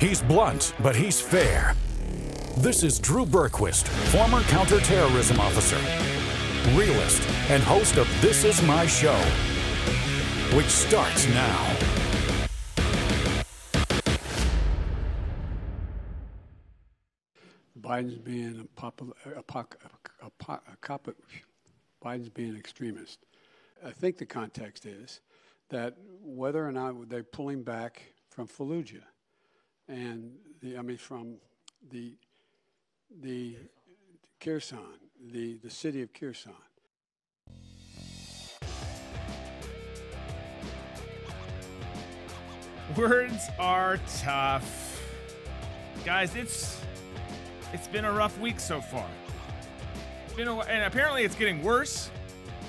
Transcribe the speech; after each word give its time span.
He's 0.00 0.22
blunt, 0.22 0.72
but 0.82 0.96
he's 0.96 1.20
fair. 1.20 1.74
This 2.56 2.84
is 2.84 2.98
Drew 2.98 3.26
Berquist, 3.26 3.86
former 4.08 4.40
counterterrorism 4.44 5.38
officer, 5.38 5.76
realist, 6.74 7.20
and 7.50 7.62
host 7.62 7.98
of 7.98 8.08
This 8.22 8.44
Is 8.44 8.62
My 8.62 8.86
Show, 8.86 9.14
which 10.56 10.68
starts 10.68 11.28
now. 11.28 11.76
Biden's 17.78 18.16
being 18.16 18.66
a 18.82 18.86
a, 18.86 18.92
poc- 19.42 19.76
a, 20.22 20.30
po- 20.38 20.60
a 20.72 20.76
cop, 20.80 21.10
Biden's 22.02 22.30
being 22.30 22.48
an 22.48 22.56
extremist. 22.56 23.18
I 23.84 23.90
think 23.90 24.16
the 24.16 24.24
context 24.24 24.86
is 24.86 25.20
that 25.68 25.98
whether 26.22 26.66
or 26.66 26.72
not 26.72 27.10
they're 27.10 27.22
pulling 27.22 27.62
back 27.62 28.14
from 28.30 28.48
Fallujah, 28.48 29.02
and 29.90 30.30
the, 30.62 30.78
I 30.78 30.82
mean 30.82 30.96
from 30.96 31.36
the 31.90 32.14
the 33.20 33.56
Kherson, 34.40 34.78
the 35.32 35.58
the 35.62 35.70
city 35.70 36.02
of 36.02 36.12
Kherson. 36.12 36.52
Words 42.96 43.48
are 43.58 43.98
tough. 44.18 45.00
Guys, 46.04 46.34
it's 46.34 46.80
it's 47.72 47.88
been 47.88 48.04
a 48.04 48.12
rough 48.12 48.38
week 48.38 48.60
so 48.60 48.80
far. 48.80 49.08
Been 50.36 50.48
a, 50.48 50.58
and 50.60 50.84
apparently 50.84 51.24
it's 51.24 51.34
getting 51.34 51.62
worse 51.62 52.10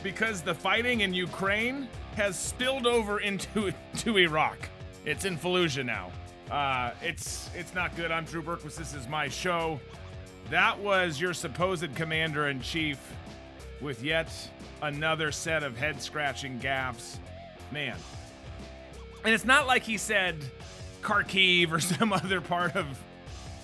because 0.03 0.41
the 0.41 0.53
fighting 0.53 1.01
in 1.01 1.13
Ukraine 1.13 1.88
has 2.15 2.38
spilled 2.38 2.88
over 2.88 3.20
into 3.29 3.73
to 3.98 4.17
Iraq. 4.17 4.57
It's 5.05 5.26
in 5.26 5.38
Fallujah 5.38 5.85
now. 5.85 6.12
Uh, 6.51 6.91
it's 7.01 7.49
it's 7.55 7.73
not 7.73 7.95
good. 7.95 8.11
I'm 8.11 8.25
Drew 8.25 8.41
Berquist. 8.41 8.75
This 8.75 8.93
is 8.93 9.07
my 9.07 9.29
show. 9.29 9.79
That 10.49 10.77
was 10.79 11.20
your 11.20 11.34
supposed 11.34 11.95
commander 11.95 12.49
in 12.49 12.59
chief 12.62 12.99
with 13.79 14.03
yet 14.03 14.29
another 14.81 15.31
set 15.31 15.63
of 15.63 15.77
head 15.77 16.01
scratching 16.01 16.59
gaffes. 16.59 17.20
Man. 17.71 17.95
And 19.23 19.34
it's 19.34 19.45
not 19.45 19.65
like 19.65 19.84
he 19.84 19.98
said 19.98 20.35
Kharkiv 21.01 21.71
or 21.71 21.79
some 21.79 22.11
other 22.11 22.41
part 22.41 22.76
of 22.76 22.85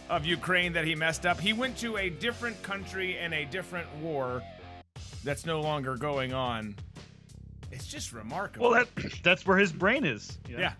of 0.09 0.25
Ukraine 0.25 0.71
that 0.71 0.85
he 0.85 0.95
messed 0.95 1.25
up. 1.25 1.41
He 1.41 1.51
went 1.51 1.77
to 1.79 1.97
a 1.97 2.09
different 2.09 2.61
country 2.63 3.17
and 3.17 3.33
a 3.33 3.43
different 3.43 3.93
war 3.97 4.41
that's 5.25 5.45
no 5.45 5.59
longer 5.59 5.97
going 5.97 6.33
on. 6.33 6.73
It's 7.69 7.85
just 7.85 8.13
remarkable. 8.13 8.69
Well, 8.69 8.85
that 8.95 9.11
that's 9.23 9.45
where 9.45 9.57
his 9.57 9.73
brain 9.73 10.05
is. 10.05 10.37
you 10.47 10.55
know? 10.55 10.61
yeah. 10.61 10.73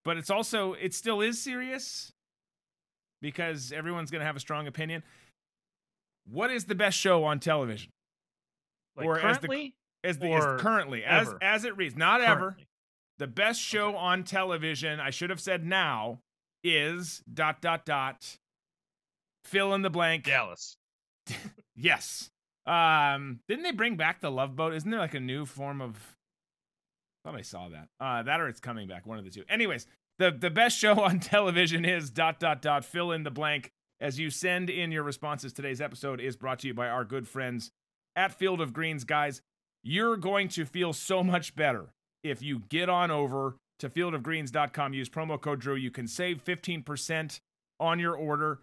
But 0.04 0.16
it's 0.16 0.30
also 0.30 0.72
it 0.74 0.94
still 0.94 1.20
is 1.20 1.40
serious 1.40 2.12
because 3.20 3.72
everyone's 3.72 4.10
going 4.10 4.20
to 4.20 4.26
have 4.26 4.36
a 4.36 4.40
strong 4.40 4.66
opinion. 4.66 5.02
What 6.28 6.50
is 6.50 6.64
the 6.64 6.74
best 6.74 6.98
show 6.98 7.24
on 7.24 7.38
television? 7.40 7.90
Like 8.96 9.06
Or 9.06 9.18
as 9.20 9.38
the- 9.38 9.46
currently, 9.48 9.74
As 10.04 10.18
the 10.18 10.32
as 10.32 10.60
currently 10.60 11.04
as 11.04 11.28
ever? 11.28 11.38
as 11.42 11.64
it 11.64 11.76
reads, 11.76 11.96
not 11.96 12.20
ever. 12.20 12.56
The 13.18 13.26
best 13.28 13.60
show 13.60 13.88
Okay. 13.90 13.96
on 13.98 14.24
television, 14.24 14.98
I 14.98 15.10
should 15.10 15.30
have 15.30 15.40
said 15.40 15.64
now, 15.64 16.18
is 16.64 17.22
dot 17.32 17.60
dot 17.60 17.84
dot 17.84 18.38
fill 19.44 19.74
in 19.74 19.82
the 19.82 19.90
blank. 19.90 20.24
Dallas. 20.24 20.76
Yes. 21.74 22.30
Um, 22.66 23.40
didn't 23.48 23.62
they 23.64 23.72
bring 23.72 23.96
back 23.96 24.20
the 24.20 24.30
Love 24.30 24.54
Boat? 24.54 24.74
Isn't 24.74 24.90
there 24.90 25.00
like 25.00 25.14
a 25.14 25.20
new 25.20 25.46
form 25.46 25.80
of? 25.80 26.16
Thought 27.24 27.36
I 27.36 27.42
saw 27.42 27.68
that. 27.68 27.88
Uh, 28.00 28.22
that 28.22 28.40
or 28.40 28.48
it's 28.48 28.60
coming 28.60 28.88
back. 28.88 29.06
One 29.06 29.18
of 29.18 29.24
the 29.24 29.30
two. 29.30 29.44
Anyways, 29.48 29.86
the 30.18 30.30
the 30.30 30.50
best 30.50 30.76
show 30.78 31.00
on 31.00 31.20
television 31.20 31.84
is 31.84 32.10
dot 32.10 32.40
dot 32.40 32.62
dot 32.62 32.84
fill 32.84 33.12
in 33.12 33.22
the 33.22 33.30
blank. 33.30 33.70
As 34.00 34.18
you 34.18 34.30
send 34.30 34.68
in 34.68 34.90
your 34.90 35.04
responses, 35.04 35.52
today's 35.52 35.80
episode 35.80 36.20
is 36.20 36.36
brought 36.36 36.58
to 36.60 36.66
you 36.66 36.74
by 36.74 36.88
our 36.88 37.04
good 37.04 37.28
friends 37.28 37.70
at 38.16 38.34
Field 38.34 38.60
of 38.60 38.72
Greens, 38.72 39.04
guys. 39.04 39.42
You're 39.84 40.16
going 40.16 40.48
to 40.48 40.64
feel 40.64 40.92
so 40.92 41.22
much 41.22 41.54
better 41.54 41.92
if 42.24 42.42
you 42.42 42.62
get 42.68 42.88
on 42.88 43.12
over 43.12 43.56
to 43.78 43.88
fieldofgreens.com. 43.88 44.94
Use 44.94 45.08
promo 45.08 45.40
code 45.40 45.60
Drew. 45.60 45.76
You 45.76 45.92
can 45.92 46.08
save 46.08 46.44
15% 46.44 47.40
on 47.78 47.98
your 48.00 48.14
order 48.14 48.60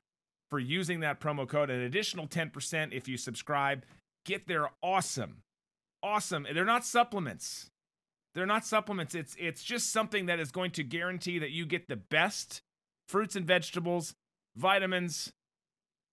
for 0.50 0.60
using 0.60 1.02
that 1.02 1.20
promo 1.20 1.48
code, 1.48 1.70
an 1.70 1.82
additional 1.82 2.28
10% 2.28 2.94
if 2.94 3.08
you 3.08 3.18
subscribe. 3.18 3.86
Get 4.26 4.48
their 4.48 4.70
awesome, 4.82 5.44
awesome. 6.04 6.48
They're 6.54 6.66
not 6.66 6.86
supplements. 6.86 7.70
They're 8.40 8.46
not 8.46 8.66
supplements. 8.66 9.16
It's 9.16 9.36
it's 9.38 9.62
just 9.62 9.92
something 9.92 10.28
that 10.28 10.40
is 10.40 10.50
going 10.50 10.72
to 10.72 10.84
guarantee 10.86 11.40
that 11.40 11.52
you 11.52 11.66
get 11.66 11.90
the 11.90 11.98
best 11.98 12.62
fruits 13.06 13.36
and 13.36 13.46
vegetables, 13.46 14.16
vitamins, 14.56 15.34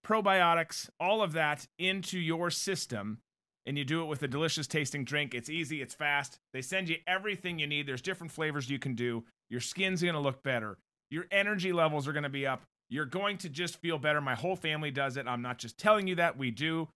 probiotics, 0.05 0.91
all 0.99 1.23
of 1.23 1.35
that 1.35 1.69
into 1.79 2.19
your 2.19 2.51
system. 2.51 3.19
And 3.65 3.79
you 3.79 3.85
do 3.85 4.03
it 4.03 4.07
with 4.07 4.25
a 4.25 4.29
delicious 4.29 4.67
tasting 4.67 5.05
drink. 5.05 5.35
It's 5.35 5.49
easy, 5.49 5.81
it's 5.81 5.95
fast. 5.95 6.41
They 6.53 6.63
send 6.63 6.89
you 6.89 6.97
everything 7.07 7.61
you 7.61 7.69
need. 7.69 7.87
There's 7.87 8.03
different 8.03 8.33
flavors 8.33 8.69
you 8.69 8.81
can 8.81 8.97
do. 8.97 9.23
Your 9.49 9.61
skin's 9.61 10.03
gonna 10.03 10.21
look 10.21 10.43
better. 10.43 10.79
Your 11.13 11.27
energy 11.31 11.73
levels 11.73 12.09
are 12.09 12.13
gonna 12.13 12.29
be 12.29 12.45
up. 12.45 12.63
You're 12.91 13.05
going 13.05 13.39
to 13.39 13.49
just 13.49 13.77
feel 13.77 13.99
better. 13.99 14.21
My 14.21 14.35
whole 14.35 14.57
family 14.57 14.91
does 14.91 15.17
it. 15.17 15.29
I'm 15.29 15.43
not 15.43 15.59
just 15.59 15.79
telling 15.79 16.09
you 16.09 16.17
that, 16.17 16.37
we 16.37 16.51
do. 16.51 16.89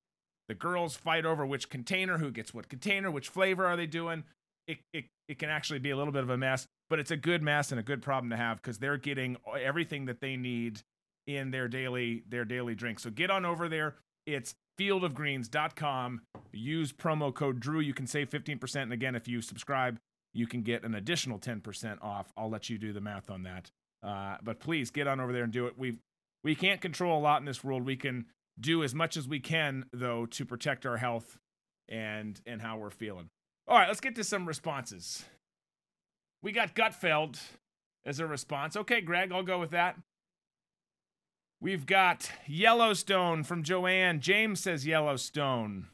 The 0.48 0.54
girls 0.56 0.96
fight 0.96 1.24
over 1.24 1.46
which 1.46 1.70
container, 1.70 2.18
who 2.18 2.32
gets 2.32 2.52
what 2.52 2.68
container, 2.68 3.12
which 3.12 3.28
flavor 3.28 3.64
are 3.64 3.76
they 3.76 3.86
doing. 3.86 4.24
It, 4.70 4.78
it, 4.92 5.04
it 5.28 5.38
can 5.38 5.50
actually 5.50 5.80
be 5.80 5.90
a 5.90 5.96
little 5.96 6.12
bit 6.12 6.22
of 6.22 6.30
a 6.30 6.36
mess, 6.36 6.66
but 6.88 6.98
it's 6.98 7.10
a 7.10 7.16
good 7.16 7.42
mess 7.42 7.72
and 7.72 7.80
a 7.80 7.82
good 7.82 8.02
problem 8.02 8.30
to 8.30 8.36
have 8.36 8.58
because 8.58 8.78
they're 8.78 8.96
getting 8.96 9.36
everything 9.60 10.06
that 10.06 10.20
they 10.20 10.36
need 10.36 10.80
in 11.26 11.50
their 11.50 11.68
daily 11.68 12.22
their 12.28 12.44
daily 12.44 12.74
drink. 12.74 13.00
So 13.00 13.10
get 13.10 13.30
on 13.30 13.44
over 13.44 13.68
there. 13.68 13.96
It's 14.26 14.54
fieldofgreens.com. 14.78 16.22
Use 16.52 16.92
promo 16.92 17.34
code 17.34 17.60
Drew. 17.60 17.80
You 17.80 17.94
can 17.94 18.06
save 18.06 18.30
15%. 18.30 18.82
And 18.82 18.92
again, 18.92 19.14
if 19.14 19.28
you 19.28 19.40
subscribe, 19.42 19.98
you 20.32 20.46
can 20.46 20.62
get 20.62 20.84
an 20.84 20.94
additional 20.94 21.38
10% 21.38 22.02
off. 22.02 22.32
I'll 22.36 22.50
let 22.50 22.70
you 22.70 22.78
do 22.78 22.92
the 22.92 23.00
math 23.00 23.30
on 23.30 23.42
that. 23.44 23.70
Uh, 24.02 24.36
but 24.42 24.60
please 24.60 24.90
get 24.90 25.06
on 25.06 25.20
over 25.20 25.32
there 25.32 25.44
and 25.44 25.52
do 25.52 25.66
it. 25.66 25.74
We 25.76 25.98
we 26.42 26.54
can't 26.54 26.80
control 26.80 27.18
a 27.18 27.20
lot 27.20 27.40
in 27.40 27.44
this 27.44 27.62
world. 27.62 27.84
We 27.84 27.96
can 27.96 28.26
do 28.58 28.82
as 28.82 28.94
much 28.94 29.16
as 29.16 29.28
we 29.28 29.40
can 29.40 29.84
though 29.92 30.26
to 30.26 30.44
protect 30.44 30.86
our 30.86 30.96
health 30.96 31.36
and 31.88 32.40
and 32.46 32.62
how 32.62 32.78
we're 32.78 32.90
feeling. 32.90 33.28
All 33.70 33.78
right, 33.78 33.86
let's 33.86 34.00
get 34.00 34.16
to 34.16 34.24
some 34.24 34.46
responses. 34.46 35.24
We 36.42 36.50
got 36.50 36.74
Gutfeld 36.74 37.38
as 38.04 38.18
a 38.18 38.26
response. 38.26 38.76
Okay, 38.76 39.00
Greg, 39.00 39.30
I'll 39.32 39.44
go 39.44 39.60
with 39.60 39.70
that. 39.70 39.96
We've 41.60 41.86
got 41.86 42.32
Yellowstone 42.48 43.44
from 43.44 43.62
Joanne. 43.62 44.20
James 44.20 44.58
says 44.60 44.86
Yellowstone. 44.86 45.86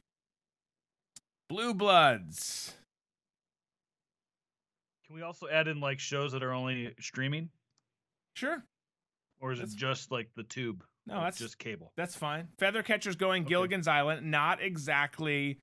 Blue 1.50 1.74
Bloods. 1.74 2.74
Can 5.06 5.14
we 5.16 5.22
also 5.22 5.46
add 5.46 5.68
in 5.68 5.78
like 5.78 6.00
shows 6.00 6.32
that 6.32 6.42
are 6.42 6.52
only 6.54 6.94
streaming, 6.98 7.50
Sure. 8.34 8.64
or 9.38 9.52
is 9.52 9.58
That's- 9.58 9.74
it 9.74 9.78
just 9.78 10.10
like 10.10 10.30
the 10.34 10.44
tube? 10.44 10.82
No, 11.06 11.16
Like, 11.16 11.24
that's 11.24 11.38
just 11.38 11.58
cable. 11.58 11.92
That's 11.94 12.16
fine. 12.16 12.48
Feathercatcher's 12.58 13.14
going 13.16 13.42
Okay. 13.42 13.50
Gilligan's 13.50 13.86
Island, 13.86 14.28
not 14.30 14.62
exactly 14.62 15.60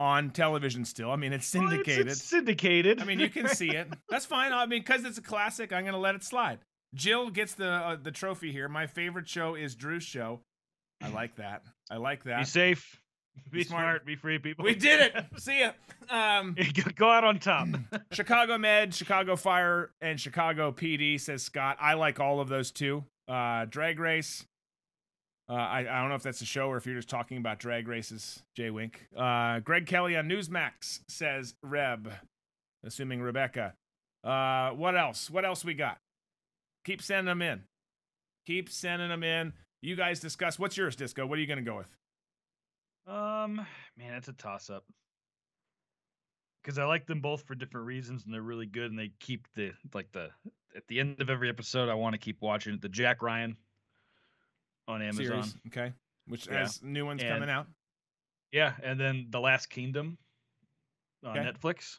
on 0.00 0.30
television 0.30 0.84
still. 0.84 1.10
I 1.12 1.16
mean, 1.16 1.32
it's 1.32 1.54
Well, 1.54 1.64
it's- 1.64 1.76
syndicated. 1.84 2.08
it's 2.08 2.22
syndicated. 2.22 3.00
I 3.00 3.04
mean, 3.04 3.20
you 3.20 3.28
can 3.28 3.46
see 3.48 3.68
it. 3.70 3.86
That's 4.08 4.24
fine. 4.26 4.52
I 4.52 4.66
mean, 4.66 4.80
because 4.80 5.04
it's 5.04 5.18
a 5.18 5.22
classic, 5.22 5.72
I'm 5.72 5.82
going 5.84 5.92
to 5.92 5.98
let 6.00 6.14
it 6.16 6.24
slide. 6.24 6.58
Jill 6.94 7.30
gets 7.30 7.54
the 7.54 7.68
uh, 7.70 7.96
the 8.02 8.10
trophy 8.10 8.50
here. 8.50 8.68
My 8.68 8.86
favorite 8.88 9.28
show 9.28 9.54
is 9.54 9.76
Drew's 9.76 10.02
show. 10.02 10.40
I 11.00 11.08
like 11.08 11.36
that. 11.36 11.62
I 11.90 11.98
like 11.98 12.24
that. 12.24 12.38
Be 12.38 12.42
that. 12.42 12.48
safe. 12.48 13.00
Be, 13.50 13.62
smart. 13.62 13.82
smart. 13.82 14.06
Be 14.06 14.16
free, 14.16 14.38
people. 14.40 14.64
We 14.64 14.74
did 14.74 15.00
it. 15.14 15.24
See 15.40 15.60
ya. 15.60 15.70
Um, 16.10 16.56
Go 16.96 17.08
out 17.08 17.22
on 17.22 17.38
top. 17.38 17.68
Chicago 18.10 18.58
Med, 18.58 18.92
Chicago 18.92 19.36
Fire, 19.36 19.92
and 20.00 20.18
Chicago 20.20 20.72
PD 20.72 21.18
says 21.20 21.42
Scott. 21.44 21.76
I 21.80 21.94
like 21.94 22.18
all 22.18 22.40
of 22.40 22.48
those 22.48 22.70
too. 22.72 23.04
Uh, 23.28 23.66
drag 23.66 24.00
Race. 24.00 24.44
Uh, 25.50 25.54
I, 25.54 25.80
I 25.80 26.00
don't 26.00 26.10
know 26.10 26.14
if 26.14 26.22
that's 26.22 26.42
a 26.42 26.46
show 26.46 26.68
or 26.68 26.76
if 26.76 26.86
you're 26.86 26.94
just 26.94 27.08
talking 27.08 27.36
about 27.36 27.58
drag 27.58 27.88
races, 27.88 28.44
Jay 28.56 28.70
Wink. 28.70 29.08
Uh, 29.16 29.58
Greg 29.58 29.86
Kelly 29.86 30.16
on 30.16 30.28
Newsmax 30.28 31.00
says 31.08 31.54
Reb, 31.60 32.12
assuming 32.84 33.20
Rebecca. 33.20 33.74
Uh, 34.22 34.70
what 34.70 34.96
else? 34.96 35.28
What 35.28 35.44
else 35.44 35.64
we 35.64 35.74
got? 35.74 35.98
Keep 36.84 37.02
sending 37.02 37.26
them 37.26 37.42
in. 37.42 37.62
Keep 38.46 38.70
sending 38.70 39.08
them 39.08 39.24
in. 39.24 39.52
You 39.82 39.96
guys 39.96 40.20
discuss. 40.20 40.56
What's 40.56 40.76
yours, 40.76 40.94
Disco? 40.94 41.26
What 41.26 41.36
are 41.36 41.40
you 41.40 41.48
going 41.48 41.64
to 41.64 41.68
go 41.68 41.78
with? 41.78 41.96
Um, 43.12 43.66
man, 43.96 44.14
it's 44.14 44.28
a 44.28 44.32
toss 44.32 44.70
up. 44.70 44.84
Because 46.62 46.78
I 46.78 46.84
like 46.84 47.06
them 47.06 47.22
both 47.22 47.42
for 47.42 47.56
different 47.56 47.86
reasons, 47.86 48.24
and 48.24 48.32
they're 48.32 48.42
really 48.42 48.66
good, 48.66 48.90
and 48.90 48.98
they 48.98 49.12
keep 49.18 49.48
the 49.56 49.72
like 49.94 50.12
the 50.12 50.28
at 50.76 50.86
the 50.88 51.00
end 51.00 51.20
of 51.20 51.30
every 51.30 51.48
episode. 51.48 51.88
I 51.88 51.94
want 51.94 52.12
to 52.12 52.18
keep 52.18 52.40
watching 52.40 52.74
it. 52.74 52.82
The 52.82 52.88
Jack 52.88 53.22
Ryan 53.22 53.56
on 54.90 55.02
Amazon. 55.02 55.42
Series, 55.44 55.54
okay. 55.68 55.92
Which 56.26 56.46
Yeah. 56.46 56.58
has 56.60 56.82
new 56.82 57.06
ones 57.06 57.22
And- 57.22 57.32
coming 57.32 57.50
out. 57.50 57.66
Yeah, 58.52 58.74
and 58.82 58.98
then 58.98 59.26
The 59.30 59.40
Last 59.40 59.66
Kingdom 59.70 60.18
on 61.24 61.38
Okay. 61.38 61.48
Netflix. 61.50 61.98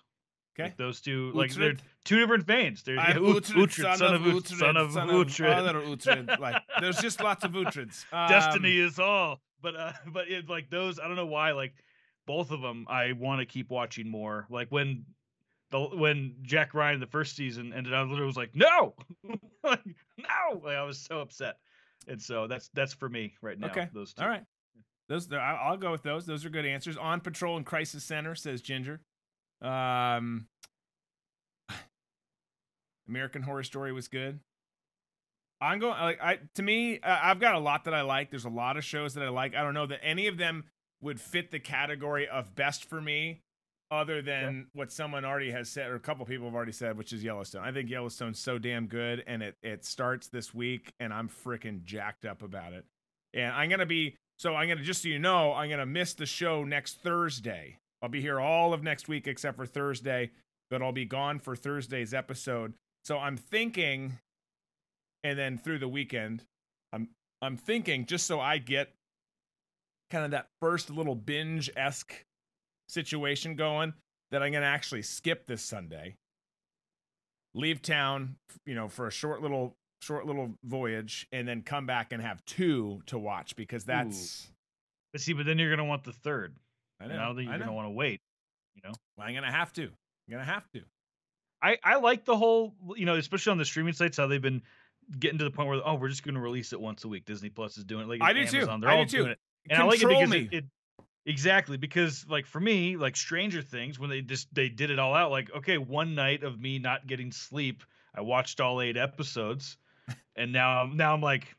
Okay. 0.54 0.64
Like 0.64 0.78
those 0.78 1.00
two, 1.00 1.32
like 1.32 1.52
they're 1.54 1.76
two 2.04 2.20
different 2.20 2.46
veins. 2.46 2.84
They're 2.84 3.00
I'm 3.00 3.24
yeah, 3.24 3.32
Uhtred, 3.32 3.56
Uhtred, 3.56 3.98
son 3.98 4.14
of 4.14 4.22
Uhtred, 4.22 4.48
son 4.60 4.76
of 4.76 4.90
Uhtred. 4.92 5.56
other 5.56 5.80
Uhtred. 5.80 6.40
Like, 6.40 6.62
there's 6.82 7.00
just 7.00 7.24
lots 7.24 7.46
of 7.46 7.52
Uhtred's. 7.54 8.06
Um, 8.12 8.28
Destiny 8.30 8.78
is 8.78 9.00
all. 9.00 9.42
But 9.62 9.76
uh, 9.78 9.94
but 10.08 10.28
it, 10.30 10.50
like 10.50 10.70
those, 10.70 11.00
I 11.00 11.08
don't 11.08 11.16
know 11.16 11.26
why. 11.26 11.52
Like 11.54 11.74
both 12.28 12.52
of 12.52 12.62
them, 12.62 12.86
I 12.90 13.14
want 13.14 13.40
to 13.40 13.46
keep 13.46 13.70
watching 13.70 14.10
more. 14.10 14.46
Like 14.50 14.68
when 14.70 15.06
the 15.70 15.80
when 15.80 16.36
Jack 16.42 16.74
Ryan 16.74 17.00
the 17.00 17.08
first 17.08 17.38
season 17.38 17.72
ended, 17.74 17.94
I 17.94 18.02
literally 18.02 18.26
was 18.26 18.36
like, 18.38 18.54
no, 18.54 18.94
like, 19.64 19.80
no. 20.18 20.60
Like 20.62 20.76
I 20.76 20.84
was 20.84 20.98
so 21.00 21.22
upset, 21.22 21.60
and 22.08 22.22
so 22.22 22.48
that's 22.48 22.70
that's 22.74 22.94
for 22.94 23.10
me 23.10 23.34
right 23.42 23.60
now. 23.60 23.68
Okay. 23.68 23.90
those 23.94 24.14
two. 24.14 24.24
All 24.24 24.30
right. 24.30 24.44
Those, 25.10 25.28
I'll 25.34 25.76
go 25.78 25.92
with 25.92 26.04
those. 26.04 26.26
Those 26.26 26.46
are 26.46 26.50
good 26.50 26.66
answers. 26.66 26.96
On 26.96 27.20
Patrol 27.20 27.58
and 27.58 27.66
Crisis 27.66 28.04
Center 28.04 28.34
says 28.34 28.62
Ginger. 28.62 29.02
Um, 29.62 30.48
American 33.10 33.42
Horror 33.42 33.64
Story 33.64 33.92
was 33.92 34.08
good. 34.08 34.40
I'm 35.60 35.80
going. 35.80 36.00
Like, 36.00 36.22
I 36.22 36.40
to 36.56 36.64
me, 36.64 37.00
uh, 37.00 37.20
I've 37.22 37.40
got 37.40 37.56
a 37.56 37.60
lot 37.60 37.84
that 37.86 37.94
I 37.94 38.02
like. 38.02 38.32
There's 38.32 38.46
a 38.46 38.50
lot 38.50 38.78
of 38.78 38.84
shows 38.84 39.14
that 39.14 39.24
I 39.24 39.30
like. 39.30 39.54
I 39.54 39.62
don't 39.64 39.74
know 39.74 39.86
that 39.86 40.00
any 40.02 40.28
of 40.28 40.38
them 40.38 40.64
would 41.02 41.20
fit 41.20 41.52
the 41.52 41.60
category 41.60 42.28
of 42.28 42.56
best 42.56 42.86
for 42.86 43.02
me, 43.02 43.42
other 43.92 44.22
than 44.22 44.68
what 44.74 44.92
someone 44.92 45.26
already 45.26 45.52
has 45.52 45.70
said, 45.70 45.92
or 45.92 45.96
a 45.96 46.00
couple 46.00 46.26
people 46.26 46.48
have 46.48 46.56
already 46.56 46.72
said, 46.72 46.98
which 46.98 47.12
is 47.12 47.24
Yellowstone. 47.24 47.64
I 47.64 47.72
think 47.72 47.90
Yellowstone's 47.90 48.40
so 48.40 48.58
damn 48.58 48.88
good, 48.88 49.24
and 49.28 49.44
it 49.44 49.56
it 49.62 49.86
starts 49.86 50.28
this 50.30 50.54
week, 50.54 50.94
and 51.00 51.14
I'm 51.14 51.30
freaking 51.30 51.84
jacked 51.84 52.26
up 52.26 52.42
about 52.42 52.74
it. 52.74 52.86
And 53.34 53.54
I'm 53.54 53.70
gonna 53.70 53.86
be 53.86 54.16
so 54.40 54.56
I'm 54.56 54.70
gonna 54.70 54.82
just 54.82 55.04
so 55.04 55.10
you 55.10 55.20
know, 55.20 55.54
I'm 55.54 55.70
gonna 55.70 55.86
miss 55.86 56.14
the 56.14 56.26
show 56.26 56.64
next 56.64 57.02
Thursday. 57.04 57.78
I'll 58.02 58.10
be 58.10 58.22
here 58.22 58.40
all 58.40 58.74
of 58.74 58.82
next 58.82 59.08
week 59.08 59.28
except 59.28 59.58
for 59.58 59.66
Thursday, 59.66 60.32
but 60.70 60.82
I'll 60.82 60.92
be 60.92 61.06
gone 61.06 61.38
for 61.40 61.56
Thursday's 61.56 62.14
episode. 62.14 62.74
So 63.04 63.20
I'm 63.20 63.38
thinking, 63.38 64.20
and 65.24 65.38
then 65.38 65.58
through 65.58 65.80
the 65.80 65.88
weekend, 65.88 66.44
I'm 66.94 67.10
I'm 67.42 67.58
thinking 67.58 68.06
just 68.06 68.26
so 68.26 68.40
I 68.40 68.58
get 68.58 68.94
kind 70.10 70.26
of 70.26 70.32
that 70.32 70.48
first 70.62 70.90
little 70.90 71.16
binge 71.16 71.70
esque 71.76 72.26
situation 72.92 73.56
going 73.56 73.94
that 74.32 74.42
I'm 74.44 74.52
gonna 74.52 74.66
actually 74.66 75.02
skip 75.02 75.48
this 75.48 75.62
Sunday, 75.62 76.16
leave 77.54 77.82
town, 77.82 78.36
you 78.66 78.76
know, 78.76 78.88
for 78.88 79.08
a 79.08 79.12
short 79.12 79.42
little 79.42 79.76
short 80.02 80.26
little 80.26 80.56
voyage, 80.64 81.28
and 81.32 81.48
then 81.48 81.62
come 81.62 81.86
back 81.86 82.12
and 82.12 82.22
have 82.22 82.44
two 82.46 83.02
to 83.08 83.18
watch 83.18 83.56
because 83.56 83.86
that's 83.86 84.48
But 85.14 85.22
see, 85.22 85.34
but 85.34 85.46
then 85.46 85.60
you're 85.60 85.70
gonna 85.70 85.88
want 85.88 86.04
the 86.04 86.14
third. 86.14 86.56
I 87.00 87.08
know 87.08 87.18
don't 87.18 87.36
think 87.36 87.50
you're 87.50 87.60
gonna 87.60 87.74
want 87.74 87.88
to 87.88 87.92
wait. 87.92 88.22
You 88.76 88.82
know. 88.84 88.94
I'm 89.20 89.34
gonna 89.34 89.52
have 89.52 89.74
to. 89.74 89.84
I'm 89.84 90.32
gonna 90.32 90.44
have 90.44 90.70
to. 90.72 90.82
I, 91.62 91.78
I 91.84 91.98
like 91.98 92.26
the 92.26 92.36
whole, 92.36 92.74
you 92.96 93.06
know, 93.06 93.16
especially 93.16 93.52
on 93.52 93.58
the 93.58 93.66
streaming 93.66 93.94
sites, 93.94 94.18
how 94.18 94.28
they've 94.28 94.42
been 94.42 94.64
getting 95.20 95.38
to 95.38 95.44
the 95.44 95.52
point 95.52 95.70
where, 95.70 95.80
oh, 95.86 95.96
we're 95.96 96.10
just 96.10 96.24
going 96.24 96.36
to 96.36 96.42
release 96.42 96.74
it 96.74 96.82
once 96.82 97.04
a 97.04 97.08
week. 97.08 97.26
Disney 97.26 97.50
Plus 97.50 97.78
is 97.78 97.84
doing 97.84 98.06
it. 98.06 98.10
Like 98.10 98.22
I 98.22 98.34
do 98.34 98.46
too. 98.46 98.58
Amazon, 98.58 98.82
They're 98.82 98.90
I 98.90 98.98
all 98.98 99.06
do 99.06 99.10
too. 99.10 99.18
doing 99.18 99.32
it. 99.32 99.40
And 99.70 99.80
I 99.80 99.86
like 99.86 99.98
it 99.98 100.00
Control 100.02 100.22
because 100.22 100.32
me. 100.32 100.50
it, 100.52 100.58
it 100.58 100.66
exactly 101.26 101.78
because 101.78 102.28
like 102.28 102.46
for 102.46 102.60
me, 102.60 102.98
like 102.98 103.16
Stranger 103.16 103.62
Things, 103.62 104.00
when 104.00 104.10
they 104.10 104.22
just 104.22 104.54
they 104.54 104.70
did 104.70 104.90
it 104.90 105.00
all 105.00 105.14
out, 105.14 105.32
like 105.32 105.52
okay, 105.52 105.78
one 105.78 106.16
night 106.16 106.44
of 106.44 106.60
me 106.60 106.80
not 106.80 107.08
getting 107.08 107.32
sleep, 107.32 107.84
I 108.14 108.22
watched 108.22 108.60
all 108.60 108.82
eight 108.82 108.98
episodes, 108.98 109.78
and 110.36 110.52
now 110.54 110.82
I'm 110.84 110.98
now 110.98 111.14
I'm 111.14 111.22
like, 111.22 111.56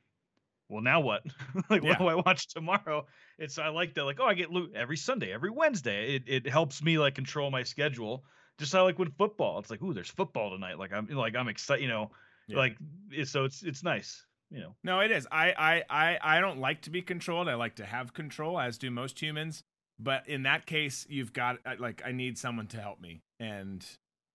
well, 0.69 0.83
now 0.83 1.01
what? 1.01 1.25
like 1.71 1.83
Yeah. 1.83 1.85
what 1.85 1.99
do 1.99 2.07
I 2.09 2.15
watch 2.17 2.49
tomorrow? 2.49 3.07
It's 3.39 3.59
I 3.59 3.69
like 3.69 3.95
that, 3.95 4.05
like 4.05 4.21
oh, 4.21 4.27
I 4.27 4.35
get 4.35 4.51
loot 4.51 4.75
every 4.75 4.97
Sunday, 4.97 5.33
every 5.33 5.51
Wednesday. 5.51 6.17
It 6.17 6.25
it 6.29 6.47
helps 6.49 6.83
me 6.83 6.99
like 6.99 7.15
control 7.15 7.51
my 7.51 7.63
schedule. 7.65 8.25
Just 8.59 8.75
like 8.75 8.99
with 8.99 9.17
football, 9.17 9.59
it's 9.59 9.71
like, 9.71 9.83
ooh, 9.83 9.95
there's 9.95 10.11
football 10.11 10.51
tonight. 10.51 10.79
Like 10.79 10.93
I'm 10.93 11.07
like 11.09 11.37
I'm 11.37 11.49
excited, 11.49 11.83
you 11.83 11.89
know, 11.89 12.13
Yeah. 12.47 12.59
like 12.59 12.79
so 13.25 13.45
it's 13.45 13.63
it's 13.63 13.83
nice, 13.83 14.27
you 14.53 14.61
know. 14.61 14.75
No, 14.85 15.01
it 15.01 15.11
is. 15.11 15.27
I, 15.33 15.53
I, 15.59 15.83
I, 15.91 16.19
I 16.37 16.41
don't 16.41 16.59
like 16.61 16.83
to 16.83 16.91
be 16.91 17.03
controlled. 17.03 17.49
I 17.49 17.55
like 17.55 17.77
to 17.77 17.85
have 17.85 18.13
control, 18.13 18.61
as 18.61 18.79
do 18.79 18.91
most 18.91 19.21
humans. 19.21 19.63
But 19.99 20.29
in 20.29 20.43
that 20.45 20.67
case, 20.67 21.07
you've 21.09 21.33
got 21.33 21.59
like 21.79 22.03
I 22.05 22.13
need 22.13 22.37
someone 22.39 22.67
to 22.69 22.81
help 22.81 23.01
me 23.01 23.23
and 23.41 23.85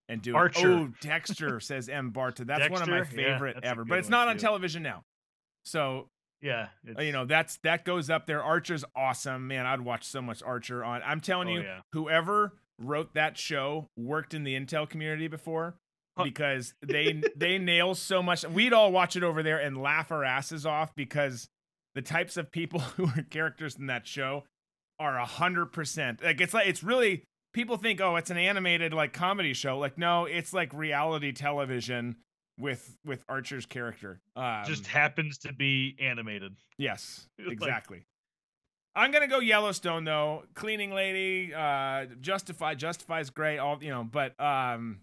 and 0.09 0.21
do 0.21 0.31
it. 0.31 0.35
Archer. 0.35 0.71
Oh, 0.71 0.89
Dexter 1.01 1.59
says 1.61 1.89
M. 1.89 2.11
Barta. 2.11 2.45
That's 2.45 2.69
one 2.69 2.81
of 2.81 2.87
my 2.87 2.99
Dexter? 2.99 3.21
Yeah, 3.21 3.33
favorite 3.33 3.57
ever. 3.63 3.83
But 3.85 3.99
it's 3.99 4.09
not 4.09 4.27
on 4.27 4.37
television 4.37 4.81
now. 4.83 5.03
So 5.65 6.07
Yeah, 6.41 6.69
uh, 6.97 7.01
you 7.01 7.11
know 7.11 7.25
that's 7.25 7.57
that 7.63 7.83
goes 7.83 8.09
up 8.09 8.27
there. 8.27 8.41
Archer's 8.41 8.85
awesome, 8.95 9.47
man. 9.47 9.65
I'd 9.65 9.81
watch 9.81 10.05
so 10.05 10.21
much 10.21 10.41
Archer 10.43 10.83
on. 10.83 11.01
I'm 11.03 11.19
telling 11.19 11.49
Oh, 11.49 11.53
you, 11.53 11.61
yeah. 11.61 11.79
whoever 11.93 12.53
wrote 12.79 13.13
that 13.15 13.37
show 13.37 13.89
worked 13.97 14.33
in 14.33 14.43
the 14.43 14.53
Intel 14.57 14.87
community 14.87 15.27
before. 15.27 15.75
Because 16.23 16.73
they 16.85 17.21
they 17.35 17.57
nail 17.57 17.95
so 17.95 18.21
much. 18.23 18.45
We'd 18.47 18.73
all 18.73 18.91
watch 18.91 19.15
it 19.15 19.23
over 19.23 19.43
there 19.43 19.59
and 19.59 19.81
laugh 19.81 20.11
our 20.11 20.23
asses 20.23 20.65
off 20.65 20.93
because 20.95 21.47
the 21.95 22.01
types 22.01 22.37
of 22.37 22.51
people 22.51 22.79
who 22.97 23.05
are 23.07 23.23
characters 23.29 23.75
in 23.75 23.87
that 23.87 24.05
show 24.07 24.43
are 24.99 25.17
a 25.17 25.25
hundred 25.25 25.67
percent 25.67 26.23
like 26.23 26.41
it's 26.41 26.53
like 26.55 26.67
it's 26.67 26.83
really 26.83 27.23
people 27.53 27.77
think 27.77 28.01
oh 28.01 28.15
it's 28.15 28.31
an 28.31 28.37
animated 28.37 28.93
like 28.93 29.13
comedy 29.13 29.53
show 29.53 29.77
like 29.77 29.95
no 29.97 30.25
it's 30.25 30.53
like 30.53 30.73
reality 30.73 31.31
television 31.31 32.15
with 32.59 32.97
with 33.05 33.23
Archer's 33.29 33.65
character 33.67 34.19
um, 34.35 34.63
just 34.65 34.87
happens 34.87 35.37
to 35.39 35.53
be 35.53 35.95
animated. 35.99 36.55
Yes, 36.77 37.27
Like- 37.39 37.51
exactly. 37.53 38.03
I'm 38.95 39.11
gonna 39.11 39.27
go 39.27 39.37
Yellowstone 39.39 40.05
though. 40.05 40.45
Cleaning 40.55 40.91
lady, 40.91 41.53
uh, 41.53 42.05
Justify, 42.19 42.73
Justify's 42.73 43.29
great. 43.29 43.59
All 43.59 43.77
you 43.79 43.91
know, 43.91 44.03
but 44.03 44.33
um, 44.41 45.01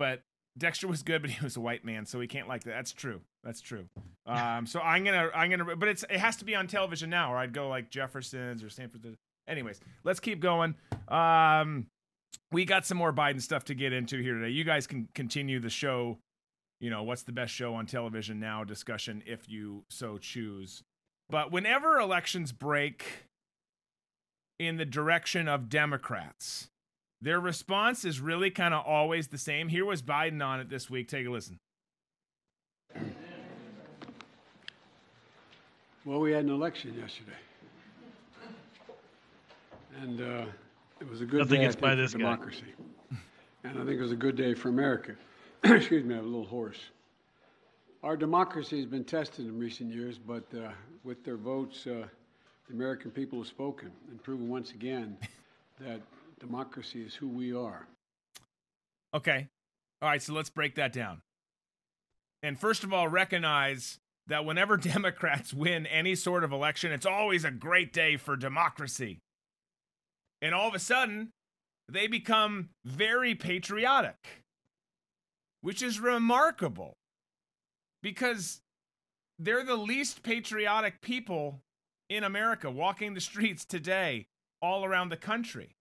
but 0.00 0.22
Dexter 0.58 0.88
was 0.88 1.02
good, 1.02 1.20
but 1.20 1.30
he 1.30 1.44
was 1.44 1.56
a 1.56 1.60
white 1.60 1.84
man, 1.84 2.06
so 2.06 2.18
we 2.18 2.26
can't 2.26 2.48
like 2.48 2.64
that. 2.64 2.70
That's 2.70 2.92
true. 2.92 3.20
That's 3.44 3.60
true. 3.60 3.84
Um, 4.26 4.66
so 4.66 4.80
I'm 4.80 5.04
gonna, 5.04 5.28
I'm 5.34 5.50
gonna, 5.50 5.76
but 5.76 5.88
it's 5.88 6.04
it 6.04 6.18
has 6.18 6.36
to 6.36 6.44
be 6.44 6.56
on 6.56 6.66
television 6.66 7.10
now, 7.10 7.32
or 7.32 7.36
I'd 7.36 7.52
go 7.52 7.68
like 7.68 7.90
Jefferson's 7.90 8.64
or 8.64 8.70
Sanford. 8.70 9.16
Anyways, 9.46 9.78
let's 10.02 10.18
keep 10.18 10.40
going. 10.40 10.74
Um, 11.08 11.86
we 12.50 12.64
got 12.64 12.86
some 12.86 12.96
more 12.96 13.12
Biden 13.12 13.42
stuff 13.42 13.64
to 13.64 13.74
get 13.74 13.92
into 13.92 14.18
here 14.18 14.34
today. 14.34 14.50
You 14.50 14.64
guys 14.64 14.86
can 14.86 15.06
continue 15.14 15.60
the 15.60 15.70
show. 15.70 16.18
You 16.80 16.88
know, 16.88 17.02
what's 17.02 17.22
the 17.22 17.32
best 17.32 17.52
show 17.52 17.74
on 17.74 17.84
television 17.84 18.40
now 18.40 18.64
discussion 18.64 19.22
if 19.26 19.50
you 19.50 19.84
so 19.90 20.16
choose. 20.16 20.82
But 21.28 21.52
whenever 21.52 22.00
elections 22.00 22.52
break 22.52 23.26
in 24.58 24.78
the 24.78 24.86
direction 24.86 25.46
of 25.46 25.68
Democrats, 25.68 26.69
their 27.22 27.40
response 27.40 28.04
is 28.04 28.20
really 28.20 28.50
kind 28.50 28.72
of 28.74 28.84
always 28.86 29.28
the 29.28 29.38
same. 29.38 29.68
Here 29.68 29.84
was 29.84 30.02
Biden 30.02 30.44
on 30.44 30.60
it 30.60 30.68
this 30.68 30.88
week. 30.88 31.08
Take 31.08 31.26
a 31.26 31.30
listen. 31.30 31.58
Well, 36.04 36.20
we 36.20 36.32
had 36.32 36.44
an 36.44 36.50
election 36.50 36.94
yesterday, 36.98 37.36
and 40.00 40.20
uh, 40.20 40.46
it 40.98 41.08
was 41.08 41.20
a 41.20 41.26
good 41.26 41.40
Nothing 41.40 41.60
day 41.60 41.64
I 41.64 41.66
gets 41.66 41.74
think, 41.74 41.82
by 41.82 41.90
for 41.90 41.96
this 41.96 42.12
guy. 42.14 42.18
democracy, 42.18 42.64
and 43.64 43.78
I 43.78 43.84
think 43.84 43.98
it 43.98 44.02
was 44.02 44.12
a 44.12 44.16
good 44.16 44.34
day 44.34 44.54
for 44.54 44.70
America. 44.70 45.14
Excuse 45.64 46.04
me, 46.04 46.14
I 46.14 46.16
have 46.16 46.24
a 46.24 46.28
little 46.28 46.46
hoarse. 46.46 46.80
Our 48.02 48.16
democracy 48.16 48.78
has 48.78 48.86
been 48.86 49.04
tested 49.04 49.44
in 49.44 49.58
recent 49.58 49.92
years, 49.92 50.16
but 50.18 50.44
uh, 50.56 50.70
with 51.04 51.22
their 51.22 51.36
votes, 51.36 51.86
uh, 51.86 52.06
the 52.66 52.74
American 52.74 53.10
people 53.10 53.38
have 53.40 53.48
spoken 53.48 53.90
and 54.10 54.22
proven 54.22 54.48
once 54.48 54.70
again 54.70 55.18
that 55.80 56.00
democracy 56.40 57.02
is 57.02 57.14
who 57.14 57.28
we 57.28 57.54
are. 57.54 57.86
Okay. 59.14 59.48
All 60.02 60.08
right, 60.08 60.22
so 60.22 60.32
let's 60.32 60.50
break 60.50 60.74
that 60.76 60.92
down. 60.92 61.20
And 62.42 62.58
first 62.58 62.84
of 62.84 62.92
all, 62.92 63.06
recognize 63.06 63.98
that 64.26 64.44
whenever 64.44 64.76
Democrats 64.78 65.52
win 65.52 65.86
any 65.86 66.14
sort 66.14 66.42
of 66.42 66.52
election, 66.52 66.90
it's 66.90 67.06
always 67.06 67.44
a 67.44 67.50
great 67.50 67.92
day 67.92 68.16
for 68.16 68.36
democracy. 68.36 69.20
And 70.42 70.54
all 70.54 70.68
of 70.68 70.74
a 70.74 70.78
sudden, 70.78 71.30
they 71.88 72.06
become 72.06 72.70
very 72.84 73.34
patriotic, 73.34 74.44
which 75.60 75.82
is 75.82 76.00
remarkable 76.00 76.94
because 78.02 78.60
they're 79.38 79.64
the 79.64 79.76
least 79.76 80.22
patriotic 80.22 81.02
people 81.02 81.60
in 82.08 82.24
America 82.24 82.70
walking 82.70 83.12
the 83.12 83.20
streets 83.20 83.64
today 83.64 84.26
all 84.62 84.84
around 84.84 85.10
the 85.10 85.16
country. 85.16 85.76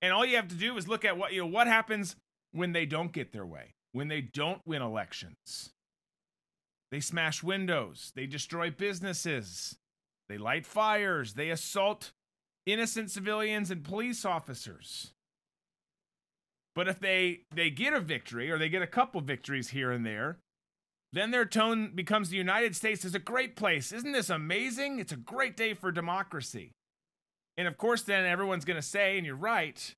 And 0.00 0.12
all 0.12 0.24
you 0.24 0.36
have 0.36 0.48
to 0.48 0.54
do 0.54 0.76
is 0.76 0.88
look 0.88 1.04
at 1.04 1.16
what 1.16 1.32
you 1.32 1.40
know 1.40 1.46
what 1.46 1.66
happens 1.66 2.16
when 2.52 2.72
they 2.72 2.86
don't 2.86 3.12
get 3.12 3.32
their 3.32 3.46
way, 3.46 3.74
when 3.92 4.08
they 4.08 4.20
don't 4.20 4.60
win 4.64 4.82
elections. 4.82 5.70
They 6.90 7.00
smash 7.00 7.42
windows, 7.42 8.12
they 8.14 8.26
destroy 8.26 8.70
businesses, 8.70 9.76
they 10.28 10.38
light 10.38 10.64
fires, 10.64 11.34
they 11.34 11.50
assault 11.50 12.12
innocent 12.64 13.10
civilians 13.10 13.70
and 13.70 13.84
police 13.84 14.24
officers. 14.24 15.12
But 16.74 16.88
if 16.88 17.00
they 17.00 17.40
they 17.54 17.70
get 17.70 17.92
a 17.92 18.00
victory 18.00 18.50
or 18.50 18.58
they 18.58 18.68
get 18.68 18.82
a 18.82 18.86
couple 18.86 19.20
victories 19.20 19.70
here 19.70 19.90
and 19.90 20.06
there, 20.06 20.38
then 21.12 21.30
their 21.30 21.44
tone 21.44 21.92
becomes 21.94 22.28
the 22.28 22.36
United 22.36 22.76
States 22.76 23.04
is 23.04 23.14
a 23.14 23.18
great 23.18 23.56
place. 23.56 23.92
Isn't 23.92 24.12
this 24.12 24.30
amazing? 24.30 24.98
It's 24.98 25.12
a 25.12 25.16
great 25.16 25.56
day 25.56 25.74
for 25.74 25.90
democracy. 25.90 26.72
And 27.58 27.68
of 27.68 27.76
course, 27.76 28.02
then 28.02 28.24
everyone's 28.24 28.64
going 28.64 28.76
to 28.76 28.82
say, 28.82 29.18
and 29.18 29.26
you're 29.26 29.34
right, 29.34 29.92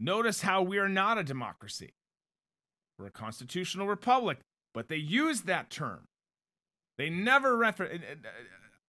notice 0.00 0.40
how 0.40 0.62
we 0.62 0.78
are 0.78 0.88
not 0.88 1.18
a 1.18 1.22
democracy. 1.22 1.90
We're 2.98 3.08
a 3.08 3.10
constitutional 3.10 3.86
republic, 3.86 4.38
but 4.72 4.88
they 4.88 4.96
use 4.96 5.42
that 5.42 5.68
term. 5.68 6.04
They 6.96 7.10
never 7.10 7.56
refer. 7.56 7.84
Uh, 7.84 8.28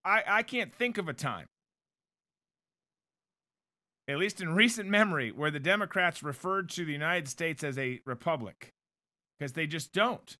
I, 0.06 0.24
I 0.26 0.44
can't 0.44 0.74
think 0.74 0.98
of 0.98 1.10
a 1.10 1.14
time, 1.14 1.48
at 4.08 4.18
least 4.18 4.40
in 4.40 4.56
recent 4.56 4.90
memory, 4.90 5.32
where 5.32 5.52
the 5.52 5.60
Democrats 5.60 6.24
referred 6.24 6.70
to 6.70 6.86
the 6.86 6.94
United 6.94 7.28
States 7.28 7.62
as 7.64 7.78
a 7.78 8.00
republic, 8.06 8.70
because 9.38 9.54
they 9.54 9.68
just 9.68 9.92
don't. 9.92 10.38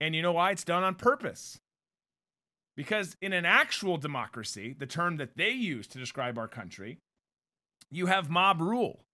And 0.00 0.14
you 0.14 0.20
know 0.20 0.32
why? 0.32 0.50
It's 0.50 0.64
done 0.64 0.82
on 0.82 0.96
purpose. 0.96 1.58
Because 2.76 3.16
in 3.20 3.32
an 3.32 3.44
actual 3.44 3.98
democracy, 3.98 4.74
the 4.78 4.86
term 4.86 5.18
that 5.18 5.36
they 5.36 5.50
use 5.50 5.86
to 5.88 5.98
describe 5.98 6.38
our 6.38 6.48
country, 6.48 6.98
you 7.90 8.06
have 8.06 8.30
mob 8.30 8.60
rule. 8.60 9.04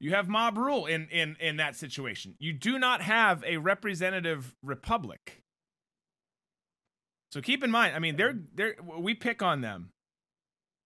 You 0.00 0.14
have 0.14 0.28
mob 0.28 0.56
rule 0.56 0.86
in, 0.86 1.08
in, 1.10 1.36
in 1.40 1.56
that 1.56 1.76
situation. 1.76 2.34
You 2.38 2.54
do 2.54 2.78
not 2.78 3.02
have 3.02 3.44
a 3.44 3.58
representative 3.58 4.54
republic. 4.62 5.42
So 7.32 7.42
keep 7.42 7.62
in 7.62 7.70
mind, 7.70 7.94
I 7.94 7.98
mean, 7.98 8.16
they're, 8.16 8.38
they're, 8.54 8.76
we 8.98 9.14
pick 9.14 9.42
on 9.42 9.60
them. 9.60 9.90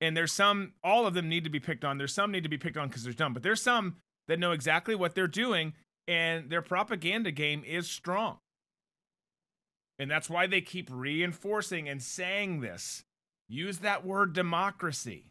And 0.01 0.17
there's 0.17 0.33
some, 0.33 0.73
all 0.83 1.07
of 1.07 1.15
them 1.15 1.29
need 1.29 1.45
to 1.45 1.51
be 1.51 1.61
picked 1.61 1.85
on. 1.85 1.97
There's 1.97 2.13
some 2.13 2.33
need 2.33 2.43
to 2.43 2.49
be 2.49 2.59
picked 2.59 2.77
on 2.77 2.89
because 2.89 3.05
they're 3.05 3.13
dumb, 3.13 3.33
but 3.33 3.45
there's 3.45 3.63
some 3.63 3.97
that 4.27 4.39
know 4.39 4.51
exactly 4.51 4.95
what 4.95 5.15
they're 5.15 5.29
doing, 5.29 5.75
and 6.09 6.51
their 6.51 6.61
propaganda 6.61 7.31
game 7.31 7.63
is 7.65 7.89
strong. 7.89 8.39
And 9.99 10.11
that's 10.11 10.29
why 10.29 10.47
they 10.47 10.61
keep 10.61 10.89
reinforcing 10.93 11.89
and 11.89 12.03
saying 12.03 12.61
this. 12.61 13.05
Use 13.49 13.79
that 13.79 14.05
word 14.05 14.33
democracy. 14.33 15.27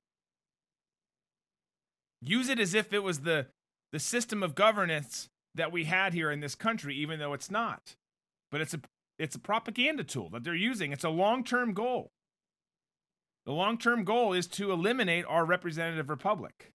Use 2.21 2.47
it 2.47 2.59
as 2.59 2.73
if 2.73 2.93
it 2.93 3.03
was 3.03 3.21
the, 3.21 3.47
the 3.91 3.99
system 3.99 4.41
of 4.41 4.55
governance 4.55 5.29
that 5.55 5.71
we 5.71 5.83
had 5.85 6.13
here 6.13 6.31
in 6.31 6.39
this 6.39 6.55
country, 6.55 6.95
even 6.95 7.19
though 7.19 7.33
it's 7.33 7.51
not. 7.51 7.95
But 8.51 8.61
it's 8.61 8.73
a, 8.73 8.79
it's 9.19 9.35
a 9.35 9.39
propaganda 9.39 10.03
tool 10.03 10.29
that 10.29 10.43
they're 10.43 10.55
using. 10.55 10.91
It's 10.91 11.03
a 11.03 11.09
long 11.09 11.43
term 11.43 11.73
goal. 11.73 12.11
The 13.45 13.51
long 13.51 13.77
term 13.77 14.03
goal 14.03 14.33
is 14.33 14.47
to 14.47 14.71
eliminate 14.71 15.25
our 15.27 15.43
representative 15.43 16.09
republic. 16.09 16.71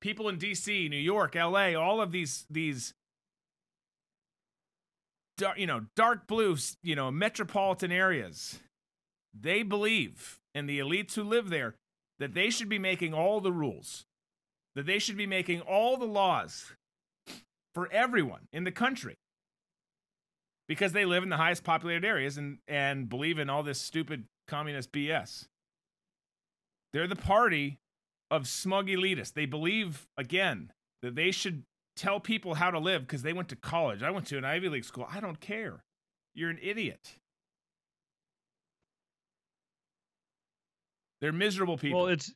People 0.00 0.28
in 0.28 0.38
DC, 0.38 0.88
New 0.88 0.96
York, 0.96 1.34
LA, 1.34 1.74
all 1.74 2.00
of 2.00 2.12
these, 2.12 2.46
these 2.50 2.94
dark, 5.36 5.58
you 5.58 5.66
know, 5.66 5.86
dark 5.94 6.26
blue, 6.26 6.56
you 6.82 6.94
know, 6.94 7.10
metropolitan 7.10 7.92
areas, 7.92 8.58
they 9.38 9.62
believe, 9.62 10.38
and 10.54 10.68
the 10.68 10.78
elites 10.78 11.14
who 11.14 11.22
live 11.22 11.50
there, 11.50 11.74
that 12.18 12.34
they 12.34 12.50
should 12.50 12.68
be 12.68 12.78
making 12.78 13.12
all 13.12 13.40
the 13.40 13.52
rules, 13.52 14.06
that 14.74 14.86
they 14.86 14.98
should 14.98 15.16
be 15.16 15.26
making 15.26 15.60
all 15.60 15.96
the 15.96 16.06
laws 16.06 16.72
for 17.74 17.90
everyone 17.92 18.48
in 18.52 18.64
the 18.64 18.72
country 18.72 19.16
because 20.68 20.92
they 20.92 21.04
live 21.04 21.22
in 21.22 21.28
the 21.28 21.36
highest 21.36 21.64
populated 21.64 22.04
areas 22.04 22.38
and, 22.38 22.58
and 22.66 23.08
believe 23.08 23.38
in 23.38 23.50
all 23.50 23.62
this 23.62 23.80
stupid 23.80 24.24
communist 24.48 24.92
BS. 24.92 25.46
They're 26.92 27.06
the 27.06 27.16
party 27.16 27.78
of 28.30 28.48
smug 28.48 28.88
elitists. 28.88 29.32
They 29.32 29.46
believe, 29.46 30.06
again, 30.16 30.72
that 31.02 31.14
they 31.14 31.30
should 31.30 31.64
tell 31.96 32.20
people 32.20 32.54
how 32.54 32.70
to 32.70 32.78
live 32.78 33.02
because 33.02 33.22
they 33.22 33.32
went 33.32 33.48
to 33.48 33.56
college. 33.56 34.02
I 34.02 34.10
went 34.10 34.26
to 34.26 34.38
an 34.38 34.44
Ivy 34.44 34.68
League 34.68 34.84
school. 34.84 35.08
I 35.10 35.20
don't 35.20 35.40
care. 35.40 35.82
You're 36.34 36.50
an 36.50 36.58
idiot. 36.62 37.18
They're 41.20 41.32
miserable 41.32 41.78
people. 41.78 42.00
Well, 42.00 42.08
it's 42.08 42.32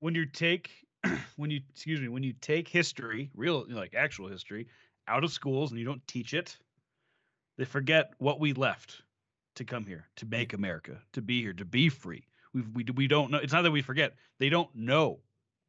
when 0.00 0.14
you 0.14 0.26
take 0.26 0.70
when 1.36 1.50
you 1.50 1.60
excuse 1.70 2.00
me 2.00 2.08
when 2.08 2.22
you 2.22 2.32
take 2.32 2.68
history, 2.68 3.30
real 3.34 3.66
like 3.68 3.94
actual 3.94 4.28
history, 4.28 4.68
out 5.06 5.22
of 5.22 5.30
schools 5.30 5.70
and 5.70 5.78
you 5.78 5.86
don't 5.86 6.06
teach 6.06 6.32
it, 6.34 6.56
they 7.58 7.64
forget 7.64 8.12
what 8.18 8.40
we 8.40 8.54
left 8.54 9.02
to 9.56 9.64
come 9.64 9.84
here 9.84 10.06
to 10.16 10.26
make 10.26 10.54
America, 10.54 10.98
to 11.12 11.22
be 11.22 11.42
here, 11.42 11.52
to 11.52 11.64
be 11.64 11.88
free. 11.88 12.26
We 12.54 12.62
we 12.74 12.84
we 12.94 13.06
don't 13.06 13.30
know. 13.30 13.38
It's 13.38 13.52
not 13.52 13.62
that 13.62 13.70
we 13.70 13.82
forget. 13.82 14.14
They 14.38 14.48
don't 14.48 14.74
know 14.74 15.20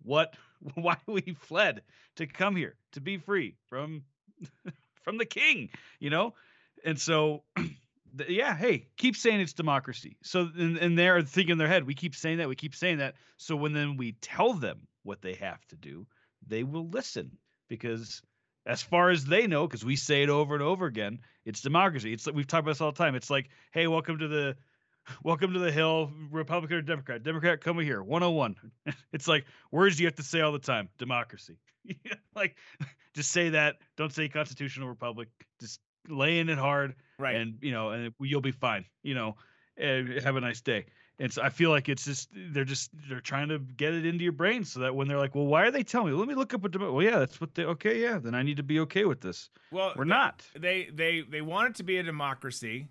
what 0.02 0.36
why 0.76 0.98
we 1.06 1.22
fled 1.40 1.82
to 2.16 2.28
come 2.28 2.56
here 2.56 2.76
to 2.94 3.02
be 3.02 3.18
free 3.18 3.56
from 3.68 4.04
from 5.04 5.18
the 5.18 5.26
king. 5.26 5.70
You 6.00 6.10
know, 6.10 6.34
and 6.84 7.00
so 7.00 7.44
yeah, 8.28 8.56
hey, 8.56 8.88
keep 8.98 9.16
saying 9.16 9.40
it's 9.40 9.54
democracy. 9.54 10.18
So 10.24 10.50
and, 10.58 10.78
and 10.78 10.98
they're 10.98 11.22
thinking 11.22 11.54
in 11.54 11.58
their 11.58 11.68
head, 11.68 11.86
we 11.86 11.94
keep 11.94 12.16
saying 12.16 12.38
that, 12.38 12.50
we 12.50 12.56
keep 12.56 12.76
saying 12.76 12.98
that. 12.98 13.16
So 13.38 13.56
when 13.56 13.74
then 13.74 13.98
we 13.98 14.14
tell 14.14 14.54
them 14.54 14.88
what 15.04 15.22
they 15.22 15.36
have 15.36 15.66
to 15.68 15.76
do, 15.76 16.08
they 16.46 16.64
will 16.64 16.88
listen 16.90 17.38
because 17.68 18.22
as 18.66 18.82
far 18.82 19.10
as 19.10 19.26
they 19.26 19.48
know, 19.48 19.66
because 19.66 19.86
we 19.86 19.96
say 19.96 20.24
it 20.24 20.30
over 20.30 20.54
and 20.54 20.64
over 20.64 20.86
again, 20.86 21.20
it's 21.46 21.62
democracy. 21.62 22.12
It's 22.12 22.28
like 22.28 22.36
we've 22.36 22.48
talked 22.48 22.64
about 22.64 22.72
this 22.72 22.82
all 22.82 22.92
the 22.92 22.98
time. 22.98 23.16
It's 23.16 23.30
like, 23.30 23.50
hey, 23.72 23.88
welcome 23.88 24.20
to 24.20 24.28
the 24.28 24.58
welcome 25.24 25.54
to 25.54 25.60
the 25.60 25.72
hill, 25.72 26.12
Republican 26.32 26.78
or 26.78 26.82
Democrat. 26.82 27.24
Democrat, 27.24 27.62
come 27.62 27.80
here. 27.80 28.02
101. 28.04 28.56
It's 29.14 29.28
like 29.28 29.46
words 29.72 30.00
you 30.00 30.06
have 30.08 30.16
to 30.16 30.24
say 30.24 30.42
all 30.42 30.52
the 30.52 30.60
time. 30.60 30.90
Democracy. 30.98 31.58
like 32.36 32.56
just 33.14 33.32
say 33.32 33.50
that. 33.50 33.78
Don't 33.98 34.14
say 34.14 34.28
constitutional 34.30 34.88
republic. 34.90 35.30
Just 35.60 35.80
lay 36.08 36.40
in 36.40 36.50
it 36.50 36.58
hard 36.58 36.96
right. 37.20 37.36
and 37.36 37.58
you 37.62 37.72
know, 37.72 37.90
and 37.90 38.14
you'll 38.20 38.42
be 38.42 38.52
fine. 38.52 38.86
You 39.04 39.16
know, 39.16 39.36
and 39.78 40.10
have 40.22 40.36
a 40.36 40.42
nice 40.42 40.62
day. 40.62 40.86
And 41.20 41.34
so 41.34 41.42
I 41.42 41.50
feel 41.50 41.72
like 41.72 41.90
it's 41.90 42.06
just 42.06 42.30
they're 42.32 42.64
just 42.64 42.92
they're 43.10 43.22
trying 43.22 43.50
to 43.50 43.58
get 43.58 43.94
it 43.96 44.06
into 44.06 44.24
your 44.24 44.34
brain 44.34 44.64
so 44.64 44.82
that 44.82 44.94
when 44.96 45.08
they're 45.08 45.18
like, 45.18 45.34
well, 45.34 45.48
why 45.48 45.64
are 45.66 45.72
they 45.72 45.84
telling 45.84 46.12
me? 46.12 46.14
Let 46.14 46.28
me 46.28 46.36
look 46.36 46.54
up 46.54 46.64
a 46.64 46.70
demo. 46.70 46.92
Well, 46.92 47.04
yeah, 47.04 47.18
that's 47.18 47.42
what 47.42 47.56
they. 47.56 47.64
Okay, 47.64 48.00
yeah, 48.02 48.20
then 48.20 48.36
I 48.36 48.44
need 48.44 48.58
to 48.58 48.64
be 48.64 48.80
okay 48.82 49.06
with 49.06 49.20
this. 49.22 49.50
well, 49.72 49.94
We're 49.96 50.06
they- 50.06 50.10
not. 50.10 50.46
They 50.56 50.90
they 50.94 51.22
they 51.22 51.42
want 51.42 51.70
it 51.70 51.76
to 51.78 51.84
be 51.84 51.98
a 51.98 52.04
democracy 52.04 52.88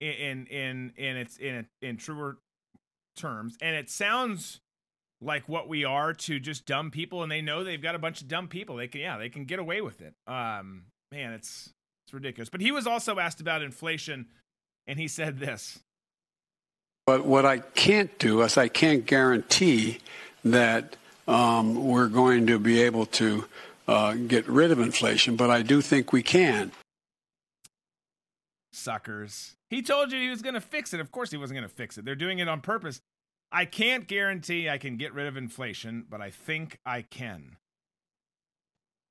in 0.00 0.46
in 0.46 0.46
in, 0.46 0.92
in 0.96 1.16
its 1.16 1.36
in 1.36 1.66
in 1.82 1.96
truer 1.96 2.38
terms, 3.16 3.56
and 3.60 3.74
it 3.76 3.90
sounds 3.90 4.60
like 5.20 5.48
what 5.48 5.68
we 5.68 5.84
are 5.84 6.12
to 6.12 6.38
just 6.38 6.66
dumb 6.66 6.90
people, 6.90 7.22
and 7.22 7.32
they 7.32 7.40
know 7.40 7.64
they've 7.64 7.80
got 7.82 7.94
a 7.94 7.98
bunch 7.98 8.20
of 8.20 8.28
dumb 8.28 8.48
people. 8.48 8.76
They 8.76 8.88
can 8.88 9.00
yeah, 9.00 9.18
they 9.18 9.28
can 9.28 9.44
get 9.44 9.58
away 9.58 9.80
with 9.80 10.00
it. 10.00 10.14
Um, 10.26 10.84
man, 11.10 11.32
it's 11.32 11.72
it's 12.06 12.14
ridiculous. 12.14 12.48
But 12.48 12.60
he 12.60 12.70
was 12.70 12.86
also 12.86 13.18
asked 13.18 13.40
about 13.40 13.62
inflation, 13.62 14.26
and 14.86 14.98
he 14.98 15.08
said 15.08 15.38
this. 15.38 15.80
But 17.06 17.24
what 17.24 17.46
I 17.46 17.58
can't 17.58 18.16
do 18.18 18.42
is 18.42 18.56
I 18.58 18.68
can't 18.68 19.06
guarantee 19.06 19.98
that 20.44 20.96
um, 21.28 21.86
we're 21.86 22.08
going 22.08 22.46
to 22.48 22.58
be 22.58 22.82
able 22.82 23.06
to 23.06 23.44
uh, 23.88 24.14
get 24.14 24.46
rid 24.48 24.70
of 24.72 24.80
inflation, 24.80 25.36
but 25.36 25.50
I 25.50 25.62
do 25.62 25.80
think 25.80 26.12
we 26.12 26.22
can. 26.22 26.72
suckers. 28.72 29.55
He 29.68 29.82
told 29.82 30.12
you 30.12 30.20
he 30.20 30.28
was 30.28 30.42
going 30.42 30.54
to 30.54 30.60
fix 30.60 30.94
it. 30.94 31.00
Of 31.00 31.10
course, 31.10 31.30
he 31.30 31.36
wasn't 31.36 31.58
going 31.58 31.68
to 31.68 31.74
fix 31.74 31.98
it. 31.98 32.04
They're 32.04 32.14
doing 32.14 32.38
it 32.38 32.48
on 32.48 32.60
purpose. 32.60 33.00
I 33.50 33.64
can't 33.64 34.06
guarantee 34.06 34.68
I 34.68 34.78
can 34.78 34.96
get 34.96 35.14
rid 35.14 35.26
of 35.26 35.36
inflation, 35.36 36.04
but 36.08 36.20
I 36.20 36.30
think 36.30 36.78
I 36.84 37.02
can. 37.02 37.56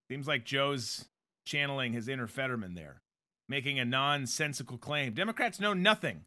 Seems 0.10 0.28
like 0.28 0.46
Joe's 0.46 1.06
channeling 1.46 1.94
his 1.94 2.08
inner 2.08 2.28
Fetterman 2.28 2.76
there, 2.76 3.02
making 3.50 3.80
a 3.80 3.86
nonsensical 3.86 4.78
claim. 4.78 5.14
Democrats 5.14 5.60
know 5.60 5.74
nothing 5.74 6.26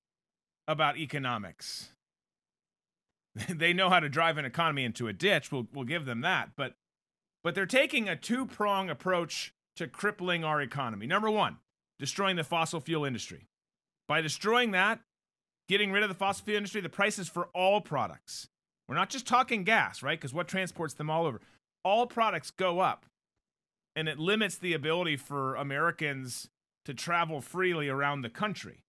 about 0.66 0.96
economics. 0.96 1.90
they 3.48 3.72
know 3.72 3.88
how 3.88 4.00
to 4.00 4.08
drive 4.08 4.38
an 4.38 4.44
economy 4.44 4.84
into 4.84 5.08
a 5.08 5.12
ditch. 5.12 5.52
We'll, 5.52 5.68
we'll 5.72 5.84
give 5.84 6.04
them 6.04 6.22
that. 6.22 6.50
But, 6.56 6.74
but 7.44 7.54
they're 7.54 7.66
taking 7.66 8.08
a 8.08 8.16
two 8.16 8.46
prong 8.46 8.90
approach 8.90 9.54
to 9.76 9.86
crippling 9.86 10.44
our 10.44 10.60
economy. 10.60 11.06
Number 11.06 11.30
one, 11.30 11.58
destroying 11.98 12.36
the 12.36 12.44
fossil 12.44 12.80
fuel 12.80 13.04
industry. 13.04 13.46
By 14.08 14.22
destroying 14.22 14.70
that, 14.72 15.00
getting 15.68 15.92
rid 15.92 16.02
of 16.02 16.08
the 16.08 16.14
fossil 16.14 16.44
fuel 16.44 16.56
industry, 16.56 16.80
the 16.80 16.88
prices 16.88 17.28
for 17.28 17.48
all 17.54 17.80
products. 17.80 18.48
We're 18.88 18.94
not 18.94 19.10
just 19.10 19.26
talking 19.26 19.64
gas, 19.64 20.02
right? 20.02 20.18
Because 20.18 20.32
what 20.32 20.48
transports 20.48 20.94
them 20.94 21.10
all 21.10 21.26
over? 21.26 21.40
All 21.84 22.06
products 22.06 22.50
go 22.50 22.80
up. 22.80 23.04
And 23.94 24.08
it 24.08 24.18
limits 24.18 24.56
the 24.56 24.72
ability 24.72 25.16
for 25.16 25.54
Americans 25.56 26.48
to 26.86 26.94
travel 26.94 27.40
freely 27.40 27.88
around 27.88 28.22
the 28.22 28.30
country. 28.30 28.84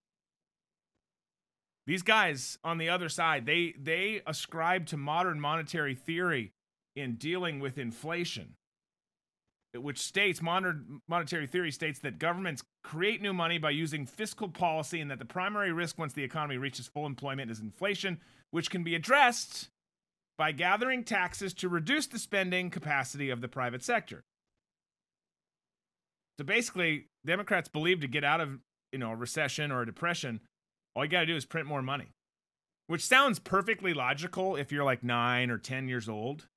These 1.85 2.03
guys 2.03 2.57
on 2.63 2.77
the 2.77 2.89
other 2.89 3.09
side, 3.09 3.45
they 3.45 3.73
they 3.77 4.21
ascribe 4.27 4.85
to 4.87 4.97
modern 4.97 5.39
monetary 5.39 5.95
theory 5.95 6.53
in 6.95 7.15
dealing 7.15 7.59
with 7.59 7.79
inflation 7.79 8.55
which 9.73 9.99
states 9.99 10.41
modern 10.41 11.01
monetary 11.07 11.45
theory 11.45 11.71
states 11.71 11.99
that 11.99 12.17
governments 12.17 12.63
create 12.83 13.21
new 13.21 13.33
money 13.33 13.57
by 13.57 13.69
using 13.69 14.05
fiscal 14.05 14.47
policy 14.47 14.99
and 14.99 15.11
that 15.11 15.19
the 15.19 15.25
primary 15.25 15.71
risk 15.71 15.97
once 15.97 16.13
the 16.13 16.23
economy 16.23 16.57
reaches 16.57 16.87
full 16.87 17.05
employment 17.05 17.51
is 17.51 17.59
inflation 17.59 18.19
which 18.51 18.71
can 18.71 18.83
be 18.83 18.95
addressed 18.95 19.69
by 20.37 20.51
gathering 20.51 21.03
taxes 21.03 21.53
to 21.53 21.69
reduce 21.69 22.07
the 22.07 22.17
spending 22.17 22.69
capacity 22.69 23.29
of 23.29 23.41
the 23.41 23.47
private 23.47 23.83
sector. 23.83 24.23
So 26.39 26.45
basically 26.45 27.05
democrats 27.25 27.69
believe 27.69 27.99
to 28.01 28.07
get 28.07 28.23
out 28.23 28.41
of 28.41 28.59
you 28.91 28.99
know 28.99 29.11
a 29.11 29.15
recession 29.15 29.71
or 29.71 29.81
a 29.81 29.85
depression 29.85 30.39
all 30.95 31.03
you 31.03 31.11
got 31.11 31.21
to 31.21 31.25
do 31.27 31.35
is 31.35 31.45
print 31.45 31.67
more 31.67 31.81
money 31.81 32.07
which 32.89 33.05
sounds 33.05 33.37
perfectly 33.37 33.93
logical 33.93 34.55
if 34.55 34.71
you're 34.71 34.83
like 34.83 35.03
9 35.03 35.51
or 35.51 35.59
10 35.59 35.87
years 35.87 36.09
old. 36.09 36.47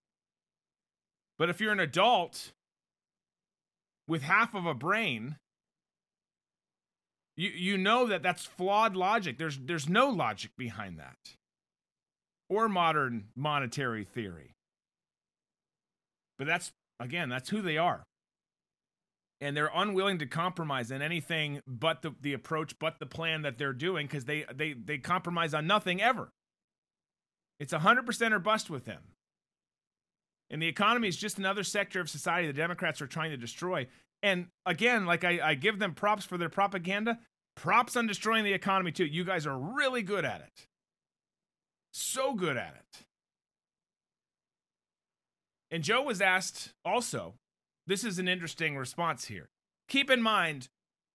But 1.38 1.50
if 1.50 1.60
you're 1.60 1.72
an 1.72 1.78
adult 1.78 2.52
with 4.12 4.20
half 4.20 4.54
of 4.54 4.66
a 4.66 4.74
brain, 4.74 5.36
you 7.34 7.48
you 7.48 7.78
know 7.78 8.06
that 8.08 8.22
that's 8.22 8.44
flawed 8.44 8.94
logic. 8.94 9.38
There's 9.38 9.58
there's 9.58 9.88
no 9.88 10.10
logic 10.10 10.50
behind 10.58 10.98
that. 10.98 11.16
Or 12.50 12.68
modern 12.68 13.28
monetary 13.34 14.04
theory. 14.04 14.52
But 16.36 16.46
that's 16.46 16.72
again, 17.00 17.30
that's 17.30 17.48
who 17.48 17.62
they 17.62 17.78
are. 17.78 18.02
And 19.40 19.56
they're 19.56 19.70
unwilling 19.74 20.18
to 20.18 20.26
compromise 20.26 20.90
in 20.90 21.00
anything 21.00 21.62
but 21.66 22.02
the, 22.02 22.14
the 22.20 22.34
approach, 22.34 22.78
but 22.78 22.98
the 22.98 23.06
plan 23.06 23.42
that 23.42 23.56
they're 23.56 23.72
doing, 23.72 24.06
because 24.06 24.26
they, 24.26 24.44
they 24.54 24.74
they 24.74 24.98
compromise 24.98 25.54
on 25.54 25.66
nothing 25.66 26.02
ever. 26.02 26.28
It's 27.58 27.72
100% 27.72 28.32
or 28.32 28.38
bust 28.40 28.68
with 28.68 28.84
them. 28.84 29.11
And 30.52 30.60
the 30.60 30.68
economy 30.68 31.08
is 31.08 31.16
just 31.16 31.38
another 31.38 31.64
sector 31.64 31.98
of 31.98 32.10
society 32.10 32.46
the 32.46 32.52
Democrats 32.52 33.00
are 33.00 33.06
trying 33.06 33.30
to 33.30 33.38
destroy. 33.38 33.86
And 34.22 34.48
again, 34.66 35.06
like 35.06 35.24
I, 35.24 35.40
I 35.42 35.54
give 35.54 35.78
them 35.78 35.94
props 35.94 36.24
for 36.26 36.36
their 36.36 36.50
propaganda, 36.50 37.18
props 37.56 37.96
on 37.96 38.06
destroying 38.06 38.44
the 38.44 38.52
economy 38.52 38.92
too. 38.92 39.06
You 39.06 39.24
guys 39.24 39.46
are 39.46 39.58
really 39.58 40.02
good 40.02 40.26
at 40.26 40.42
it. 40.42 40.66
So 41.94 42.34
good 42.34 42.58
at 42.58 42.74
it. 42.74 43.04
And 45.70 45.82
Joe 45.82 46.02
was 46.02 46.20
asked 46.20 46.74
also, 46.84 47.34
this 47.86 48.04
is 48.04 48.18
an 48.18 48.28
interesting 48.28 48.76
response 48.76 49.24
here. 49.24 49.48
Keep 49.88 50.10
in 50.10 50.22
mind 50.22 50.68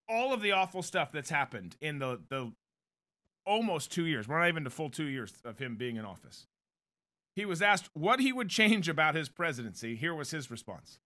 all 0.09 0.33
of 0.33 0.41
the 0.41 0.51
awful 0.51 0.81
stuff 0.81 1.11
that's 1.11 1.29
happened 1.29 1.75
in 1.79 1.99
the, 1.99 2.19
the 2.29 2.51
almost 3.45 3.91
two 3.91 4.05
years. 4.05 4.27
We're 4.27 4.39
not 4.39 4.47
even 4.47 4.63
to 4.63 4.71
full 4.71 4.89
two 4.89 5.05
years 5.05 5.31
of 5.45 5.59
him 5.59 5.75
being 5.75 5.95
in 5.95 6.05
office. 6.05 6.47
He 7.37 7.45
was 7.45 7.61
asked 7.61 7.91
what 7.93 8.19
he 8.19 8.33
would 8.33 8.49
change 8.49 8.89
about 8.89 9.13
his 9.13 9.29
presidency. 9.29 9.95
Here 9.95 10.15
was 10.15 10.31
his 10.31 10.49
response. 10.49 10.97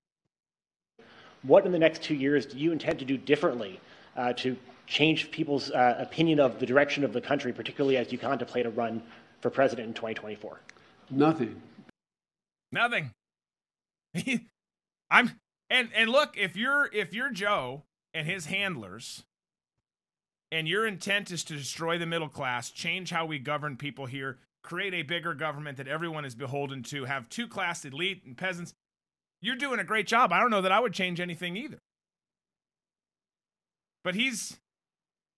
What 1.41 1.65
in 1.65 1.73
the 1.73 1.77
next 1.77 2.01
two 2.01 2.15
years 2.15 2.45
do 2.45 2.57
you 2.57 2.71
intend 2.71 2.99
to 2.99 3.05
do 3.05 3.17
differently 3.17 3.81
uh, 4.15 4.31
to 4.33 4.55
change 4.87 5.29
people's 5.29 5.71
uh, 5.71 5.97
opinion 5.99 6.39
of 6.39 6.57
the 6.57 6.65
direction 6.65 7.03
of 7.03 7.11
the 7.11 7.19
country, 7.19 7.51
particularly 7.51 7.97
as 7.97 8.13
you 8.13 8.17
contemplate 8.17 8.65
a 8.65 8.69
run 8.69 9.03
for 9.41 9.49
president 9.49 9.89
in 9.89 9.93
2024? 9.93 10.61
Nothing. 11.09 11.61
Nothing. 12.71 13.11
I'm 15.11 15.31
and 15.69 15.89
and 15.93 16.09
look, 16.09 16.37
if 16.37 16.55
you're 16.55 16.89
if 16.93 17.13
you're 17.13 17.31
Joe 17.31 17.83
and 18.13 18.25
his 18.25 18.45
handlers 18.45 19.25
and 20.49 20.65
your 20.65 20.87
intent 20.87 21.29
is 21.29 21.43
to 21.43 21.57
destroy 21.57 21.97
the 21.97 22.05
middle 22.05 22.29
class, 22.29 22.71
change 22.71 23.09
how 23.09 23.25
we 23.25 23.37
govern 23.37 23.75
people 23.75 24.05
here, 24.05 24.37
create 24.63 24.93
a 24.93 25.01
bigger 25.03 25.33
government 25.33 25.77
that 25.77 25.87
everyone 25.87 26.25
is 26.25 26.35
beholden 26.35 26.83
to, 26.83 27.05
have 27.05 27.29
two 27.29 27.47
class 27.47 27.83
elite 27.85 28.23
and 28.25 28.37
peasants. 28.37 28.73
You're 29.41 29.55
doing 29.55 29.79
a 29.79 29.83
great 29.83 30.07
job. 30.07 30.31
I 30.31 30.39
don't 30.39 30.51
know 30.51 30.61
that 30.61 30.71
I 30.71 30.79
would 30.79 30.93
change 30.93 31.19
anything 31.19 31.57
either. 31.57 31.79
But 34.03 34.15
he's 34.15 34.59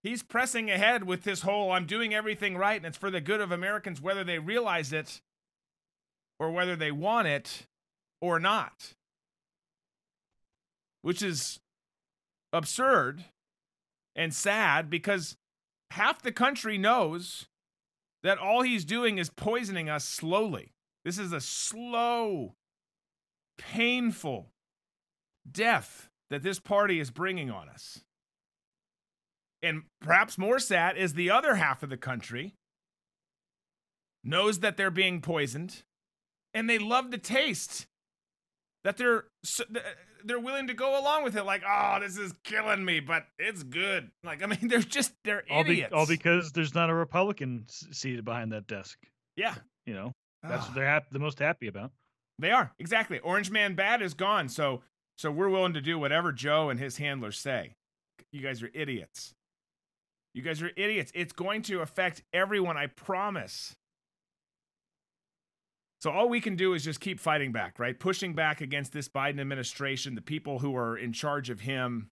he's 0.01 0.23
pressing 0.23 0.69
ahead 0.69 1.05
with 1.05 1.23
this 1.23 1.41
whole 1.41 1.71
I'm 1.71 1.85
doing 1.85 2.13
everything 2.13 2.57
right 2.57 2.77
and 2.77 2.85
it's 2.85 2.97
for 2.97 3.11
the 3.11 3.21
good 3.21 3.41
of 3.41 3.51
Americans 3.51 4.01
whether 4.01 4.23
they 4.23 4.39
realize 4.39 4.91
it 4.91 5.21
or 6.39 6.51
whether 6.51 6.75
they 6.75 6.91
want 6.91 7.27
it 7.27 7.67
or 8.21 8.39
not. 8.39 8.93
Which 11.01 11.21
is 11.21 11.59
absurd 12.53 13.25
and 14.15 14.33
sad 14.33 14.89
because 14.89 15.35
half 15.91 16.21
the 16.21 16.31
country 16.31 16.77
knows 16.77 17.47
that 18.23 18.37
all 18.37 18.61
he's 18.61 18.85
doing 18.85 19.17
is 19.17 19.29
poisoning 19.29 19.89
us 19.89 20.05
slowly. 20.05 20.73
This 21.03 21.17
is 21.17 21.33
a 21.33 21.41
slow, 21.41 22.55
painful 23.57 24.51
death 25.49 26.09
that 26.29 26.41
this 26.41 26.59
party 26.59 26.99
is 26.99 27.11
bringing 27.11 27.51
on 27.51 27.69
us. 27.69 27.99
And 29.61 29.83
perhaps 30.01 30.37
more 30.37 30.59
sad 30.59 30.97
is 30.97 31.13
the 31.13 31.29
other 31.29 31.55
half 31.55 31.83
of 31.83 31.89
the 31.89 31.97
country 31.97 32.55
knows 34.23 34.59
that 34.59 34.77
they're 34.77 34.91
being 34.91 35.21
poisoned 35.21 35.83
and 36.53 36.69
they 36.69 36.77
love 36.77 37.11
the 37.11 37.17
taste 37.17 37.87
that 38.83 38.97
they're 38.97 39.25
they're 40.25 40.39
willing 40.39 40.67
to 40.67 40.73
go 40.73 40.99
along 40.99 41.23
with 41.23 41.35
it 41.35 41.43
like 41.43 41.63
oh 41.67 41.99
this 42.01 42.17
is 42.17 42.33
killing 42.43 42.83
me 42.83 42.99
but 42.99 43.25
it's 43.39 43.63
good. 43.63 44.11
Like 44.23 44.43
i 44.43 44.45
mean 44.45 44.59
they're 44.67 44.79
just 44.79 45.13
they're 45.23 45.43
all 45.49 45.61
idiots. 45.61 45.89
Be, 45.89 45.95
all 45.95 46.07
because 46.07 46.51
there's 46.51 46.75
not 46.75 46.89
a 46.89 46.93
republican 46.93 47.65
seated 47.67 48.25
behind 48.25 48.51
that 48.51 48.67
desk. 48.67 48.97
Yeah. 49.35 49.55
You 49.85 49.93
know? 49.93 50.11
That's 50.43 50.65
what 50.65 50.75
they're 50.75 50.85
hap- 50.85 51.09
the 51.09 51.19
most 51.19 51.39
happy 51.39 51.67
about. 51.67 51.91
They 52.37 52.51
are 52.51 52.73
exactly. 52.77 53.19
Orange 53.19 53.49
man 53.49 53.75
bad 53.75 54.01
is 54.01 54.13
gone 54.13 54.49
so 54.49 54.81
so 55.17 55.31
we're 55.31 55.49
willing 55.49 55.73
to 55.73 55.81
do 55.81 55.97
whatever 55.99 56.31
joe 56.31 56.69
and 56.69 56.79
his 56.79 56.97
handlers 56.97 57.39
say. 57.39 57.75
You 58.31 58.41
guys 58.41 58.63
are 58.63 58.69
idiots. 58.73 59.33
You 60.33 60.41
guys 60.41 60.61
are 60.61 60.71
idiots. 60.75 61.11
It's 61.13 61.33
going 61.33 61.61
to 61.63 61.81
affect 61.81 62.23
everyone 62.33 62.77
i 62.77 62.87
promise 62.87 63.75
so 66.03 66.11
all 66.11 66.27
we 66.27 66.41
can 66.41 66.57
do 66.57 66.73
is 66.73 66.83
just 66.83 66.99
keep 66.99 67.17
fighting 67.17 67.53
back, 67.53 67.79
right? 67.79 67.97
Pushing 67.97 68.33
back 68.33 68.59
against 68.59 68.91
this 68.91 69.07
Biden 69.07 69.39
administration, 69.39 70.15
the 70.15 70.21
people 70.21 70.59
who 70.59 70.75
are 70.75 70.97
in 70.97 71.13
charge 71.13 71.49
of 71.49 71.61
him, 71.61 72.09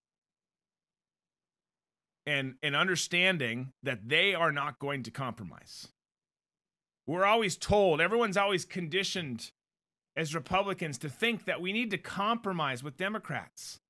and 2.26 2.56
and 2.64 2.74
understanding 2.74 3.74
that 3.84 4.08
they 4.08 4.34
are 4.34 4.54
not 4.54 4.80
going 4.80 5.04
to 5.04 5.12
compromise. 5.12 5.90
We're 7.06 7.26
always 7.26 7.58
told, 7.58 8.00
everyone's 8.00 8.38
always 8.38 8.64
conditioned 8.64 9.52
as 10.16 10.34
Republicans 10.34 10.98
to 11.00 11.10
think 11.10 11.44
that 11.44 11.60
we 11.60 11.74
need 11.74 11.92
to 11.92 11.98
compromise 11.98 12.82
with 12.82 12.96
Democrats. 12.96 13.82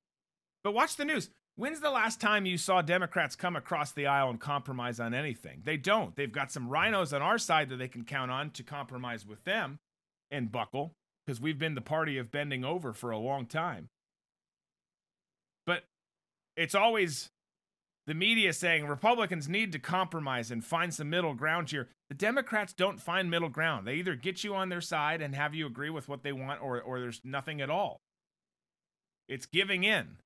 But 0.63 0.73
watch 0.73 0.95
the 0.95 1.05
news. 1.05 1.29
When's 1.57 1.79
the 1.79 1.91
last 1.91 2.19
time 2.19 2.47
you 2.47 2.57
saw 2.57 2.81
Democrats 2.81 3.35
come 3.35 3.55
across 3.55 3.91
the 3.91 4.07
aisle 4.07 4.31
and 4.31 4.39
compromise 4.39 4.99
on 4.99 5.13
anything? 5.13 5.61
They 5.63 5.77
don't. 5.77 6.15
They've 6.15 6.31
got 6.31 6.51
some 6.51 6.71
RINOs 6.71 7.13
on 7.13 7.21
our 7.21 7.37
side 7.37 7.69
that 7.69 7.75
they 7.75 7.87
can 7.87 8.03
count 8.03 8.31
on 8.31 8.49
to 8.51 8.63
compromise 8.63 9.27
with 9.27 9.43
them 9.43 9.77
and 10.31 10.51
buckle 10.51 10.93
because 11.25 11.41
we've 11.41 11.59
been 11.59 11.75
the 11.75 11.81
party 11.81 12.17
of 12.17 12.31
bending 12.31 12.63
over 12.63 12.93
for 12.93 13.11
a 13.11 13.17
long 13.17 13.45
time. 13.45 13.89
But 15.65 15.83
it's 16.55 16.75
always 16.75 17.29
the 18.07 18.13
media 18.13 18.53
saying 18.53 18.87
Republicans 18.87 19.47
need 19.47 19.71
to 19.73 19.79
compromise 19.79 20.49
and 20.51 20.65
find 20.65 20.93
some 20.93 21.09
middle 21.09 21.33
ground 21.33 21.69
here. 21.69 21.89
The 22.09 22.15
Democrats 22.15 22.73
don't 22.73 22.99
find 22.99 23.29
middle 23.29 23.49
ground. 23.49 23.85
They 23.85 23.95
either 23.95 24.15
get 24.15 24.43
you 24.43 24.55
on 24.55 24.69
their 24.69 24.81
side 24.81 25.21
and 25.21 25.35
have 25.35 25.53
you 25.53 25.67
agree 25.67 25.89
with 25.89 26.09
what 26.09 26.23
they 26.23 26.31
want 26.31 26.61
or 26.61 26.81
or 26.81 26.99
there's 26.99 27.21
nothing 27.23 27.61
at 27.61 27.69
all. 27.69 28.01
It's 29.27 29.45
giving 29.45 29.83
in. 29.83 30.17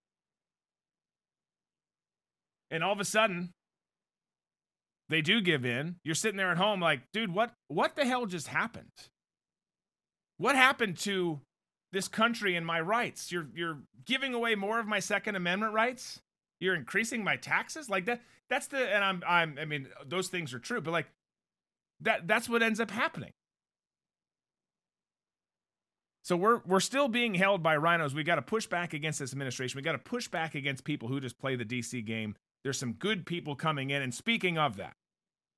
And 2.71 2.83
all 2.83 2.93
of 2.93 2.99
a 2.99 3.05
sudden, 3.05 3.51
they 5.09 5.21
do 5.21 5.41
give 5.41 5.65
in. 5.65 5.97
You're 6.03 6.15
sitting 6.15 6.37
there 6.37 6.51
at 6.51 6.57
home 6.57 6.79
like, 6.79 7.01
dude, 7.13 7.33
what 7.33 7.53
what 7.67 7.95
the 7.95 8.05
hell 8.05 8.25
just 8.25 8.47
happened? 8.47 8.89
What 10.37 10.55
happened 10.55 10.97
to 10.99 11.39
this 11.91 12.07
country 12.07 12.55
and 12.55 12.65
my 12.65 12.81
rights? 12.81 13.31
You're 13.31 13.47
you're 13.53 13.79
giving 14.05 14.33
away 14.33 14.55
more 14.55 14.79
of 14.79 14.87
my 14.87 14.99
second 14.99 15.35
amendment 15.35 15.73
rights? 15.73 16.21
You're 16.59 16.75
increasing 16.75 17.23
my 17.23 17.35
taxes? 17.37 17.89
Like 17.89 18.05
that 18.05 18.21
that's 18.49 18.67
the 18.67 18.77
and 18.77 19.03
I'm 19.03 19.23
I'm 19.27 19.57
I 19.59 19.65
mean, 19.65 19.87
those 20.05 20.27
things 20.27 20.53
are 20.53 20.59
true, 20.59 20.81
but 20.81 20.91
like 20.91 21.07
that 22.01 22.27
that's 22.27 22.49
what 22.49 22.61
ends 22.61 22.79
up 22.79 22.91
happening. 22.91 23.31
So 26.23 26.35
we're 26.35 26.61
we're 26.65 26.79
still 26.79 27.07
being 27.07 27.35
held 27.35 27.61
by 27.61 27.77
RINOs. 27.77 28.13
We 28.13 28.23
got 28.23 28.35
to 28.35 28.41
push 28.41 28.65
back 28.65 28.93
against 28.93 29.19
this 29.19 29.31
administration. 29.31 29.77
We 29.77 29.83
got 29.83 29.91
to 29.91 29.99
push 29.99 30.27
back 30.27 30.55
against 30.55 30.83
people 30.83 31.07
who 31.07 31.19
just 31.19 31.37
play 31.37 31.55
the 31.55 31.65
DC 31.65 32.03
game. 32.03 32.35
There's 32.63 32.79
some 32.79 32.93
good 32.93 33.27
people 33.27 33.55
coming 33.55 33.91
in. 33.91 34.01
And 34.01 34.11
speaking 34.11 34.57
of 34.57 34.77
that, 34.77 34.95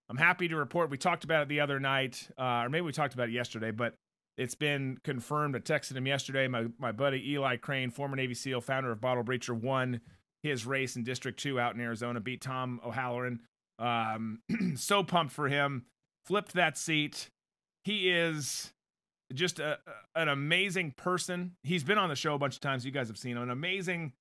I'm 0.10 0.18
happy 0.18 0.50
to 0.50 0.58
report 0.58 0.90
we 0.90 0.98
talked 0.98 1.24
about 1.24 1.44
it 1.44 1.48
the 1.48 1.62
other 1.62 1.80
night, 1.80 2.28
uh, 2.38 2.64
or 2.64 2.70
maybe 2.70 2.82
we 2.82 2.92
talked 2.92 3.14
about 3.14 3.30
it 3.30 3.32
yesterday, 3.32 3.72
but 3.72 3.96
it's 4.38 4.56
been 4.56 5.00
confirmed. 5.04 5.56
I 5.56 5.60
texted 5.60 5.96
him 5.96 6.08
yesterday. 6.08 6.48
My 6.48 6.68
my 6.78 6.92
buddy 6.92 7.32
Eli 7.32 7.58
Crane, 7.58 7.90
former 7.90 8.16
Navy 8.16 8.34
SEAL, 8.34 8.62
founder 8.62 8.92
of 8.92 9.02
Bottle 9.02 9.24
Breacher, 9.24 9.60
won 9.60 10.02
his 10.44 10.66
race 10.66 10.96
in 10.96 11.04
District 11.04 11.40
Two 11.40 11.60
out 11.60 11.76
in 11.76 11.82
Arizona, 11.82 12.20
beat 12.20 12.42
Tom 12.42 12.80
O'Halleran. 12.86 13.42
Um, 13.80 14.40
so 14.76 15.04
pumped 15.04 15.34
for 15.34 15.48
him. 15.48 15.86
Flipped 16.26 16.54
that 16.54 16.78
seat. 16.78 17.30
He 17.84 18.10
is 18.10 18.74
just 19.34 19.60
a, 19.60 19.80
an 20.16 20.30
amazing 20.30 20.92
person. 20.92 21.54
He's 21.64 21.84
been 21.84 21.98
on 21.98 22.10
the 22.10 22.16
show 22.16 22.36
a 22.36 22.40
bunch 22.40 22.56
of 22.56 22.62
times. 22.62 22.86
You 22.86 22.92
guys 22.92 23.08
have 23.08 23.18
seen 23.18 23.38
him. 23.38 23.44
An 23.44 23.50
amazing, 23.50 24.14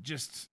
just 0.00 0.48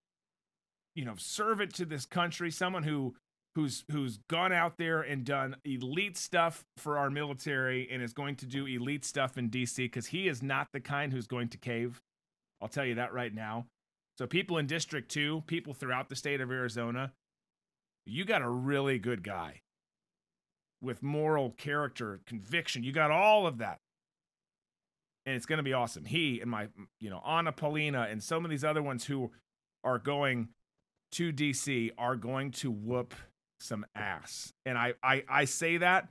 you 0.96 1.06
know, 1.06 1.16
servant 1.18 1.74
to 1.76 1.86
this 1.86 2.06
country. 2.06 2.50
Someone 2.52 2.84
who 2.84 3.16
who's 3.56 3.84
who's 3.92 4.18
gone 4.30 4.54
out 4.54 4.78
there 4.78 5.02
and 5.02 5.26
done 5.26 5.56
elite 5.66 6.18
stuff 6.18 6.64
for 6.78 6.98
our 6.98 7.10
military 7.10 7.88
and 7.92 8.02
is 8.02 8.14
going 8.14 8.36
to 8.38 8.46
do 8.46 8.66
elite 8.66 9.04
stuff 9.06 9.38
in 9.38 9.50
DC 9.50 9.76
because 9.78 10.08
he 10.08 10.28
is 10.28 10.42
not 10.42 10.68
the 10.74 10.80
kind 10.80 11.12
who's 11.12 11.28
going 11.28 11.50
to 11.50 11.58
cave. 11.58 12.02
I'll 12.62 12.70
tell 12.70 12.86
you 12.86 12.96
that 12.96 13.14
right 13.14 13.34
now. 13.34 13.66
So 14.18 14.28
people 14.28 14.58
in 14.58 14.68
District 14.68 15.10
Two, 15.10 15.44
people 15.48 15.74
throughout 15.74 16.10
the 16.10 16.16
state 16.16 16.42
of 16.42 16.52
Arizona, 16.52 17.14
you 18.06 18.26
got 18.26 18.42
a 18.42 18.50
really 18.50 19.00
good 19.00 19.24
guy 19.24 19.62
with 20.82 21.04
moral 21.04 21.52
character, 21.52 22.22
conviction. 22.26 22.84
You 22.84 22.92
got 22.92 23.12
all 23.12 23.46
of 23.46 23.60
that. 23.60 23.80
And 25.26 25.36
it's 25.36 25.46
going 25.46 25.58
to 25.58 25.64
be 25.64 25.74
awesome. 25.74 26.06
He 26.06 26.42
and 26.42 26.50
my, 26.50 26.70
you 27.00 27.10
know, 27.12 27.22
Anna 27.26 27.52
Paulina 27.52 28.08
and 28.10 28.24
some 28.24 28.44
of 28.44 28.50
these 28.50 28.64
other 28.64 28.82
ones 28.82 29.06
who 29.06 29.32
are 29.84 30.00
going 30.00 30.50
to 31.14 31.32
DC 31.32 31.92
are 31.98 32.16
going 32.16 32.52
to 32.52 32.72
whoop 32.72 33.14
some 33.62 33.86
ass. 33.96 34.54
And 34.66 34.78
I, 34.78 34.94
I, 35.04 35.24
I 35.30 35.46
say 35.46 35.78
that 35.78 36.10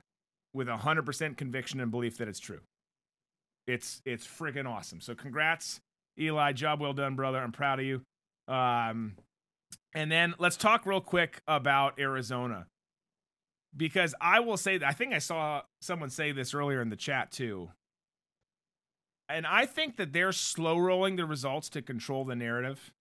with 0.53 0.67
100% 0.67 1.37
conviction 1.37 1.79
and 1.79 1.91
belief 1.91 2.17
that 2.17 2.27
it's 2.27 2.39
true. 2.39 2.59
It's, 3.67 4.01
it's 4.05 4.25
freaking 4.27 4.67
awesome. 4.67 5.01
So 5.01 5.15
congrats, 5.15 5.79
Eli. 6.19 6.53
Job 6.53 6.81
well 6.81 6.93
done, 6.93 7.15
brother. 7.15 7.39
I'm 7.39 7.51
proud 7.51 7.79
of 7.79 7.85
you. 7.85 8.01
Um, 8.47 9.15
and 9.93 10.11
then 10.11 10.33
let's 10.39 10.57
talk 10.57 10.85
real 10.85 11.01
quick 11.01 11.41
about 11.47 11.99
Arizona 11.99 12.67
because 13.75 14.13
I 14.19 14.39
will 14.39 14.57
say 14.57 14.77
that 14.77 14.87
I 14.87 14.91
think 14.91 15.13
I 15.13 15.19
saw 15.19 15.61
someone 15.81 16.09
say 16.09 16.31
this 16.31 16.53
earlier 16.53 16.81
in 16.81 16.89
the 16.89 16.95
chat 16.95 17.31
too. 17.31 17.69
And 19.29 19.47
I 19.47 19.65
think 19.65 19.95
that 19.97 20.11
they're 20.11 20.33
slow 20.33 20.77
rolling 20.77 21.15
the 21.15 21.25
results 21.25 21.69
to 21.69 21.81
control 21.81 22.25
the 22.25 22.35
narrative. 22.35 22.91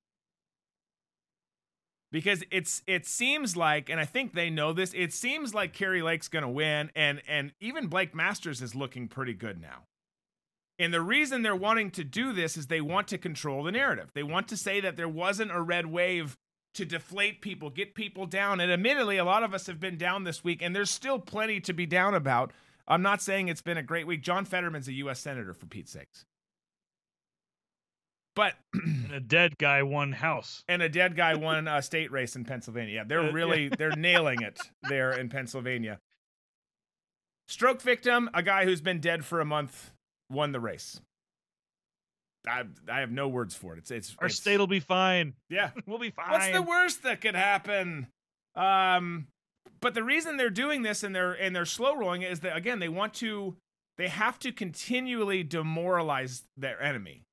Because 2.13 2.43
it's 2.51 2.83
it 2.87 3.07
seems 3.07 3.57
like, 3.57 3.89
and 3.89 4.01
I 4.01 4.05
think 4.05 4.35
they 4.35 4.51
know 4.51 4.73
this, 4.73 4.93
it 4.95 5.13
seems 5.13 5.55
like 5.55 5.73
Kari 5.73 6.03
Lake's 6.03 6.29
gonna 6.29 6.51
win, 6.51 6.91
and 6.97 7.23
and 7.29 7.53
even 7.61 7.87
Blake 7.87 8.15
Masters 8.15 8.61
is 8.61 8.75
looking 8.75 9.07
pretty 9.07 9.35
good 9.35 9.61
now. 9.61 9.85
And 10.81 10.95
the 10.95 11.03
reason 11.03 11.43
they're 11.43 11.55
wanting 11.55 11.91
to 11.93 12.05
do 12.05 12.33
this 12.33 12.57
is 12.57 12.67
they 12.67 12.81
want 12.81 13.07
to 13.09 13.19
control 13.19 13.63
the 13.63 13.71
narrative. 13.71 14.11
They 14.15 14.23
want 14.23 14.49
to 14.49 14.57
say 14.57 14.81
that 14.81 14.97
there 14.97 15.09
wasn't 15.09 15.53
a 15.53 15.61
red 15.61 15.87
wave 15.87 16.39
to 16.75 16.87
deflate 16.87 17.43
people, 17.43 17.69
get 17.69 17.95
people 17.95 18.27
down. 18.27 18.61
And 18.61 18.73
admittedly, 18.73 19.19
a 19.19 19.25
lot 19.25 19.43
of 19.43 19.53
us 19.53 19.67
have 19.67 19.79
been 19.79 19.99
down 19.99 20.25
this 20.25 20.43
week, 20.43 20.63
and 20.63 20.75
there's 20.75 20.91
still 20.91 21.19
plenty 21.19 21.61
to 21.61 21.75
be 21.75 21.85
down 21.85 22.15
about. 22.15 22.53
I'm 22.89 23.03
not 23.03 23.21
saying 23.21 23.49
it's 23.49 23.61
been 23.61 23.77
a 23.77 23.83
great 23.83 24.07
week. 24.07 24.23
John 24.23 24.47
Fetterman's 24.47 24.89
a 24.89 24.93
U.S. 24.95 25.21
Senator, 25.21 25.53
for 25.53 25.67
Pete's 25.67 25.93
sakes. 25.93 26.25
But 28.37 28.55
and 28.75 29.13
a 29.13 29.21
dead 29.21 29.59
guy 29.59 29.83
won 29.83 30.13
House, 30.13 30.63
and 30.69 30.83
a 30.83 30.89
dead 30.89 31.17
guy 31.17 31.35
won 31.35 31.67
a 31.67 31.83
state 31.83 32.13
race 32.13 32.37
in 32.37 32.45
Pennsylvania. 32.45 32.95
Yeah, 32.95 33.05
they're 33.05 33.33
really 33.33 33.69
they're 33.69 33.97
nailing 33.97 34.43
it 34.43 34.59
there 34.89 35.13
in 35.13 35.29
Pennsylvania. 35.29 35.99
Stroke 37.49 37.83
victim, 37.83 38.31
a 38.33 38.43
guy 38.43 38.65
who's 38.65 38.81
been 38.81 39.01
dead 39.01 39.25
for 39.25 39.41
a 39.41 39.45
month, 39.45 39.91
won 40.31 40.53
the 40.53 40.61
race. 40.61 41.01
I 42.47 42.63
I 42.89 43.01
have 43.01 43.11
no 43.11 43.29
words 43.29 43.55
for 43.55 43.75
it. 43.75 43.79
It's 43.79 43.91
it's 43.91 44.17
our 44.21 44.27
it's, 44.27 44.37
state 44.37 44.59
will 44.59 44.67
be 44.67 44.81
fine. 44.81 45.35
Yeah, 45.49 45.71
we'll 45.87 45.99
be 45.99 46.11
fine. 46.11 46.31
What's 46.31 46.53
the 46.53 46.63
worst 46.63 47.03
that 47.03 47.21
could 47.21 47.35
happen? 47.35 48.07
Um, 48.55 49.27
but 49.81 49.95
the 49.95 50.05
reason 50.05 50.37
they're 50.37 50.51
doing 50.51 50.83
this 50.83 51.03
and 51.03 51.15
they're 51.15 51.33
and 51.33 51.55
they're 51.55 51.65
slow 51.65 51.97
rolling 51.97 52.23
is 52.23 52.41
that 52.41 52.57
again 52.57 52.79
they 52.79 52.89
want 52.89 53.15
to 53.15 53.57
they 53.99 54.09
have 54.09 54.39
to 54.39 54.53
continually 54.53 55.43
demoralize 55.43 56.45
their 56.57 56.81
enemy. 56.83 57.25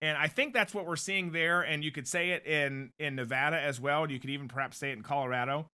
And 0.00 0.16
I 0.16 0.28
think 0.28 0.54
that's 0.54 0.72
what 0.72 0.86
we're 0.86 0.96
seeing 0.96 1.32
there. 1.32 1.62
And 1.62 1.82
you 1.82 1.90
could 1.90 2.06
say 2.06 2.30
it 2.30 2.46
in 2.46 2.90
in 2.98 3.16
Nevada 3.16 3.60
as 3.60 3.80
well. 3.80 4.04
And 4.04 4.12
you 4.12 4.20
could 4.20 4.30
even 4.30 4.48
perhaps 4.48 4.76
say 4.76 4.90
it 4.90 4.96
in 4.96 5.02
Colorado. 5.02 5.66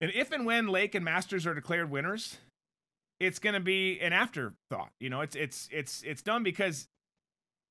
And 0.00 0.12
if 0.14 0.32
and 0.32 0.44
when 0.44 0.68
Lake 0.68 0.94
and 0.94 1.04
Masters 1.04 1.46
are 1.46 1.54
declared 1.54 1.90
winners, 1.90 2.38
it's 3.20 3.38
going 3.38 3.54
to 3.54 3.60
be 3.60 4.00
an 4.00 4.12
afterthought. 4.12 4.90
You 5.00 5.08
know, 5.08 5.22
it's 5.22 5.36
it's 5.36 5.68
it's 5.72 6.02
it's 6.02 6.22
done 6.22 6.42
because 6.42 6.88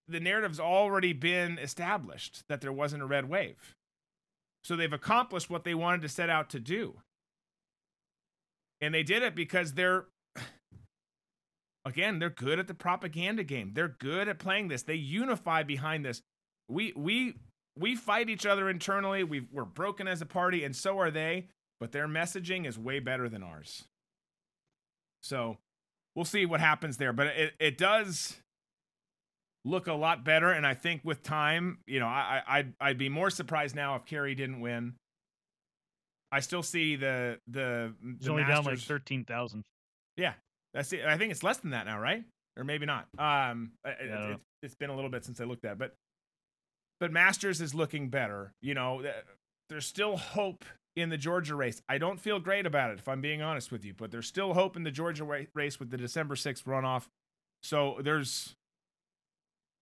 the 0.08 0.20
narrative's 0.20 0.60
already 0.60 1.14
been 1.14 1.58
established 1.60 2.44
that 2.50 2.62
there 2.62 2.74
wasn't 2.74 3.04
a 3.04 3.06
red 3.06 3.30
wave. 3.30 3.76
So 4.64 4.76
they've 4.76 4.92
accomplished 4.92 5.50
what 5.50 5.64
they 5.64 5.76
wanted 5.76 6.02
to 6.02 6.10
set 6.10 6.30
out 6.30 6.50
to 6.52 6.60
do. 6.60 6.96
And 8.82 8.94
they 8.94 9.04
did 9.04 9.24
it 9.24 9.36
because 9.36 9.74
they're 9.74 10.06
again, 11.86 12.20
they're 12.20 12.30
good 12.30 12.60
at 12.60 12.68
the 12.68 12.74
propaganda 12.74 13.44
game. 13.44 13.72
They're 13.74 13.96
good 14.00 14.28
at 14.28 14.40
playing 14.40 14.68
this. 14.68 14.84
They 14.84 14.96
unify 14.96 15.64
behind 15.64 16.06
this. 16.06 16.22
We 16.70 16.94
we 16.96 17.36
we 17.78 17.96
fight 17.96 18.30
each 18.30 18.46
other 18.46 18.70
internally. 18.70 19.24
we 19.24 19.48
we're 19.52 19.66
broken 19.66 20.08
as 20.08 20.22
a 20.22 20.26
party, 20.26 20.64
and 20.64 20.76
so 20.76 21.00
are 21.00 21.12
they. 21.12 21.48
But 21.80 21.92
their 21.92 22.08
messaging 22.08 22.66
is 22.66 22.80
way 22.80 23.00
better 23.00 23.28
than 23.28 23.44
ours. 23.44 23.84
So 25.22 25.58
we'll 26.16 26.26
see 26.26 26.46
what 26.46 26.60
happens 26.60 26.98
there. 26.98 27.12
But 27.12 27.28
it, 27.28 27.54
it 27.60 27.78
does 27.78 28.38
look 29.66 29.88
a 29.88 29.94
lot 29.94 30.24
better. 30.24 30.52
And 30.52 30.66
I 30.66 30.74
think 30.76 31.02
with 31.04 31.24
time, 31.24 31.80
you 31.88 32.00
know, 32.00 32.08
I, 32.08 32.42
I'd 32.48 32.74
I'd 32.80 32.98
be 32.98 33.10
more 33.10 33.30
surprised 33.30 33.76
now 33.76 33.96
if 33.96 34.06
Kari 34.06 34.36
didn't 34.36 34.62
win. 34.62 34.94
I 36.32 36.40
still 36.40 36.64
see 36.64 36.96
the 36.96 37.40
the, 37.48 37.94
the 38.20 38.30
only 38.30 38.44
Masters. 38.44 38.66
down 38.66 38.74
like 38.74 38.80
thirteen 38.80 39.26
thousand. 39.26 39.64
Yeah, 40.16 40.34
that's 40.74 40.92
it. 40.94 41.06
I 41.06 41.18
think 41.18 41.32
it's 41.32 41.44
less 41.44 41.58
than 41.58 41.72
that 41.72 41.86
now, 41.86 42.00
right? 42.00 42.24
Or 42.58 42.64
maybe 42.64 42.86
not. 42.86 43.08
Um, 43.18 43.72
yeah. 43.86 44.34
it, 44.34 44.40
has 44.62 44.76
been 44.76 44.90
a 44.90 44.96
little 44.96 45.10
bit 45.10 45.26
since 45.26 45.42
I 45.42 45.44
looked 45.44 45.66
at, 45.66 45.74
it. 45.74 45.78
but 45.80 45.96
but 47.00 47.12
Masters 47.12 47.60
is 47.62 47.74
looking 47.74 48.10
better. 48.10 48.54
You 48.62 48.74
know, 48.74 49.04
there's 49.70 49.86
still 49.86 50.18
hope 50.18 50.64
in 50.96 51.10
the 51.10 51.18
Georgia 51.18 51.56
race. 51.56 51.82
I 51.90 51.98
don't 51.98 52.20
feel 52.20 52.40
great 52.40 52.66
about 52.66 52.92
it, 52.92 53.00
if 53.00 53.08
I'm 53.08 53.22
being 53.22 53.42
honest 53.42 53.72
with 53.72 53.84
you, 53.84 53.94
but 53.94 54.12
there's 54.12 54.28
still 54.28 54.54
hope 54.54 54.78
in 54.78 54.84
the 54.84 54.92
Georgia 54.92 55.26
race 55.54 55.80
with 55.80 55.90
the 55.90 55.98
December 55.98 56.36
6th 56.36 56.64
runoff. 56.64 57.08
So 57.62 57.98
there's 58.02 58.56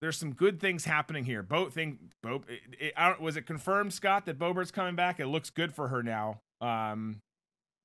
there's 0.01 0.17
some 0.17 0.33
good 0.33 0.59
things 0.59 0.85
happening 0.85 1.25
here. 1.25 1.43
Boat 1.43 1.73
thing, 1.73 1.99
Bo, 2.23 2.41
it, 2.47 2.93
it, 2.97 3.21
was 3.21 3.37
it 3.37 3.45
confirmed, 3.45 3.93
Scott, 3.93 4.25
that 4.25 4.39
Boebert's 4.39 4.71
coming 4.71 4.95
back? 4.95 5.19
It 5.19 5.27
looks 5.27 5.51
good 5.51 5.73
for 5.75 5.89
her 5.89 6.01
now. 6.01 6.39
Um, 6.59 7.17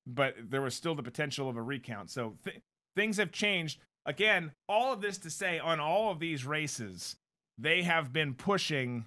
but 0.06 0.34
there 0.48 0.62
was 0.62 0.74
still 0.74 0.94
the 0.94 1.02
potential 1.02 1.48
of 1.50 1.56
a 1.56 1.62
recount. 1.62 2.10
So 2.10 2.36
th- 2.44 2.60
things 2.96 3.18
have 3.18 3.30
changed. 3.30 3.78
Again, 4.04 4.52
all 4.68 4.92
of 4.92 5.00
this 5.00 5.18
to 5.18 5.30
say, 5.30 5.58
on 5.58 5.78
all 5.80 6.10
of 6.10 6.18
these 6.18 6.44
races, 6.44 7.16
they 7.58 7.82
have 7.82 8.12
been 8.12 8.34
pushing 8.34 9.04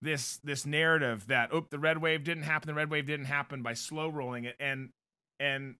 this 0.00 0.40
this 0.42 0.66
narrative 0.66 1.28
that 1.28 1.50
oh 1.52 1.64
the 1.70 1.78
red 1.78 1.98
wave 1.98 2.24
didn't 2.24 2.42
happen, 2.42 2.66
the 2.66 2.74
red 2.74 2.90
wave 2.90 3.06
didn't 3.06 3.26
happen 3.26 3.62
by 3.62 3.72
slow 3.72 4.08
rolling 4.08 4.44
it, 4.44 4.56
and 4.58 4.90
and 5.40 5.76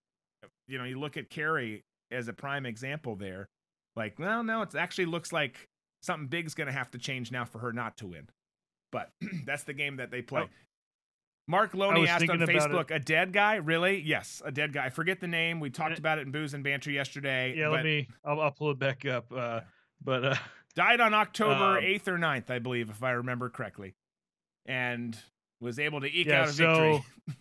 you 0.69 0.79
know 0.79 0.85
you 0.85 0.99
look 0.99 1.17
at 1.17 1.29
Kari 1.29 1.83
as 2.11 2.29
a 2.29 2.33
prime 2.33 2.67
example 2.67 3.17
there. 3.17 3.49
Like, 3.97 4.19
well, 4.19 4.43
no, 4.43 4.63
it 4.63 4.75
actually 4.75 5.07
looks 5.07 5.33
like 5.33 5.69
something 6.03 6.29
big's 6.29 6.55
going 6.55 6.67
to 6.67 6.73
have 6.73 6.91
to 6.93 6.99
change 6.99 7.31
now 7.31 7.45
for 7.45 7.59
her 7.59 7.73
not 7.73 7.97
to 7.99 8.07
win. 8.07 8.29
But 8.91 9.11
that's 9.45 9.65
the 9.65 9.75
game 9.75 9.97
that 9.97 10.11
they 10.11 10.23
play. 10.23 10.43
Oh. 10.43 10.49
Mark 11.49 11.75
Loney 11.75 12.07
asked 12.09 12.29
on 12.31 12.39
Facebook, 12.39 12.91
a 12.91 12.99
dead 12.99 13.33
guy? 13.33 13.57
Really? 13.57 14.01
Yes, 14.01 14.41
a 14.45 14.53
dead 14.53 14.73
guy. 14.73 14.87
I 14.87 14.91
forget 14.91 15.21
the 15.21 15.27
name. 15.27 15.61
We 15.61 15.71
talked 15.71 15.99
about 15.99 16.19
it 16.19 16.23
in 16.23 16.33
Booze 16.33 16.55
and 16.55 16.63
Banter 16.63 16.91
yesterday. 16.91 17.55
Yeah, 17.57 17.69
let 17.69 17.85
me, 17.85 18.09
I'll, 18.25 18.41
I'll, 18.41 18.51
pull 18.53 18.71
it 18.71 18.79
back 18.79 19.05
up. 19.05 19.33
Uh, 19.35 19.61
but, 20.03 20.25
uh, 20.25 20.35
died 20.75 21.01
on 21.01 21.15
October 21.15 21.79
um, 21.79 21.85
8th 21.85 22.09
or 22.09 22.19
9th, 22.19 22.51
I 22.51 22.59
believe, 22.59 22.91
if 22.91 23.03
I 23.03 23.13
remember 23.13 23.49
correctly. 23.49 23.95
And 24.67 25.19
was 25.61 25.79
able 25.79 26.01
to 26.01 26.07
eke 26.07 26.27
yeah, 26.27 26.43
out 26.43 26.49
a 26.49 26.53
victory. 26.53 27.05
So 27.29 27.35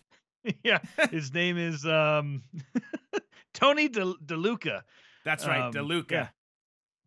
yeah, 0.64 0.78
his 1.10 1.32
name 1.32 1.58
is 1.58 1.84
um, 1.86 2.42
Tony 3.54 3.88
De- 3.88 4.14
DeLuca. 4.24 4.82
That's 5.24 5.46
right, 5.46 5.62
Um, 5.62 5.72
DeLuca. 5.72 6.10
yeah. 6.10 6.28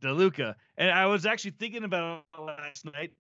DeLuca. 0.04 0.56
And 0.78 0.92
I 0.92 1.08
was 1.08 1.26
actually 1.26 1.52
thinking 1.52 1.84
about 1.84 2.24
it 2.34 2.42
last 2.42 2.86
night, 2.86 3.12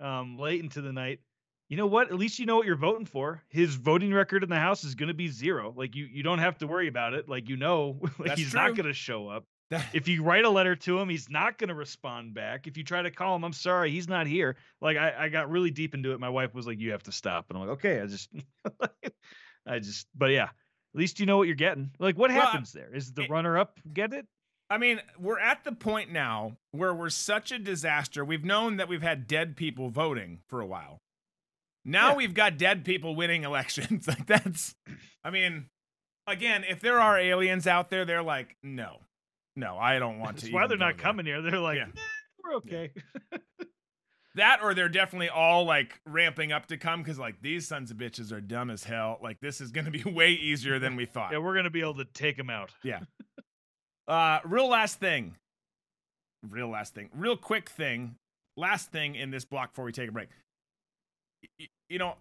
um, 0.00 0.38
late 0.38 0.62
into 0.62 0.80
the 0.80 0.92
night. 0.92 1.20
You 1.68 1.76
know 1.78 1.86
what? 1.86 2.08
At 2.10 2.18
least 2.18 2.38
you 2.38 2.46
know 2.46 2.56
what 2.56 2.66
you're 2.66 2.76
voting 2.76 3.06
for. 3.06 3.42
His 3.48 3.74
voting 3.74 4.12
record 4.12 4.42
in 4.42 4.50
the 4.50 4.58
House 4.58 4.84
is 4.84 4.94
going 4.94 5.08
to 5.08 5.14
be 5.14 5.28
zero. 5.28 5.72
Like 5.76 5.94
you, 5.96 6.04
you 6.04 6.22
don't 6.22 6.38
have 6.38 6.58
to 6.58 6.66
worry 6.66 6.88
about 6.88 7.14
it. 7.14 7.28
Like 7.28 7.48
you 7.48 7.56
know, 7.56 7.98
like 8.02 8.28
That's 8.28 8.40
he's 8.40 8.50
true. 8.50 8.60
not 8.60 8.76
going 8.76 8.86
to 8.86 8.92
show 8.92 9.28
up. 9.28 9.44
If 9.92 10.06
you 10.06 10.22
write 10.22 10.44
a 10.44 10.50
letter 10.50 10.76
to 10.76 11.00
him, 11.00 11.08
he's 11.08 11.28
not 11.28 11.58
going 11.58 11.68
to 11.68 11.74
respond 11.74 12.32
back. 12.34 12.66
If 12.68 12.76
you 12.76 12.84
try 12.84 13.02
to 13.02 13.10
call 13.10 13.34
him, 13.34 13.44
I'm 13.44 13.52
sorry, 13.54 13.90
he's 13.90 14.06
not 14.06 14.26
here. 14.28 14.56
Like 14.80 14.96
I, 14.96 15.14
I 15.24 15.28
got 15.30 15.50
really 15.50 15.70
deep 15.70 15.94
into 15.94 16.12
it. 16.12 16.20
My 16.20 16.28
wife 16.28 16.54
was 16.54 16.66
like, 16.66 16.78
"You 16.78 16.92
have 16.92 17.02
to 17.04 17.12
stop," 17.12 17.46
and 17.48 17.58
I'm 17.58 17.66
like, 17.66 17.72
"Okay." 17.78 18.00
I 18.00 18.06
just, 18.06 18.28
I 19.66 19.78
just, 19.80 20.06
but 20.14 20.26
yeah. 20.26 20.44
At 20.44 20.98
least 21.00 21.18
you 21.18 21.26
know 21.26 21.38
what 21.38 21.48
you're 21.48 21.56
getting. 21.56 21.90
Like, 21.98 22.16
what 22.16 22.30
Well, 22.30 22.40
happens 22.40 22.70
there? 22.72 22.94
Is 22.94 23.12
the 23.12 23.22
it- 23.22 23.30
runner-up 23.30 23.80
get 23.92 24.12
it? 24.12 24.26
I 24.70 24.78
mean, 24.78 25.00
we're 25.18 25.40
at 25.40 25.64
the 25.64 25.72
point 25.72 26.12
now 26.12 26.56
where 26.70 26.94
we're 26.94 27.10
such 27.10 27.50
a 27.50 27.58
disaster. 27.58 28.24
We've 28.24 28.44
known 28.44 28.76
that 28.76 28.88
we've 28.88 29.02
had 29.02 29.26
dead 29.26 29.56
people 29.56 29.90
voting 29.90 30.38
for 30.48 30.60
a 30.60 30.66
while. 30.66 31.00
Now 31.84 32.10
Yeah. 32.10 32.16
we've 32.16 32.34
got 32.34 32.56
dead 32.58 32.84
people 32.84 33.14
winning 33.14 33.44
elections. 33.44 34.06
like 34.08 34.26
that's 34.26 34.74
I 35.22 35.30
mean, 35.30 35.66
again, 36.26 36.64
if 36.68 36.80
there 36.80 37.00
are 37.00 37.18
aliens 37.18 37.66
out 37.66 37.90
there, 37.90 38.04
they're 38.04 38.22
like, 38.22 38.56
no. 38.62 38.98
No, 39.56 39.76
I 39.78 39.98
don't 39.98 40.18
want 40.18 40.38
to. 40.38 40.42
That's 40.46 40.52
why 40.54 40.66
they're 40.66 40.76
not 40.76 40.96
there." 40.96 41.02
coming 41.04 41.26
here. 41.26 41.40
They're 41.42 41.60
like, 41.60 41.76
Yeah. 41.76 41.86
"Nah, 41.86 42.00
we're 42.42 42.54
okay. 42.56 42.90
That 44.36 44.58
or 44.64 44.74
they're 44.74 44.88
definitely 44.88 45.28
all 45.28 45.64
like 45.64 46.00
ramping 46.06 46.50
up 46.50 46.66
to 46.66 46.76
come 46.76 47.02
because 47.04 47.20
like 47.20 47.40
these 47.40 47.68
sons 47.68 47.92
of 47.92 47.98
bitches 47.98 48.32
are 48.32 48.40
dumb 48.40 48.68
as 48.68 48.82
hell. 48.82 49.20
Like 49.22 49.38
this 49.40 49.60
is 49.60 49.70
gonna 49.70 49.92
be 49.92 50.02
way 50.06 50.30
easier 50.32 50.80
than 50.80 50.96
we 50.96 51.06
thought. 51.06 51.30
yeah, 51.30 51.38
we're 51.38 51.54
gonna 51.54 51.70
be 51.70 51.82
able 51.82 51.94
to 51.98 52.04
take 52.04 52.36
them 52.36 52.50
out. 52.50 52.70
Yeah. 52.82 53.02
uh, 54.08 54.40
real 54.44 54.68
last 54.68 54.98
thing. 54.98 55.36
Real 56.50 56.68
last 56.68 56.94
thing. 56.96 57.10
Real 57.14 57.36
quick 57.36 57.70
thing. 57.70 58.16
Last 58.56 58.90
thing 58.90 59.14
in 59.14 59.30
this 59.30 59.44
block 59.44 59.70
before 59.70 59.84
we 59.84 59.92
take 59.92 60.08
a 60.08 60.12
break. 60.12 60.28
You 61.88 61.98
know, 61.98 62.14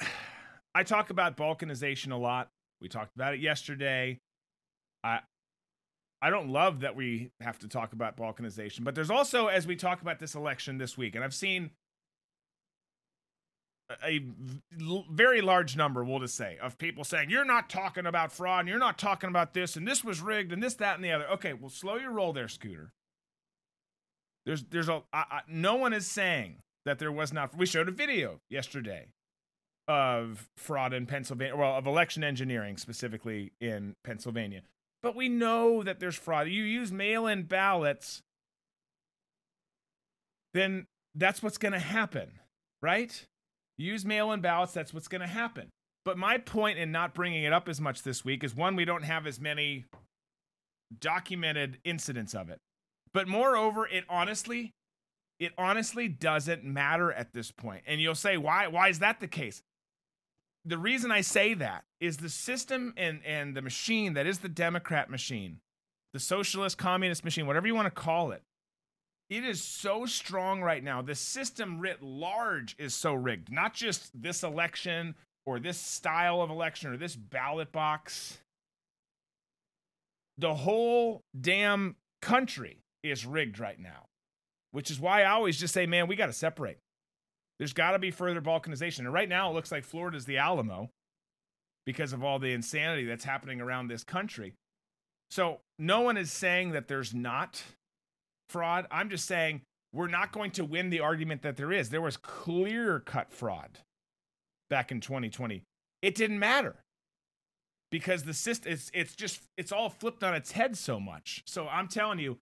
I 0.74 0.82
talk 0.84 1.10
about 1.10 1.36
balkanization 1.36 2.12
a 2.12 2.16
lot. 2.16 2.48
We 2.80 2.88
talked 2.88 3.14
about 3.14 3.34
it 3.34 3.40
yesterday. 3.40 4.18
I 5.04 5.20
I 6.20 6.30
don't 6.30 6.50
love 6.50 6.80
that 6.80 6.94
we 6.94 7.30
have 7.40 7.58
to 7.60 7.68
talk 7.68 7.92
about 7.92 8.16
balkanization, 8.16 8.84
but 8.84 8.94
there's 8.94 9.10
also 9.10 9.48
as 9.48 9.66
we 9.66 9.76
talk 9.76 10.02
about 10.02 10.18
this 10.18 10.34
election 10.34 10.78
this 10.78 10.96
week, 10.96 11.14
and 11.14 11.24
I've 11.24 11.34
seen 11.34 11.70
a 14.02 14.24
very 15.10 15.40
large 15.40 15.76
number, 15.76 16.04
we'll 16.04 16.20
just 16.20 16.36
say, 16.36 16.58
of 16.60 16.78
people 16.78 17.04
saying, 17.04 17.30
You're 17.30 17.44
not 17.44 17.68
talking 17.68 18.06
about 18.06 18.32
fraud, 18.32 18.60
and 18.60 18.68
you're 18.68 18.78
not 18.78 18.98
talking 18.98 19.28
about 19.28 19.54
this, 19.54 19.76
and 19.76 19.86
this 19.86 20.04
was 20.04 20.20
rigged, 20.20 20.52
and 20.52 20.62
this, 20.62 20.74
that, 20.74 20.96
and 20.96 21.04
the 21.04 21.12
other. 21.12 21.28
Okay, 21.32 21.52
well, 21.52 21.70
slow 21.70 21.96
your 21.96 22.12
roll 22.12 22.32
there, 22.32 22.48
Scooter. 22.48 22.92
There's, 24.46 24.64
there's 24.64 24.88
a, 24.88 25.02
I, 25.12 25.24
I, 25.30 25.40
no 25.48 25.76
one 25.76 25.92
is 25.92 26.06
saying 26.06 26.56
that 26.84 26.98
there 26.98 27.12
was 27.12 27.32
not. 27.32 27.56
We 27.56 27.66
showed 27.66 27.88
a 27.88 27.92
video 27.92 28.40
yesterday 28.50 29.08
of 29.88 30.48
fraud 30.56 30.92
in 30.92 31.06
Pennsylvania, 31.06 31.56
well, 31.56 31.76
of 31.76 31.86
election 31.86 32.22
engineering 32.22 32.76
specifically 32.76 33.52
in 33.60 33.94
Pennsylvania. 34.04 34.62
But 35.02 35.16
we 35.16 35.28
know 35.28 35.82
that 35.82 35.98
there's 35.98 36.14
fraud. 36.14 36.48
You 36.48 36.62
use 36.62 36.92
mail 36.92 37.26
in 37.26 37.42
ballots, 37.44 38.22
then 40.54 40.86
that's 41.14 41.42
what's 41.42 41.58
going 41.58 41.72
to 41.72 41.80
happen, 41.80 42.30
right? 42.80 43.26
use 43.82 44.04
mail 44.04 44.32
in 44.32 44.40
ballots 44.40 44.72
that's 44.72 44.94
what's 44.94 45.08
going 45.08 45.20
to 45.20 45.26
happen 45.26 45.68
but 46.04 46.18
my 46.18 46.38
point 46.38 46.78
in 46.78 46.90
not 46.90 47.14
bringing 47.14 47.44
it 47.44 47.52
up 47.52 47.68
as 47.68 47.80
much 47.80 48.02
this 48.02 48.24
week 48.24 48.42
is 48.44 48.54
one 48.54 48.76
we 48.76 48.84
don't 48.84 49.04
have 49.04 49.26
as 49.26 49.40
many 49.40 49.84
documented 51.00 51.78
incidents 51.84 52.34
of 52.34 52.50
it 52.50 52.58
but 53.12 53.26
moreover 53.26 53.86
it 53.86 54.04
honestly 54.08 54.72
it 55.38 55.52
honestly 55.58 56.08
doesn't 56.08 56.64
matter 56.64 57.12
at 57.12 57.32
this 57.32 57.50
point 57.50 57.82
and 57.86 58.00
you'll 58.00 58.14
say 58.14 58.36
why 58.36 58.66
why 58.66 58.88
is 58.88 58.98
that 59.00 59.20
the 59.20 59.28
case 59.28 59.62
the 60.64 60.78
reason 60.78 61.10
i 61.10 61.20
say 61.20 61.54
that 61.54 61.84
is 62.00 62.18
the 62.18 62.28
system 62.28 62.94
and 62.96 63.20
and 63.24 63.56
the 63.56 63.62
machine 63.62 64.14
that 64.14 64.26
is 64.26 64.38
the 64.38 64.48
democrat 64.48 65.10
machine 65.10 65.58
the 66.12 66.20
socialist 66.20 66.78
communist 66.78 67.24
machine 67.24 67.46
whatever 67.46 67.66
you 67.66 67.74
want 67.74 67.86
to 67.86 67.90
call 67.90 68.30
it 68.30 68.42
it 69.32 69.44
is 69.44 69.62
so 69.62 70.04
strong 70.04 70.60
right 70.60 70.84
now. 70.84 71.00
The 71.00 71.14
system 71.14 71.80
writ 71.80 72.02
large 72.02 72.76
is 72.78 72.94
so 72.94 73.14
rigged. 73.14 73.50
Not 73.50 73.72
just 73.72 74.10
this 74.20 74.42
election 74.42 75.14
or 75.46 75.58
this 75.58 75.78
style 75.78 76.42
of 76.42 76.50
election 76.50 76.92
or 76.92 76.98
this 76.98 77.16
ballot 77.16 77.72
box. 77.72 78.40
The 80.36 80.52
whole 80.52 81.22
damn 81.40 81.96
country 82.20 82.82
is 83.02 83.24
rigged 83.24 83.58
right 83.58 83.80
now, 83.80 84.04
which 84.72 84.90
is 84.90 84.98
why 84.98 85.22
I 85.22 85.30
always 85.30 85.58
just 85.58 85.72
say, 85.72 85.86
man, 85.86 86.08
we 86.08 86.16
got 86.16 86.26
to 86.26 86.32
separate. 86.32 86.78
There's 87.58 87.72
got 87.72 87.92
to 87.92 87.98
be 87.98 88.10
further 88.10 88.40
balkanization. 88.40 89.00
And 89.00 89.12
right 89.12 89.28
now, 89.28 89.50
it 89.50 89.54
looks 89.54 89.70
like 89.70 89.84
Florida's 89.84 90.24
the 90.24 90.38
Alamo 90.38 90.90
because 91.86 92.12
of 92.12 92.24
all 92.24 92.38
the 92.38 92.52
insanity 92.52 93.06
that's 93.06 93.24
happening 93.24 93.60
around 93.60 93.88
this 93.88 94.02
country. 94.02 94.54
So, 95.30 95.60
no 95.78 96.00
one 96.00 96.16
is 96.16 96.32
saying 96.32 96.72
that 96.72 96.88
there's 96.88 97.14
not 97.14 97.62
fraud. 98.48 98.86
I'm 98.90 99.08
just 99.08 99.26
saying 99.26 99.62
we're 99.92 100.08
not 100.08 100.32
going 100.32 100.50
to 100.52 100.64
win 100.64 100.90
the 100.90 101.00
argument 101.00 101.42
that 101.42 101.56
there 101.56 101.72
is. 101.72 101.90
There 101.90 102.00
was 102.00 102.16
clear 102.16 103.00
cut 103.00 103.32
fraud 103.32 103.78
back 104.70 104.90
in 104.90 105.00
2020. 105.00 105.62
It 106.00 106.14
didn't 106.14 106.38
matter 106.38 106.76
because 107.90 108.22
the 108.24 108.34
system 108.34 108.72
it's 108.72 108.90
it's 108.94 109.14
just 109.14 109.42
it's 109.56 109.70
all 109.70 109.90
flipped 109.90 110.24
on 110.24 110.34
its 110.34 110.52
head 110.52 110.76
so 110.76 110.98
much. 110.98 111.42
So 111.46 111.68
I'm 111.68 111.88
telling 111.88 112.18
you 112.18 112.38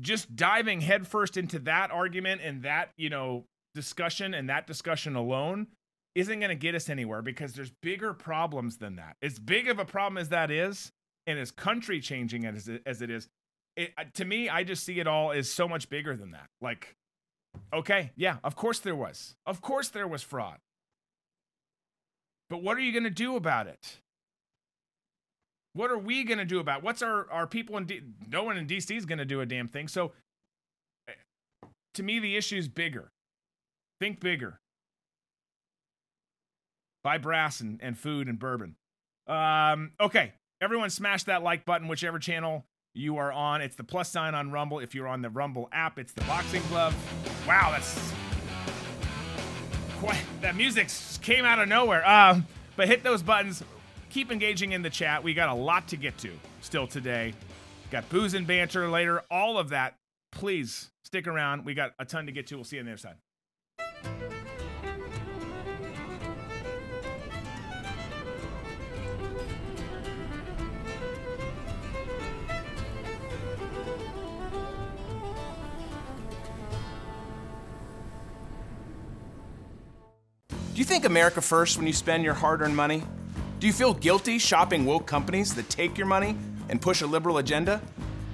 just 0.00 0.34
diving 0.34 0.80
headfirst 0.80 1.36
into 1.36 1.58
that 1.60 1.90
argument 1.90 2.40
and 2.42 2.62
that, 2.62 2.90
you 2.96 3.10
know, 3.10 3.44
discussion 3.74 4.34
and 4.34 4.48
that 4.48 4.66
discussion 4.66 5.16
alone 5.16 5.68
isn't 6.14 6.38
going 6.38 6.50
to 6.50 6.54
get 6.54 6.74
us 6.74 6.88
anywhere 6.88 7.22
because 7.22 7.54
there's 7.54 7.72
bigger 7.82 8.14
problems 8.14 8.78
than 8.78 8.96
that. 8.96 9.16
As 9.22 9.38
big 9.38 9.68
of 9.68 9.78
a 9.78 9.84
problem 9.84 10.18
as 10.18 10.28
that 10.28 10.50
is, 10.50 10.92
and 11.26 11.38
as 11.38 11.50
country 11.50 12.00
changing 12.00 12.44
as 12.44 12.68
it, 12.68 12.82
as 12.86 13.02
it 13.02 13.10
is, 13.10 13.28
it, 13.76 13.92
uh, 13.98 14.04
to 14.14 14.24
me, 14.24 14.48
I 14.48 14.62
just 14.62 14.84
see 14.84 15.00
it 15.00 15.06
all 15.06 15.32
as 15.32 15.50
so 15.50 15.66
much 15.66 15.88
bigger 15.88 16.16
than 16.16 16.32
that. 16.32 16.48
Like, 16.60 16.94
okay, 17.72 18.12
yeah, 18.16 18.36
of 18.44 18.56
course 18.56 18.78
there 18.78 18.94
was. 18.94 19.34
Of 19.46 19.60
course 19.60 19.88
there 19.88 20.06
was 20.06 20.22
fraud. 20.22 20.58
But 22.50 22.62
what 22.62 22.76
are 22.76 22.80
you 22.80 22.92
going 22.92 23.04
to 23.04 23.10
do 23.10 23.36
about 23.36 23.66
it? 23.66 24.00
What 25.74 25.90
are 25.90 25.98
we 25.98 26.24
going 26.24 26.38
to 26.38 26.44
do 26.44 26.60
about 26.60 26.78
it? 26.78 26.84
What's 26.84 27.02
our, 27.02 27.30
our 27.30 27.46
people 27.46 27.76
in 27.76 27.84
D- 27.84 28.00
no 28.28 28.44
one 28.44 28.56
in 28.56 28.66
DC 28.66 28.96
is 28.96 29.04
going 29.04 29.18
to 29.18 29.24
do 29.24 29.40
a 29.40 29.46
damn 29.46 29.68
thing. 29.68 29.88
So 29.88 30.12
to 31.94 32.02
me, 32.02 32.18
the 32.18 32.36
issue 32.36 32.56
is 32.56 32.68
bigger. 32.68 33.10
Think 34.00 34.20
bigger. 34.20 34.60
Buy 37.02 37.18
brass 37.18 37.60
and, 37.60 37.80
and 37.82 37.98
food 37.98 38.28
and 38.28 38.38
bourbon. 38.38 38.76
Um, 39.26 39.92
okay, 40.00 40.32
everyone 40.60 40.90
smash 40.90 41.24
that 41.24 41.42
like 41.42 41.64
button, 41.64 41.88
whichever 41.88 42.18
channel 42.18 42.64
you 42.94 43.16
are 43.18 43.32
on. 43.32 43.60
It's 43.60 43.76
the 43.76 43.84
plus 43.84 44.10
sign 44.10 44.34
on 44.34 44.50
Rumble. 44.50 44.78
If 44.78 44.94
you're 44.94 45.08
on 45.08 45.22
the 45.22 45.30
Rumble 45.30 45.68
app, 45.72 45.98
it's 45.98 46.12
the 46.12 46.22
boxing 46.22 46.62
glove. 46.68 46.94
Wow, 47.46 47.70
that's 47.72 48.12
quite 49.98 50.22
that 50.40 50.56
music 50.56 50.88
came 51.20 51.44
out 51.44 51.58
of 51.58 51.68
nowhere. 51.68 52.08
Um, 52.08 52.46
but 52.76 52.88
hit 52.88 53.02
those 53.02 53.22
buttons. 53.22 53.62
Keep 54.14 54.30
engaging 54.30 54.70
in 54.70 54.82
the 54.82 54.90
chat. 54.90 55.24
We 55.24 55.34
got 55.34 55.48
a 55.48 55.54
lot 55.54 55.88
to 55.88 55.96
get 55.96 56.16
to 56.18 56.30
still 56.60 56.86
today. 56.86 57.34
Got 57.90 58.08
booze 58.10 58.34
and 58.34 58.46
banter 58.46 58.88
later. 58.88 59.24
All 59.28 59.58
of 59.58 59.70
that. 59.70 59.96
Please 60.30 60.92
stick 61.02 61.26
around. 61.26 61.64
We 61.64 61.74
got 61.74 61.94
a 61.98 62.04
ton 62.04 62.26
to 62.26 62.32
get 62.32 62.46
to. 62.46 62.54
We'll 62.54 62.62
see 62.62 62.76
you 62.76 62.82
on 62.82 62.86
the 62.86 62.92
other 62.92 62.98
side. 62.98 63.16
Do 80.72 80.78
you 80.78 80.84
think 80.84 81.04
America 81.04 81.40
first 81.40 81.78
when 81.78 81.88
you 81.88 81.92
spend 81.92 82.22
your 82.22 82.34
hard 82.34 82.62
earned 82.62 82.76
money? 82.76 83.02
Do 83.64 83.68
you 83.68 83.72
feel 83.72 83.94
guilty 83.94 84.38
shopping 84.38 84.84
woke 84.84 85.06
companies 85.06 85.54
that 85.54 85.70
take 85.70 85.96
your 85.96 86.06
money 86.06 86.36
and 86.68 86.82
push 86.82 87.00
a 87.00 87.06
liberal 87.06 87.38
agenda? 87.38 87.80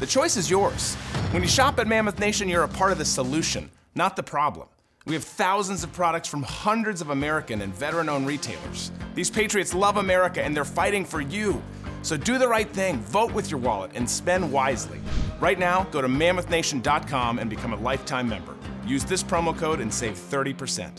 The 0.00 0.06
choice 0.06 0.36
is 0.36 0.50
yours. 0.50 0.96
When 1.30 1.40
you 1.40 1.48
shop 1.48 1.78
at 1.78 1.86
Mammoth 1.86 2.18
Nation, 2.18 2.48
you're 2.48 2.64
a 2.64 2.68
part 2.68 2.90
of 2.90 2.98
the 2.98 3.04
solution, 3.04 3.70
not 3.94 4.16
the 4.16 4.24
problem. 4.24 4.66
We 5.06 5.14
have 5.14 5.22
thousands 5.22 5.84
of 5.84 5.92
products 5.92 6.26
from 6.26 6.42
hundreds 6.42 7.00
of 7.00 7.10
American 7.10 7.62
and 7.62 7.72
veteran 7.72 8.08
owned 8.08 8.26
retailers. 8.26 8.90
These 9.14 9.30
patriots 9.30 9.72
love 9.72 9.98
America 9.98 10.42
and 10.42 10.56
they're 10.56 10.64
fighting 10.64 11.04
for 11.04 11.20
you. 11.20 11.62
So 12.02 12.16
do 12.16 12.36
the 12.36 12.48
right 12.48 12.68
thing, 12.68 12.98
vote 12.98 13.32
with 13.32 13.52
your 13.52 13.60
wallet, 13.60 13.92
and 13.94 14.10
spend 14.10 14.50
wisely. 14.50 14.98
Right 15.38 15.60
now, 15.60 15.84
go 15.92 16.02
to 16.02 16.08
mammothnation.com 16.08 17.38
and 17.38 17.48
become 17.48 17.72
a 17.72 17.76
lifetime 17.76 18.28
member. 18.28 18.56
Use 18.84 19.04
this 19.04 19.22
promo 19.22 19.56
code 19.56 19.78
and 19.78 19.94
save 19.94 20.14
30%. 20.14 20.90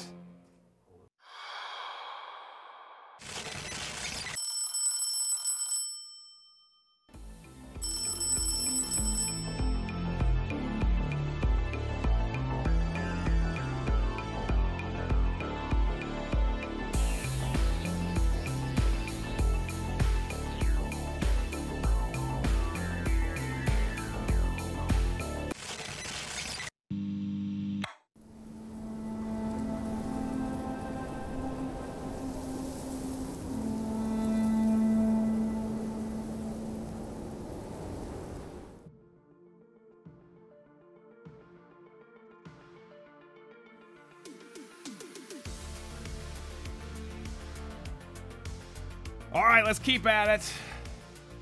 Let's 49.72 49.80
keep 49.80 50.06
at 50.06 50.28
it. 50.28 50.54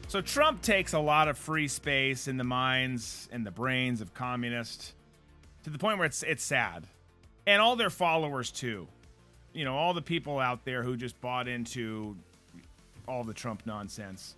So 0.08 0.22
Trump 0.22 0.62
takes 0.62 0.94
a 0.94 1.00
lot 1.00 1.28
of 1.28 1.36
free 1.36 1.68
space 1.68 2.28
in 2.28 2.38
the 2.38 2.44
minds 2.44 3.28
and 3.32 3.44
the 3.44 3.50
brains 3.50 4.02
of 4.02 4.14
communists 4.14 4.94
to 5.64 5.72
the 5.72 5.80
point 5.80 5.98
where 5.98 6.06
it's 6.06 6.22
it's 6.22 6.44
sad. 6.44 6.86
And 7.48 7.60
all 7.60 7.76
their 7.76 7.90
followers 7.90 8.52
too. 8.52 8.88
You 9.52 9.66
know, 9.66 9.76
all 9.76 9.96
the 9.96 10.04
people 10.04 10.38
out 10.38 10.64
there 10.64 10.84
who 10.84 10.96
just 10.96 11.20
bought 11.22 11.48
into 11.48 12.16
all 13.08 13.24
the 13.24 13.34
Trump 13.34 13.64
nonsense 13.66 14.36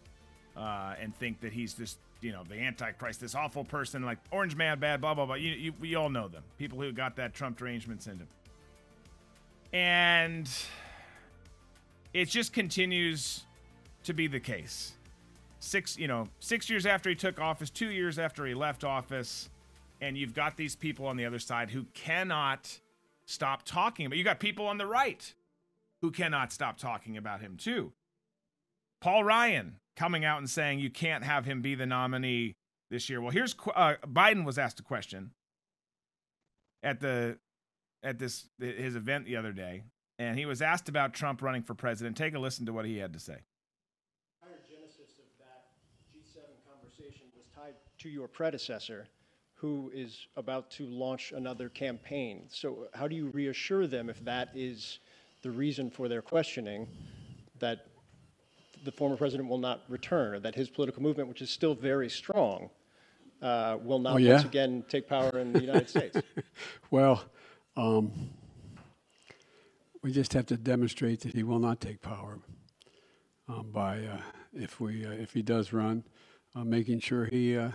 uh, 0.56 0.94
and 0.98 1.14
think 1.18 1.42
that 1.42 1.52
he's 1.52 1.74
just, 1.74 1.98
you 2.22 2.32
know, 2.32 2.44
the 2.48 2.56
Antichrist, 2.56 3.20
this 3.20 3.36
awful 3.36 3.66
person, 3.66 4.04
like 4.04 4.20
Orange 4.32 4.56
Man, 4.56 4.80
bad, 4.80 5.02
blah, 5.02 5.14
blah, 5.14 5.26
blah. 5.26 5.36
You, 5.36 5.52
you, 5.52 5.74
we 5.82 5.96
all 5.96 6.10
know 6.10 6.30
them. 6.30 6.44
People 6.58 6.80
who 6.80 6.94
got 6.94 7.18
that 7.18 7.34
Trump 7.34 7.58
derangement 7.58 8.04
syndrome. 8.04 8.30
And 9.74 10.50
it 12.14 12.30
just 12.30 12.54
continues 12.54 13.44
to 14.04 14.14
be 14.14 14.28
the 14.28 14.40
case. 14.40 14.94
Six, 15.60 15.98
you 15.98 16.08
know, 16.08 16.28
six 16.40 16.70
years 16.70 16.86
after 16.86 17.10
he 17.10 17.16
took 17.16 17.40
office, 17.40 17.70
two 17.70 17.92
years 17.92 18.18
after 18.18 18.46
he 18.46 18.54
left 18.54 18.84
office, 18.84 19.50
and 20.00 20.18
you've 20.18 20.34
got 20.34 20.58
these 20.58 20.76
people 20.76 21.06
on 21.06 21.18
the 21.18 21.26
other 21.26 21.40
side 21.40 21.70
who 21.70 21.86
cannot 21.94 22.80
stop 23.26 23.64
talking 23.64 24.06
about. 24.06 24.18
You 24.18 24.24
got 24.24 24.40
people 24.40 24.66
on 24.68 24.78
the 24.78 24.88
right 24.88 25.34
who 26.02 26.10
cannot 26.10 26.52
stop 26.52 26.78
talking 26.78 27.16
about 27.16 27.42
him 27.42 27.58
too. 27.58 27.94
Paul 29.02 29.24
Ryan 29.24 29.78
coming 29.96 30.26
out 30.26 30.40
and 30.40 30.50
saying 30.50 30.80
you 30.80 30.90
can't 30.90 31.24
have 31.24 31.46
him 31.46 31.62
be 31.62 31.76
the 31.76 31.86
nominee 31.86 32.56
this 32.90 33.10
year. 33.10 33.22
Well, 33.22 33.32
here's 33.32 33.56
uh, 33.76 33.96
Biden 34.06 34.46
was 34.46 34.58
asked 34.58 34.80
a 34.80 34.84
question 34.84 35.32
at 36.82 37.00
the 37.00 37.38
at 38.04 38.18
this 38.18 38.50
his 38.60 38.96
event 38.96 39.26
the 39.26 39.36
other 39.36 39.52
day, 39.52 39.84
and 40.18 40.38
he 40.38 40.46
was 40.46 40.62
asked 40.62 40.90
about 40.90 41.14
Trump 41.14 41.42
running 41.42 41.62
for 41.62 41.76
president. 41.76 42.18
Take 42.18 42.34
a 42.34 42.40
listen 42.40 42.66
to 42.66 42.74
what 42.74 42.86
he 42.86 42.98
had 42.98 43.14
to 43.14 43.20
say. 43.20 43.38
Genesis 44.70 45.18
of 45.18 45.28
that 45.40 45.74
G7 46.14 46.44
conversation 46.68 47.28
was 47.36 47.46
tied 47.56 47.76
to 48.02 48.10
your 48.10 48.28
predecessor, 48.28 49.08
who 49.54 49.92
is 49.94 50.26
about 50.36 50.72
to 50.72 50.88
launch 50.88 51.34
another 51.34 51.70
campaign. 51.70 52.46
So, 52.50 52.88
how 52.96 53.08
do 53.08 53.16
you 53.16 53.28
reassure 53.28 53.86
them 53.86 54.10
if 54.10 54.24
that 54.26 54.50
is 54.56 55.00
the 55.44 55.52
reason 55.52 55.92
for 55.92 56.08
their 56.08 56.22
questioning 56.22 56.88
that 57.60 57.86
the 58.84 58.92
former 58.92 59.16
president 59.16 59.48
will 59.48 59.60
not 59.60 59.84
return, 59.88 60.34
or 60.34 60.40
that 60.40 60.56
his 60.56 60.68
political 60.68 61.04
movement, 61.04 61.30
which 61.30 61.44
is 61.44 61.52
still 61.52 61.76
very 61.76 62.10
strong, 62.10 62.72
uh, 63.44 63.78
will 63.84 64.00
not 64.00 64.16
Oh, 64.16 64.18
yeah? 64.18 64.34
once 64.34 64.46
again 64.46 64.84
take 64.90 65.08
power 65.08 65.38
in 65.38 65.54
the 65.54 65.62
United 65.62 65.90
States? 65.96 66.18
Well, 66.90 67.24
um, 67.78 68.12
we 70.02 70.12
just 70.12 70.34
have 70.34 70.48
to 70.48 70.58
demonstrate 70.58 71.22
that 71.22 71.36
he 71.36 71.44
will 71.44 71.60
not 71.60 71.80
take 71.80 72.02
power 72.02 72.40
um, 73.48 73.70
by, 73.72 74.06
uh, 74.06 74.22
if 74.54 74.80
we, 74.80 75.06
uh, 75.06 75.12
if 75.12 75.34
he 75.34 75.44
does 75.44 75.72
run, 75.72 76.04
uh, 76.56 76.64
making 76.64 77.00
sure 77.00 77.26
he, 77.26 77.56
uh, 77.56 77.70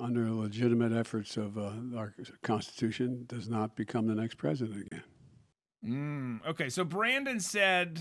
under 0.00 0.30
legitimate 0.30 0.92
efforts 0.92 1.36
of 1.36 1.58
uh, 1.58 1.72
our 1.96 2.14
Constitution, 2.42 3.24
does 3.26 3.48
not 3.48 3.76
become 3.76 4.06
the 4.06 4.14
next 4.14 4.36
president 4.36 4.86
again. 4.86 5.02
Mm, 5.84 6.46
okay, 6.48 6.68
so 6.68 6.84
Brandon 6.84 7.40
said 7.40 8.00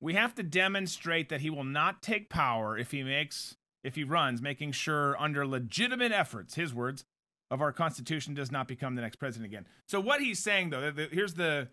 we 0.00 0.14
have 0.14 0.34
to 0.36 0.42
demonstrate 0.42 1.28
that 1.28 1.40
he 1.40 1.50
will 1.50 1.64
not 1.64 2.02
take 2.02 2.30
power 2.30 2.76
if 2.76 2.90
he 2.90 3.02
makes 3.02 3.56
if 3.82 3.94
he 3.94 4.04
runs, 4.04 4.42
making 4.42 4.72
sure 4.72 5.16
under 5.18 5.46
legitimate 5.46 6.12
efforts, 6.12 6.54
his 6.54 6.74
words, 6.74 7.04
of 7.50 7.62
our 7.62 7.72
Constitution 7.72 8.34
does 8.34 8.52
not 8.52 8.68
become 8.68 8.94
the 8.94 9.00
next 9.00 9.16
president 9.16 9.46
again. 9.46 9.66
So 9.88 10.00
what 10.00 10.20
he's 10.20 10.38
saying 10.38 10.70
though, 10.70 10.80
the, 10.82 10.92
the, 10.92 11.08
here's 11.10 11.34
the 11.34 11.68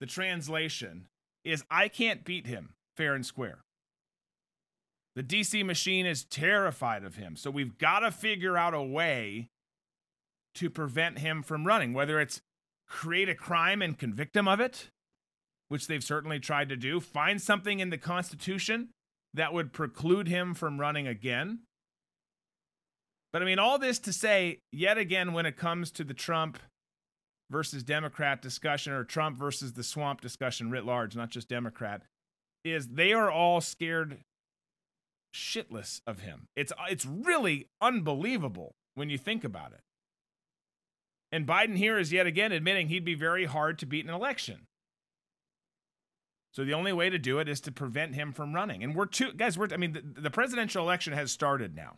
the 0.00 0.06
translation 0.06 1.08
is 1.44 1.64
I 1.70 1.88
can't 1.88 2.24
beat 2.24 2.46
him 2.46 2.74
fair 2.96 3.14
and 3.14 3.24
square. 3.24 3.58
The 5.20 5.42
DC 5.42 5.66
machine 5.66 6.06
is 6.06 6.24
terrified 6.24 7.04
of 7.04 7.16
him. 7.16 7.36
So 7.36 7.50
we've 7.50 7.76
got 7.76 7.98
to 7.98 8.10
figure 8.10 8.56
out 8.56 8.72
a 8.72 8.82
way 8.82 9.50
to 10.54 10.70
prevent 10.70 11.18
him 11.18 11.42
from 11.42 11.66
running, 11.66 11.92
whether 11.92 12.18
it's 12.18 12.40
create 12.88 13.28
a 13.28 13.34
crime 13.34 13.82
and 13.82 13.98
convict 13.98 14.34
him 14.34 14.48
of 14.48 14.60
it, 14.60 14.88
which 15.68 15.88
they've 15.88 16.02
certainly 16.02 16.40
tried 16.40 16.70
to 16.70 16.76
do, 16.76 17.00
find 17.00 17.42
something 17.42 17.80
in 17.80 17.90
the 17.90 17.98
Constitution 17.98 18.88
that 19.34 19.52
would 19.52 19.74
preclude 19.74 20.26
him 20.26 20.54
from 20.54 20.80
running 20.80 21.06
again. 21.06 21.58
But 23.30 23.42
I 23.42 23.44
mean, 23.44 23.58
all 23.58 23.78
this 23.78 23.98
to 23.98 24.14
say, 24.14 24.60
yet 24.72 24.96
again, 24.96 25.34
when 25.34 25.44
it 25.44 25.58
comes 25.58 25.90
to 25.90 26.02
the 26.02 26.14
Trump 26.14 26.58
versus 27.50 27.82
Democrat 27.82 28.40
discussion 28.40 28.94
or 28.94 29.04
Trump 29.04 29.36
versus 29.36 29.74
the 29.74 29.84
swamp 29.84 30.22
discussion 30.22 30.70
writ 30.70 30.86
large, 30.86 31.14
not 31.14 31.28
just 31.28 31.46
Democrat, 31.46 32.04
is 32.64 32.88
they 32.88 33.12
are 33.12 33.30
all 33.30 33.60
scared 33.60 34.20
shitless 35.34 36.00
of 36.06 36.20
him. 36.20 36.48
It's 36.56 36.72
uh, 36.72 36.86
it's 36.90 37.06
really 37.06 37.68
unbelievable 37.80 38.74
when 38.94 39.10
you 39.10 39.18
think 39.18 39.44
about 39.44 39.72
it. 39.72 39.80
And 41.32 41.46
Biden 41.46 41.76
here 41.76 41.98
is 41.98 42.12
yet 42.12 42.26
again 42.26 42.52
admitting 42.52 42.88
he'd 42.88 43.04
be 43.04 43.14
very 43.14 43.44
hard 43.44 43.78
to 43.78 43.86
beat 43.86 44.04
an 44.04 44.12
election. 44.12 44.66
So 46.52 46.64
the 46.64 46.74
only 46.74 46.92
way 46.92 47.10
to 47.10 47.18
do 47.18 47.38
it 47.38 47.48
is 47.48 47.60
to 47.62 47.72
prevent 47.72 48.14
him 48.14 48.32
from 48.32 48.54
running. 48.54 48.82
And 48.82 48.94
we're 48.94 49.06
two 49.06 49.32
guys, 49.32 49.56
we're 49.56 49.68
I 49.72 49.76
mean 49.76 49.92
the, 49.92 50.20
the 50.22 50.30
presidential 50.30 50.84
election 50.84 51.12
has 51.12 51.30
started 51.30 51.76
now. 51.76 51.96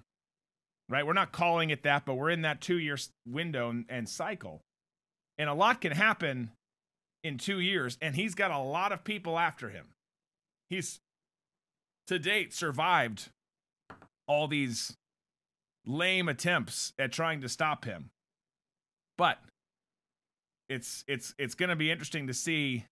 Right? 0.88 1.06
We're 1.06 1.14
not 1.14 1.32
calling 1.32 1.70
it 1.70 1.84
that, 1.84 2.04
but 2.04 2.14
we're 2.14 2.28
in 2.28 2.42
that 2.42 2.60
2-year 2.60 2.98
window 3.26 3.70
and, 3.70 3.86
and 3.88 4.08
cycle. 4.08 4.60
And 5.38 5.48
a 5.48 5.54
lot 5.54 5.80
can 5.80 5.92
happen 5.92 6.50
in 7.24 7.38
2 7.38 7.60
years 7.60 7.96
and 8.02 8.14
he's 8.14 8.34
got 8.34 8.50
a 8.50 8.58
lot 8.58 8.92
of 8.92 9.04
people 9.04 9.38
after 9.38 9.70
him. 9.70 9.86
He's 10.68 11.00
to 12.06 12.18
date 12.18 12.52
survived 12.52 13.30
all 14.26 14.48
these 14.48 14.96
lame 15.86 16.28
attempts 16.28 16.92
at 16.98 17.12
trying 17.12 17.40
to 17.40 17.48
stop 17.48 17.84
him. 17.84 18.10
But 19.18 19.38
it's 20.68 21.04
it's 21.06 21.34
it's 21.38 21.54
going 21.54 21.68
to 21.68 21.76
be 21.76 21.90
interesting 21.90 22.26
to 22.28 22.34
see 22.34 22.86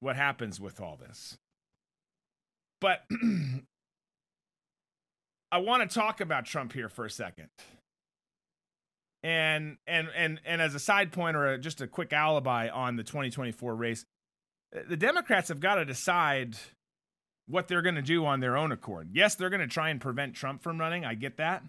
what 0.00 0.16
happens 0.16 0.60
with 0.60 0.80
all 0.80 0.96
this. 0.96 1.36
But 2.80 3.04
I 5.52 5.58
want 5.58 5.88
to 5.88 5.94
talk 5.94 6.20
about 6.20 6.44
Trump 6.44 6.72
here 6.72 6.88
for 6.88 7.04
a 7.04 7.10
second. 7.10 7.48
And 9.22 9.78
and 9.86 10.08
and 10.14 10.40
and 10.44 10.60
as 10.60 10.74
a 10.74 10.80
side 10.80 11.12
point 11.12 11.36
or 11.36 11.46
a, 11.46 11.58
just 11.58 11.80
a 11.80 11.86
quick 11.86 12.12
alibi 12.12 12.68
on 12.68 12.96
the 12.96 13.04
2024 13.04 13.74
race, 13.74 14.04
the 14.88 14.96
Democrats 14.96 15.48
have 15.48 15.60
got 15.60 15.76
to 15.76 15.84
decide 15.84 16.56
what 17.46 17.68
they're 17.68 17.82
going 17.82 17.94
to 17.94 18.02
do 18.02 18.24
on 18.24 18.40
their 18.40 18.56
own 18.56 18.72
accord. 18.72 19.10
Yes, 19.12 19.34
they're 19.34 19.50
going 19.50 19.60
to 19.60 19.66
try 19.66 19.90
and 19.90 20.00
prevent 20.00 20.34
Trump 20.34 20.62
from 20.62 20.78
running. 20.78 21.04
I 21.04 21.14
get 21.14 21.36
that. 21.36 21.62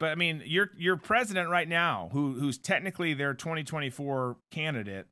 But 0.00 0.10
I 0.10 0.14
mean, 0.14 0.42
your 0.44 0.70
your 0.76 0.96
president 0.96 1.48
right 1.48 1.68
now, 1.68 2.10
who 2.12 2.34
who's 2.34 2.58
technically 2.58 3.14
their 3.14 3.34
2024 3.34 4.36
candidate, 4.52 5.06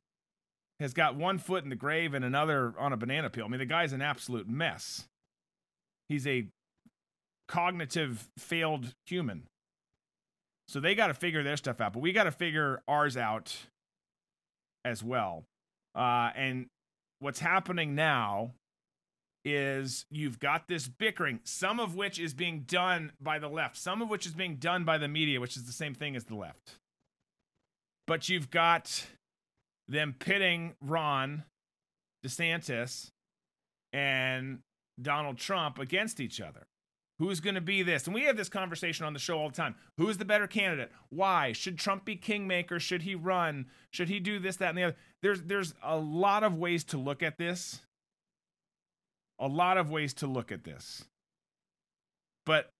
has 0.79 0.93
got 0.93 1.15
one 1.15 1.39
foot 1.39 1.63
in 1.63 1.69
the 1.69 1.75
grave 1.75 2.13
and 2.13 2.23
another 2.23 2.73
on 2.79 2.93
a 2.93 2.97
banana 2.97 3.29
peel. 3.29 3.45
I 3.45 3.47
mean, 3.49 3.59
the 3.59 3.65
guy's 3.65 3.93
an 3.93 4.01
absolute 4.01 4.47
mess. 4.47 5.05
He's 6.07 6.25
a 6.25 6.47
cognitive 7.47 8.29
failed 8.37 8.93
human. 9.05 9.43
So 10.69 10.79
they 10.79 10.95
got 10.95 11.07
to 11.07 11.13
figure 11.13 11.43
their 11.43 11.57
stuff 11.57 11.79
out, 11.79 11.93
but 11.93 12.01
we 12.01 12.11
got 12.11 12.25
to 12.25 12.31
figure 12.31 12.81
ours 12.87 13.15
out 13.15 13.55
as 14.83 15.01
well. 15.01 15.45
Uh, 15.95 16.29
and 16.35 16.67
what's 17.19 17.39
happening 17.39 17.95
now 17.95 18.51
is 19.47 20.05
you've 20.11 20.39
got 20.39 20.67
this 20.67 20.89
bickering, 20.89 21.39
some 21.43 21.79
of 21.79 21.95
which 21.95 22.19
is 22.19 22.33
being 22.33 22.65
done 22.67 23.13
by 23.21 23.39
the 23.39 23.47
left, 23.47 23.77
some 23.77 24.01
of 24.01 24.09
which 24.09 24.25
is 24.25 24.33
being 24.33 24.57
done 24.57 24.83
by 24.83 24.97
the 24.97 25.07
media, 25.07 25.39
which 25.39 25.55
is 25.55 25.63
the 25.63 25.71
same 25.71 25.95
thing 25.95 26.15
as 26.15 26.25
the 26.25 26.35
left. 26.35 26.79
But 28.05 28.27
you've 28.27 28.49
got 28.49 29.07
them 29.87 30.15
pitting 30.19 30.75
Ron 30.81 31.45
DeSantis 32.25 33.11
and 33.93 34.59
Donald 35.01 35.37
Trump 35.37 35.79
against 35.79 36.19
each 36.19 36.41
other. 36.41 36.67
Who's 37.19 37.39
going 37.39 37.55
to 37.55 37.61
be 37.61 37.81
this? 37.81 38.05
And 38.05 38.13
we 38.13 38.25
have 38.25 38.37
this 38.37 38.49
conversation 38.49 39.05
on 39.05 39.13
the 39.13 39.19
show 39.19 39.39
all 39.39 39.49
the 39.49 39.55
time. 39.55 39.75
Who's 39.97 40.17
the 40.17 40.25
better 40.25 40.45
candidate? 40.45 40.91
Why? 41.09 41.51
Should 41.51 41.79
Trump 41.79 42.05
be 42.05 42.15
kingmaker? 42.15 42.79
Should 42.79 43.01
he 43.01 43.15
run? 43.15 43.65
Should 43.91 44.09
he 44.09 44.19
do 44.19 44.39
this, 44.39 44.57
that, 44.57 44.69
and 44.69 44.77
the 44.77 44.83
other? 44.83 44.95
There's 45.23 45.41
there's 45.41 45.73
a 45.81 45.97
lot 45.97 46.43
of 46.43 46.57
ways 46.57 46.83
to 46.85 46.97
look 46.97 47.23
at 47.23 47.37
this. 47.37 47.81
A 49.39 49.47
lot 49.47 49.77
of 49.77 49.89
ways 49.89 50.13
to 50.15 50.27
look 50.27 50.51
at 50.51 50.63
this. 50.63 51.05
But 52.45 52.71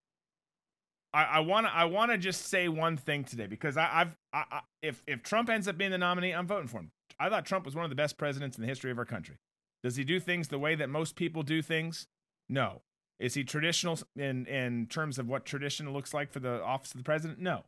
I 1.13 1.39
want 1.39 1.65
to 1.65 1.73
I 1.73 1.85
want 1.85 2.11
to 2.11 2.17
just 2.17 2.47
say 2.47 2.67
one 2.67 2.95
thing 2.95 3.23
today 3.23 3.47
because 3.47 3.75
I, 3.75 3.89
I've 3.91 4.15
I, 4.33 4.43
I, 4.51 4.59
if 4.81 5.01
if 5.07 5.23
Trump 5.23 5.49
ends 5.49 5.67
up 5.67 5.77
being 5.77 5.91
the 5.91 5.97
nominee, 5.97 6.31
I'm 6.31 6.47
voting 6.47 6.67
for 6.67 6.77
him. 6.77 6.91
I 7.19 7.29
thought 7.29 7.45
Trump 7.45 7.65
was 7.65 7.75
one 7.75 7.83
of 7.83 7.89
the 7.89 7.95
best 7.95 8.17
presidents 8.17 8.57
in 8.57 8.61
the 8.61 8.67
history 8.67 8.91
of 8.91 8.99
our 8.99 9.05
country. 9.05 9.37
Does 9.83 9.95
he 9.95 10.03
do 10.03 10.19
things 10.19 10.49
the 10.49 10.59
way 10.59 10.75
that 10.75 10.89
most 10.89 11.15
people 11.15 11.43
do 11.43 11.61
things? 11.61 12.07
No. 12.49 12.81
Is 13.19 13.33
he 13.33 13.43
traditional 13.43 13.97
in 14.15 14.45
in 14.45 14.87
terms 14.87 15.17
of 15.17 15.27
what 15.27 15.45
tradition 15.45 15.91
looks 15.91 16.13
like 16.13 16.31
for 16.31 16.39
the 16.39 16.61
office 16.63 16.91
of 16.91 16.97
the 16.97 17.03
president? 17.03 17.39
No. 17.39 17.63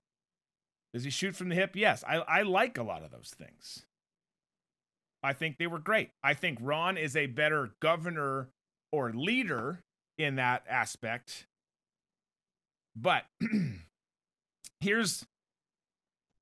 Does 0.93 1.03
he 1.03 1.09
shoot 1.09 1.35
from 1.35 1.49
the 1.49 1.55
hip? 1.55 1.75
Yes. 1.75 2.03
I, 2.07 2.17
I 2.17 2.41
like 2.43 2.77
a 2.77 2.83
lot 2.83 3.03
of 3.03 3.11
those 3.11 3.33
things. 3.35 3.85
I 5.23 5.33
think 5.33 5.57
they 5.57 5.67
were 5.67 5.79
great. 5.79 6.11
I 6.23 6.33
think 6.33 6.59
Ron 6.61 6.97
is 6.97 7.15
a 7.15 7.25
better 7.25 7.71
governor 7.81 8.49
or 8.91 9.11
leader 9.11 9.83
in 10.17 10.35
that 10.35 10.63
aspect. 10.69 11.47
But 12.95 13.23
here's 14.79 15.25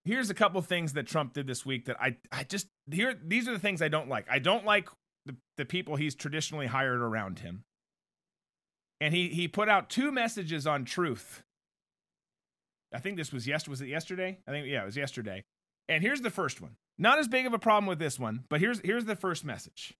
here's 0.05 0.29
a 0.29 0.33
couple 0.33 0.61
things 0.61 0.93
that 0.93 1.05
Trump 1.05 1.33
did 1.33 1.47
this 1.47 1.65
week 1.65 1.85
that 1.85 1.97
I 2.01 2.17
I 2.31 2.43
just 2.43 2.67
here 2.89 3.13
these 3.23 3.47
are 3.47 3.53
the 3.53 3.59
things 3.59 3.81
I 3.81 3.87
don't 3.87 4.09
like. 4.09 4.25
I 4.29 4.39
don't 4.39 4.65
like 4.65 4.89
the, 5.25 5.35
the 5.57 5.65
people 5.65 5.95
he's 5.95 6.15
traditionally 6.15 6.67
hired 6.67 7.01
around 7.01 7.39
him. 7.39 7.63
And 8.99 9.13
he 9.13 9.29
he 9.29 9.47
put 9.47 9.69
out 9.69 9.89
two 9.89 10.11
messages 10.11 10.65
on 10.65 10.85
truth. 10.85 11.43
I 12.93 12.99
think 12.99 13.17
this 13.17 13.31
was 13.31 13.45
yes 13.45 13.67
was 13.67 13.81
it 13.81 13.87
yesterday? 13.87 14.39
I 14.47 14.51
think 14.51 14.67
yeah, 14.67 14.83
it 14.83 14.85
was 14.85 14.97
yesterday. 14.97 15.43
And 15.89 16.03
here's 16.03 16.21
the 16.21 16.29
first 16.29 16.61
one. 16.61 16.75
Not 16.97 17.19
as 17.19 17.27
big 17.27 17.45
of 17.45 17.53
a 17.53 17.59
problem 17.59 17.85
with 17.85 17.99
this 17.99 18.17
one, 18.19 18.45
but 18.49 18.59
here's 18.59 18.79
here's 18.79 19.05
the 19.05 19.15
first 19.15 19.45
message. 19.45 19.93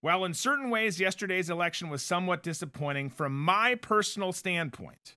While 0.00 0.24
in 0.24 0.34
certain 0.34 0.70
ways 0.70 1.00
yesterday's 1.00 1.50
election 1.50 1.90
was 1.90 2.02
somewhat 2.02 2.42
disappointing 2.42 3.10
from 3.10 3.38
my 3.38 3.74
personal 3.74 4.32
standpoint, 4.32 5.16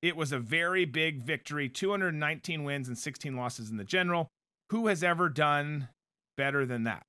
it 0.00 0.16
was 0.16 0.32
a 0.32 0.38
very 0.38 0.84
big 0.84 1.22
victory 1.22 1.68
219 1.68 2.64
wins 2.64 2.88
and 2.88 2.98
16 2.98 3.36
losses 3.36 3.70
in 3.70 3.76
the 3.76 3.84
general. 3.84 4.28
Who 4.70 4.86
has 4.86 5.02
ever 5.02 5.28
done 5.28 5.88
better 6.36 6.64
than 6.64 6.84
that? 6.84 7.04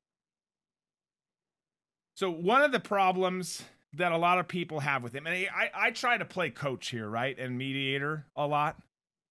So, 2.16 2.30
one 2.30 2.62
of 2.62 2.72
the 2.72 2.80
problems 2.80 3.64
that 3.94 4.12
a 4.12 4.18
lot 4.18 4.40
of 4.40 4.48
people 4.48 4.82
have 4.82 5.04
with 5.04 5.14
him, 5.14 5.26
and 5.28 5.48
I, 5.56 5.70
I 5.74 5.92
try 5.92 6.18
to 6.18 6.26
play 6.26 6.50
coach 6.50 6.90
here, 6.90 7.08
right? 7.08 7.38
And 7.38 7.58
mediator 7.58 8.26
a 8.36 8.46
lot. 8.46 8.78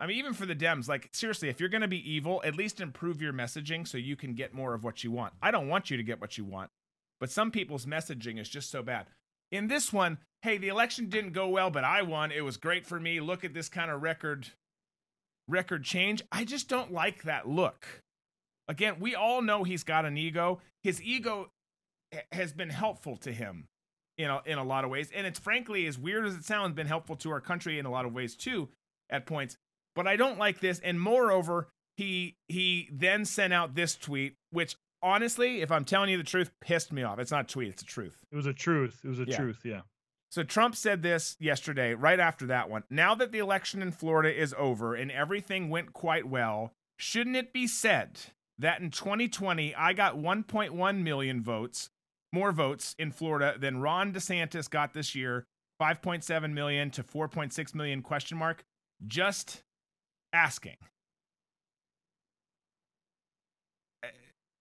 I 0.00 0.06
mean, 0.06 0.18
even 0.18 0.34
for 0.34 0.46
the 0.46 0.54
Dems, 0.54 0.88
like, 0.88 1.08
seriously, 1.12 1.48
if 1.48 1.60
you're 1.60 1.68
going 1.68 1.82
to 1.82 1.88
be 1.88 2.10
evil, 2.10 2.42
at 2.44 2.56
least 2.56 2.80
improve 2.80 3.22
your 3.22 3.32
messaging 3.32 3.86
so 3.86 3.98
you 3.98 4.16
can 4.16 4.34
get 4.34 4.54
more 4.54 4.74
of 4.74 4.82
what 4.82 5.04
you 5.04 5.12
want. 5.12 5.34
I 5.40 5.50
don't 5.52 5.68
want 5.68 5.90
you 5.90 5.96
to 5.96 6.02
get 6.02 6.20
what 6.20 6.36
you 6.36 6.44
want, 6.44 6.70
but 7.22 7.30
some 7.30 7.52
people's 7.52 7.86
messaging 7.86 8.40
is 8.40 8.48
just 8.48 8.68
so 8.68 8.82
bad. 8.82 9.06
In 9.52 9.68
this 9.68 9.92
one, 9.92 10.18
hey, 10.42 10.58
the 10.58 10.66
election 10.66 11.08
didn't 11.08 11.34
go 11.34 11.46
well, 11.46 11.70
but 11.70 11.84
I 11.84 12.02
won. 12.02 12.32
It 12.32 12.40
was 12.40 12.56
great 12.56 12.84
for 12.84 12.98
me. 12.98 13.20
Look 13.20 13.44
at 13.44 13.54
this 13.54 13.68
kind 13.68 13.92
of 13.92 14.02
record 14.02 14.48
record 15.46 15.84
change. 15.84 16.24
I 16.32 16.44
just 16.44 16.68
don't 16.68 16.92
like 16.92 17.22
that 17.22 17.48
look. 17.48 17.86
Again, 18.66 18.96
we 18.98 19.14
all 19.14 19.40
know 19.40 19.62
he's 19.62 19.84
got 19.84 20.04
an 20.04 20.16
ego. 20.16 20.58
His 20.82 21.00
ego 21.00 21.48
has 22.32 22.52
been 22.52 22.70
helpful 22.70 23.16
to 23.18 23.32
him 23.32 23.68
in 24.18 24.28
a, 24.28 24.42
in 24.44 24.58
a 24.58 24.64
lot 24.64 24.82
of 24.82 24.90
ways, 24.90 25.08
and 25.14 25.24
it's 25.24 25.38
frankly 25.38 25.86
as 25.86 25.96
weird 25.96 26.26
as 26.26 26.34
it 26.34 26.44
sounds, 26.44 26.74
been 26.74 26.88
helpful 26.88 27.14
to 27.14 27.30
our 27.30 27.40
country 27.40 27.78
in 27.78 27.86
a 27.86 27.90
lot 27.92 28.04
of 28.04 28.12
ways 28.12 28.34
too, 28.34 28.68
at 29.10 29.26
points. 29.26 29.56
But 29.94 30.08
I 30.08 30.16
don't 30.16 30.40
like 30.40 30.58
this, 30.58 30.80
and 30.80 31.00
moreover, 31.00 31.68
he 31.96 32.34
he 32.48 32.88
then 32.90 33.24
sent 33.24 33.52
out 33.52 33.76
this 33.76 33.94
tweet, 33.94 34.34
which 34.50 34.74
honestly, 35.02 35.60
if 35.62 35.70
I'm 35.72 35.84
telling 35.84 36.10
you 36.10 36.16
the 36.16 36.24
truth, 36.24 36.50
pissed 36.60 36.92
me 36.92 37.02
off. 37.02 37.18
It's 37.18 37.30
not 37.30 37.44
a 37.50 37.52
tweet, 37.52 37.68
it's 37.70 37.82
a 37.82 37.86
truth. 37.86 38.24
It 38.30 38.36
was 38.36 38.46
a 38.46 38.52
truth. 38.52 39.00
It 39.04 39.08
was 39.08 39.18
a 39.20 39.24
Yeah. 39.26 39.36
truth. 39.36 39.60
Yeah. 39.64 39.82
So 40.30 40.42
Trump 40.42 40.76
said 40.76 41.02
this 41.02 41.36
yesterday, 41.40 41.92
right 41.94 42.18
after 42.18 42.46
that 42.46 42.70
one. 42.70 42.84
Now 42.88 43.14
that 43.16 43.32
the 43.32 43.38
election 43.38 43.82
in 43.82 43.92
Florida 43.92 44.34
is 44.34 44.54
over 44.56 44.94
and 44.94 45.10
everything 45.10 45.68
went 45.68 45.92
quite 45.92 46.26
well, 46.26 46.72
shouldn't 46.96 47.36
it 47.36 47.52
be 47.52 47.66
said 47.66 48.18
that 48.58 48.80
in 48.80 48.90
2020 48.90 49.74
I 49.74 49.92
got 49.92 50.16
1.1 50.16 51.02
million 51.02 51.42
votes, 51.42 51.90
more 52.32 52.52
votes 52.52 52.94
in 52.98 53.12
Florida 53.12 53.56
than 53.58 53.80
Ron 53.82 54.12
DeSantis 54.12 54.70
got 54.70 54.94
this 54.94 55.14
year, 55.14 55.44
5.7 55.78 56.52
million 56.54 56.90
to 56.92 57.02
4.6 57.02 57.74
million 57.74 58.00
question 58.02 58.38
mark? 58.38 58.64
Just 59.06 59.62
asking. 60.32 60.76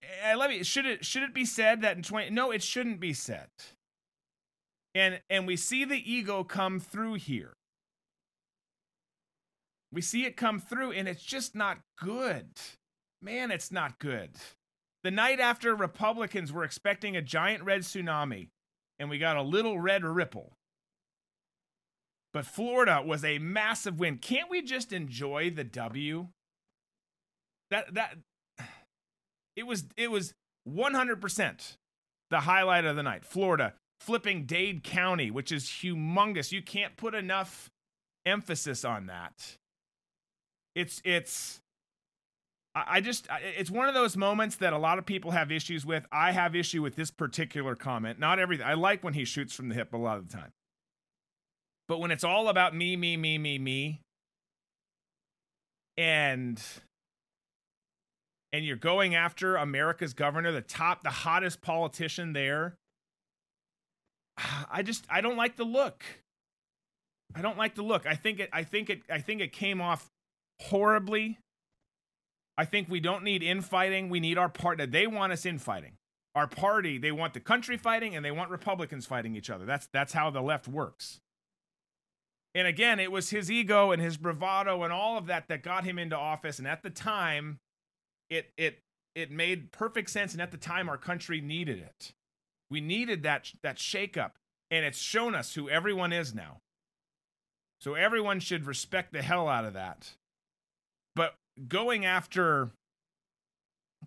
Uh, 0.02 0.36
love 0.36 0.50
you. 0.50 0.64
should 0.64 0.86
it 0.86 1.04
should 1.04 1.22
it 1.22 1.34
be 1.34 1.44
said 1.44 1.82
that 1.82 1.96
in 1.96 2.02
20 2.02 2.30
no 2.30 2.50
it 2.50 2.62
shouldn't 2.62 3.00
be 3.00 3.12
said. 3.12 3.48
And 4.94 5.20
and 5.30 5.46
we 5.46 5.56
see 5.56 5.84
the 5.84 6.12
ego 6.12 6.44
come 6.44 6.80
through 6.80 7.14
here. 7.14 7.54
We 9.92 10.00
see 10.00 10.24
it 10.24 10.36
come 10.36 10.58
through 10.58 10.92
and 10.92 11.08
it's 11.08 11.22
just 11.22 11.54
not 11.54 11.78
good. 11.98 12.48
Man 13.20 13.50
it's 13.50 13.70
not 13.70 13.98
good. 13.98 14.30
The 15.04 15.10
night 15.10 15.40
after 15.40 15.74
republicans 15.74 16.52
were 16.52 16.64
expecting 16.64 17.16
a 17.16 17.22
giant 17.22 17.64
red 17.64 17.82
tsunami 17.82 18.48
and 18.98 19.08
we 19.08 19.18
got 19.18 19.36
a 19.36 19.42
little 19.42 19.78
red 19.78 20.04
ripple. 20.04 20.52
But 22.32 22.46
florida 22.46 23.02
was 23.04 23.24
a 23.24 23.38
massive 23.38 24.00
win. 24.00 24.18
Can't 24.18 24.50
we 24.50 24.62
just 24.62 24.92
enjoy 24.92 25.50
the 25.50 25.64
w? 25.64 26.28
That 27.70 27.94
that 27.94 28.16
it 29.56 29.66
was 29.66 29.84
it 29.96 30.10
was 30.10 30.34
100% 30.68 31.76
the 32.30 32.40
highlight 32.40 32.84
of 32.84 32.96
the 32.96 33.02
night. 33.02 33.24
Florida 33.24 33.74
flipping 34.00 34.44
Dade 34.44 34.82
County, 34.82 35.30
which 35.30 35.52
is 35.52 35.64
humongous. 35.64 36.52
You 36.52 36.62
can't 36.62 36.96
put 36.96 37.14
enough 37.14 37.70
emphasis 38.26 38.84
on 38.84 39.06
that. 39.06 39.56
It's 40.74 41.00
it's 41.04 41.60
I 42.74 43.02
just 43.02 43.28
it's 43.30 43.70
one 43.70 43.88
of 43.88 43.94
those 43.94 44.16
moments 44.16 44.56
that 44.56 44.72
a 44.72 44.78
lot 44.78 44.98
of 44.98 45.04
people 45.04 45.32
have 45.32 45.52
issues 45.52 45.84
with. 45.84 46.06
I 46.10 46.32
have 46.32 46.56
issue 46.56 46.80
with 46.80 46.96
this 46.96 47.10
particular 47.10 47.76
comment. 47.76 48.18
Not 48.18 48.38
everything. 48.38 48.66
I 48.66 48.74
like 48.74 49.04
when 49.04 49.12
he 49.14 49.26
shoots 49.26 49.54
from 49.54 49.68
the 49.68 49.74
hip 49.74 49.92
a 49.92 49.98
lot 49.98 50.16
of 50.16 50.28
the 50.28 50.36
time. 50.36 50.52
But 51.86 51.98
when 51.98 52.10
it's 52.10 52.24
all 52.24 52.48
about 52.48 52.74
me, 52.74 52.96
me, 52.96 53.18
me, 53.18 53.36
me, 53.36 53.58
me, 53.58 54.00
and 55.98 56.62
and 58.52 58.64
you're 58.64 58.76
going 58.76 59.14
after 59.14 59.56
America's 59.56 60.12
governor, 60.12 60.52
the 60.52 60.60
top, 60.60 61.02
the 61.02 61.10
hottest 61.10 61.62
politician 61.62 62.32
there. 62.32 62.76
I 64.70 64.82
just 64.82 65.04
I 65.10 65.20
don't 65.20 65.36
like 65.36 65.56
the 65.56 65.64
look. 65.64 66.04
I 67.34 67.42
don't 67.42 67.58
like 67.58 67.74
the 67.74 67.82
look. 67.82 68.06
I 68.06 68.14
think 68.14 68.40
it 68.40 68.50
I 68.52 68.62
think 68.62 68.90
it 68.90 69.02
I 69.10 69.18
think 69.18 69.40
it 69.40 69.52
came 69.52 69.80
off 69.80 70.10
horribly. 70.60 71.38
I 72.58 72.64
think 72.64 72.88
we 72.88 73.00
don't 73.00 73.24
need 73.24 73.42
infighting. 73.42 74.08
We 74.10 74.20
need 74.20 74.38
our 74.38 74.48
partner. 74.48 74.86
They 74.86 75.06
want 75.06 75.32
us 75.32 75.46
infighting. 75.46 75.92
Our 76.34 76.46
party, 76.46 76.96
they 76.96 77.12
want 77.12 77.34
the 77.34 77.40
country 77.40 77.76
fighting 77.76 78.16
and 78.16 78.24
they 78.24 78.30
want 78.30 78.50
Republicans 78.50 79.04
fighting 79.06 79.36
each 79.36 79.50
other. 79.50 79.64
That's 79.64 79.88
that's 79.92 80.12
how 80.12 80.30
the 80.30 80.42
left 80.42 80.68
works. 80.68 81.20
And 82.54 82.66
again, 82.66 83.00
it 83.00 83.10
was 83.10 83.30
his 83.30 83.50
ego 83.50 83.92
and 83.92 84.02
his 84.02 84.18
bravado 84.18 84.82
and 84.82 84.92
all 84.92 85.16
of 85.16 85.26
that 85.26 85.48
that 85.48 85.62
got 85.62 85.84
him 85.84 85.98
into 85.98 86.16
office. 86.16 86.58
And 86.58 86.68
at 86.68 86.82
the 86.82 86.90
time, 86.90 87.58
it 88.32 88.50
it 88.56 88.78
it 89.14 89.30
made 89.30 89.72
perfect 89.72 90.08
sense 90.08 90.32
and 90.32 90.40
at 90.40 90.50
the 90.50 90.56
time 90.56 90.88
our 90.88 90.96
country 90.96 91.40
needed 91.40 91.78
it. 91.78 92.12
We 92.70 92.80
needed 92.80 93.22
that 93.24 93.52
that 93.62 93.76
shakeup 93.76 94.32
and 94.70 94.84
it's 94.84 94.98
shown 94.98 95.34
us 95.34 95.54
who 95.54 95.68
everyone 95.68 96.12
is 96.12 96.34
now. 96.34 96.58
So 97.80 97.94
everyone 97.94 98.40
should 98.40 98.66
respect 98.66 99.12
the 99.12 99.22
hell 99.22 99.48
out 99.48 99.64
of 99.64 99.74
that. 99.74 100.12
But 101.14 101.34
going 101.68 102.06
after 102.06 102.70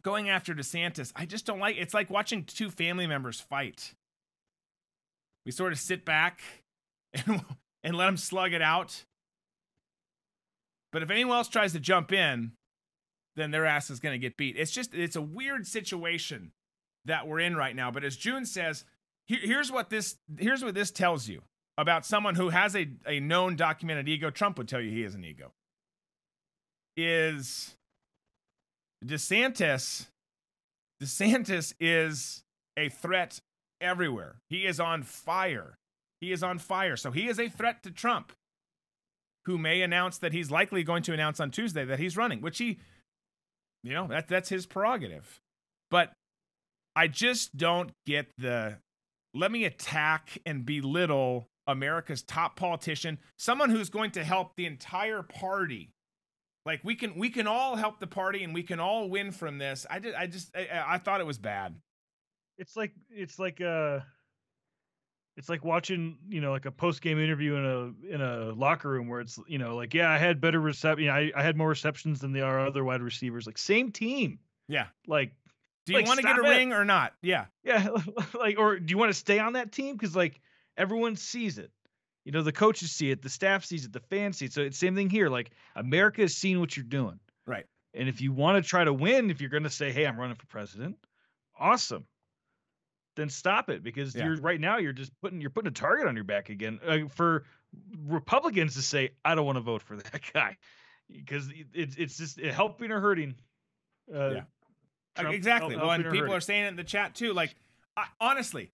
going 0.02 0.30
after 0.30 0.56
DeSantis 0.56 1.12
I 1.16 1.26
just 1.26 1.46
don't 1.46 1.60
like 1.60 1.78
it's 1.78 1.94
like 1.94 2.10
watching 2.10 2.44
two 2.44 2.72
family 2.72 3.06
members 3.06 3.40
fight. 3.40 3.94
We 5.46 5.52
sort 5.52 5.72
of 5.72 5.80
sit 5.80 6.04
back 6.04 6.42
and 7.14 7.44
and 7.84 7.96
let 7.96 8.08
them 8.08 8.18
slug 8.18 8.54
it 8.54 8.64
out. 8.64 9.04
But 10.92 11.04
if 11.04 11.12
anyone 11.12 11.38
else 11.38 11.50
tries 11.50 11.74
to 11.74 11.80
jump 11.80 12.12
in 12.12 12.54
then 13.36 13.52
their 13.52 13.66
ass 13.66 13.90
is 13.90 14.00
going 14.00 14.14
to 14.14 14.20
get 14.20 14.38
beat. 14.38 14.56
It's 14.58 14.72
just 14.72 14.94
it's 14.94 15.16
a 15.16 15.22
weird 15.22 15.68
situation 15.68 16.52
that 17.06 17.28
we're 17.28 17.40
in 17.40 17.56
right 17.56 17.76
now. 17.76 17.92
But 17.92 18.04
as 18.04 18.16
June 18.16 18.46
says, 18.46 18.86
here, 19.26 19.40
here's 19.42 19.72
what 19.72 19.90
this 19.90 20.18
here's 20.38 20.64
what 20.64 20.74
this 20.74 20.92
tells 20.92 21.28
you 21.28 21.42
about 21.78 22.06
someone 22.06 22.36
who 22.36 22.50
has 22.50 22.76
a, 22.76 22.88
a 23.06 23.20
known 23.20 23.56
documented 23.56 24.08
ego. 24.08 24.30
Trump 24.30 24.58
would 24.58 24.68
tell 24.68 24.82
you 24.82 24.92
he 24.92 25.02
has 25.02 25.16
an 25.16 25.24
ego. 25.24 25.52
Is 26.98 27.76
DeSantis 29.06 30.08
DeSantis 31.02 31.74
is 31.80 32.44
a 32.78 32.90
threat 32.90 33.42
everywhere. 33.82 34.42
He 34.50 34.66
is 34.66 34.80
on 34.80 35.04
fire. 35.04 35.78
He 36.22 36.32
is 36.32 36.44
on 36.44 36.60
fire. 36.60 36.96
So 36.96 37.12
he 37.12 37.28
is 37.28 37.40
a 37.40 37.50
threat 37.50 37.84
to 37.84 37.92
Trump, 37.92 38.32
who 39.46 39.58
may 39.58 39.82
announce 39.82 40.18
that 40.20 40.34
he's 40.34 40.50
likely 40.50 40.84
going 40.84 41.04
to 41.04 41.14
announce 41.14 41.40
on 41.40 41.52
Tuesday 41.52 41.86
that 41.86 42.00
he's 42.00 42.18
running, 42.18 42.42
which 42.42 42.58
he 42.58 42.80
you 43.86 43.94
know, 43.94 44.08
that 44.08 44.28
that's 44.28 44.50
his 44.50 44.66
prerogative. 44.66 45.40
But 45.92 46.12
I 46.96 47.08
just 47.08 47.56
don't 47.56 47.92
get 48.08 48.26
the 48.38 48.80
let 49.36 49.52
me 49.52 49.64
attack 49.64 50.40
and 50.44 50.66
belittle 50.66 51.48
America's 51.68 52.24
top 52.24 52.56
politician, 52.56 53.20
someone 53.38 53.70
who's 53.70 53.90
going 53.92 54.12
to 54.12 54.24
help 54.24 54.56
the 54.56 54.66
entire 54.66 55.22
party. 55.22 55.92
Like 56.66 56.80
we 56.84 56.96
can 56.96 57.16
we 57.16 57.30
can 57.30 57.46
all 57.46 57.76
help 57.76 58.00
the 58.00 58.08
party 58.08 58.44
and 58.44 58.56
we 58.56 58.64
can 58.64 58.80
all 58.80 59.08
win 59.08 59.32
from 59.32 59.60
this. 59.60 59.86
I 59.88 60.00
did 60.00 60.16
I 60.16 60.26
just 60.26 60.50
I, 60.56 60.96
I 60.96 60.98
thought 60.98 61.22
it 61.22 61.28
was 61.28 61.38
bad. 61.38 61.76
It's 62.58 62.76
like 62.76 62.92
it's 63.12 63.38
like 63.38 63.62
uh 63.62 64.00
it's 65.38 65.50
like 65.50 65.66
watching, 65.66 66.18
you 66.30 66.40
know, 66.42 66.52
like 66.52 66.66
a 66.66 66.72
post 66.72 67.02
game 67.02 67.20
interview 67.20 67.56
in 67.56 67.66
a 67.66 68.14
in 68.16 68.22
a 68.22 68.54
locker 68.54 68.90
room 68.90 69.08
where 69.10 69.20
it's, 69.22 69.38
you 69.48 69.58
know, 69.58 69.76
like, 69.76 69.94
yeah, 69.94 70.10
I 70.10 70.18
had 70.18 70.40
better 70.40 70.60
reception. 70.62 71.04
You 71.06 71.10
know, 71.12 71.16
I, 71.18 71.32
I 71.36 71.44
had 71.44 71.58
more 71.58 71.70
receptions 71.70 72.20
than 72.20 72.32
the 72.32 72.42
our 72.42 72.66
other 72.66 72.84
wide 72.84 73.02
receivers. 73.02 73.46
Like 73.46 73.58
same 73.58 73.92
team. 73.92 74.40
Yeah. 74.68 74.88
Like 75.08 75.34
Do 75.86 75.94
you 75.94 76.00
Like, 76.00 76.08
want 76.08 76.20
to 76.22 76.26
get 76.26 76.38
a 76.40 76.44
it. 76.44 76.48
ring 76.50 76.74
or 76.74 76.86
not? 76.86 77.14
Yeah. 77.22 77.46
Yeah, 77.64 77.90
like, 78.40 78.58
or 78.58 78.80
do 78.80 78.92
you 78.92 78.98
want 78.98 79.10
to 79.10 79.14
stay 79.18 79.40
on 79.40 79.54
that 79.54 79.72
team? 79.72 79.96
Because 79.96 80.16
like 80.16 80.40
everyone 80.78 81.16
sees 81.16 81.58
it. 81.58 81.72
You 82.24 82.32
know, 82.32 82.42
the 82.42 82.52
coaches 82.52 82.92
see 82.92 83.12
it, 83.12 83.22
the 83.22 83.30
staff 83.30 83.66
sees 83.66 83.86
it, 83.86 83.94
the 83.94 84.00
fans 84.00 84.38
see 84.38 84.46
it. 84.46 84.54
So 84.54 84.62
it's 84.62 84.78
same 84.80 84.96
thing 84.96 85.10
here. 85.10 85.30
Like 85.30 85.52
America 85.76 86.22
has 86.22 86.36
seen 86.36 86.60
what 86.60 86.76
you're 86.76 86.84
doing. 86.86 87.20
Right. 87.46 87.66
And 87.94 88.10
if 88.10 88.20
you 88.22 88.32
want 88.34 88.64
to 88.64 88.68
try 88.68 88.84
to 88.84 88.92
win, 88.94 89.30
if 89.30 89.42
you're 89.42 89.50
going 89.52 89.64
to 89.64 89.70
say, 89.70 89.92
"Hey, 89.92 90.06
I'm 90.08 90.20
running 90.20 90.36
for 90.36 90.46
president," 90.48 90.98
awesome. 91.58 92.06
Then 93.16 93.30
stop 93.30 93.70
it 93.70 93.82
because 93.84 94.14
Yeah. 94.16 94.26
you're 94.26 94.38
right 94.38 94.60
now 94.60 94.78
you're 94.78 94.94
just 94.94 95.12
putting 95.22 95.40
you're 95.42 95.50
putting 95.50 95.70
a 95.70 95.72
target 95.72 96.08
on 96.08 96.16
your 96.16 96.24
back 96.26 96.50
again 96.50 96.80
uh, 96.86 97.08
for 97.10 97.46
Republicans 98.08 98.76
to 98.76 98.82
say, 98.82 99.12
"I 99.24 99.36
don't 99.36 99.46
want 99.46 99.58
to 99.58 99.62
vote 99.62 99.82
for 99.82 99.96
that 99.98 100.22
guy," 100.34 100.58
because 101.12 101.50
it's 101.74 101.96
it's 101.96 102.18
just 102.18 102.40
helping 102.40 102.92
or 102.92 103.00
hurting. 103.00 103.36
Uh, 104.14 104.30
Yeah. 104.30 104.42
Trump 105.18 105.34
exactly. 105.34 105.76
help- 105.76 105.82
Well, 105.84 105.92
and 105.92 106.04
people 106.04 106.20
hurting. 106.20 106.34
are 106.36 106.42
saying 106.42 106.66
it 106.66 106.68
in 106.70 106.76
the 106.76 106.84
chat 106.84 107.16
too. 107.16 107.32
Like, 107.32 107.56
I, 107.96 108.06
honestly, 108.20 108.72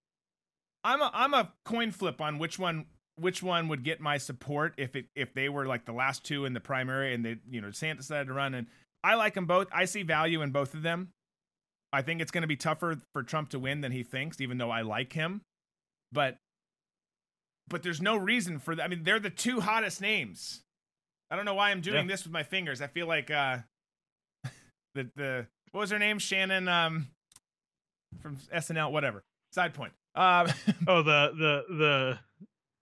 I'm 0.84 1.02
a 1.02 1.12
I'm 1.14 1.34
a 1.36 1.54
coin 1.66 1.92
flip 1.92 2.20
on 2.20 2.40
which 2.40 2.58
one 2.58 2.88
which 3.18 3.44
one 3.44 3.68
would 3.68 3.84
get 3.84 4.00
my 4.02 4.18
support 4.18 4.74
if 4.78 4.96
it 4.96 5.06
if 5.16 5.34
they 5.36 5.50
were 5.50 5.68
like 5.68 5.86
the 5.86 5.92
last 5.94 6.24
two 6.26 6.46
in 6.46 6.54
the 6.54 6.60
primary 6.60 7.14
and 7.14 7.24
they 7.24 7.38
you 7.48 7.62
know 7.62 7.68
DeSantis 7.68 7.98
decided 7.98 8.28
to 8.28 8.34
run 8.34 8.56
and 8.56 8.68
I 9.04 9.16
like 9.16 9.34
them 9.36 9.46
both. 9.46 9.68
I 9.72 9.86
see 9.86 10.02
value 10.04 10.42
in 10.42 10.52
both 10.52 10.74
of 10.74 10.82
them. 10.82 11.14
I 11.94 12.02
think 12.02 12.22
it's 12.22 12.32
going 12.32 12.44
to 12.44 12.48
be 12.48 12.56
tougher 12.56 12.98
for 13.14 13.24
Trump 13.24 13.50
to 13.50 13.60
win 13.60 13.82
than 13.82 13.92
he 13.92 14.04
thinks, 14.04 14.40
even 14.42 14.58
though 14.58 14.72
I 14.72 14.82
like 14.82 15.14
him. 15.14 15.42
But 16.12 16.38
but 17.70 17.84
there's 17.84 18.02
no 18.02 18.18
reason 18.18 18.60
for 18.60 18.76
that. 18.76 18.84
I 18.84 18.88
mean, 18.88 19.04
they're 19.04 19.20
the 19.20 19.30
two 19.30 19.60
hottest 19.62 20.02
names. 20.02 20.62
I 21.30 21.36
don't 21.36 21.46
know 21.46 21.54
why 21.54 21.72
I'm 21.72 21.82
doing 21.82 22.08
Yeah. 22.08 22.14
this 22.14 22.24
with 22.24 22.34
my 22.34 22.44
fingers. 22.44 22.82
I 22.82 22.88
feel 22.88 23.08
like 23.08 23.30
uh 23.32 23.60
the 24.96 25.10
the 25.16 25.48
what 25.72 25.82
was 25.82 25.92
her 25.92 26.00
name? 26.00 26.20
Shannon 26.20 26.68
um 26.68 27.08
from 28.22 28.36
SNL, 28.54 28.92
whatever. 28.92 29.24
Side 29.54 29.74
point. 29.74 29.94
Um 30.16 30.48
Oh, 30.88 31.02
the 31.02 31.32
the 31.38 31.64
the 31.70 31.76
the 31.76 32.20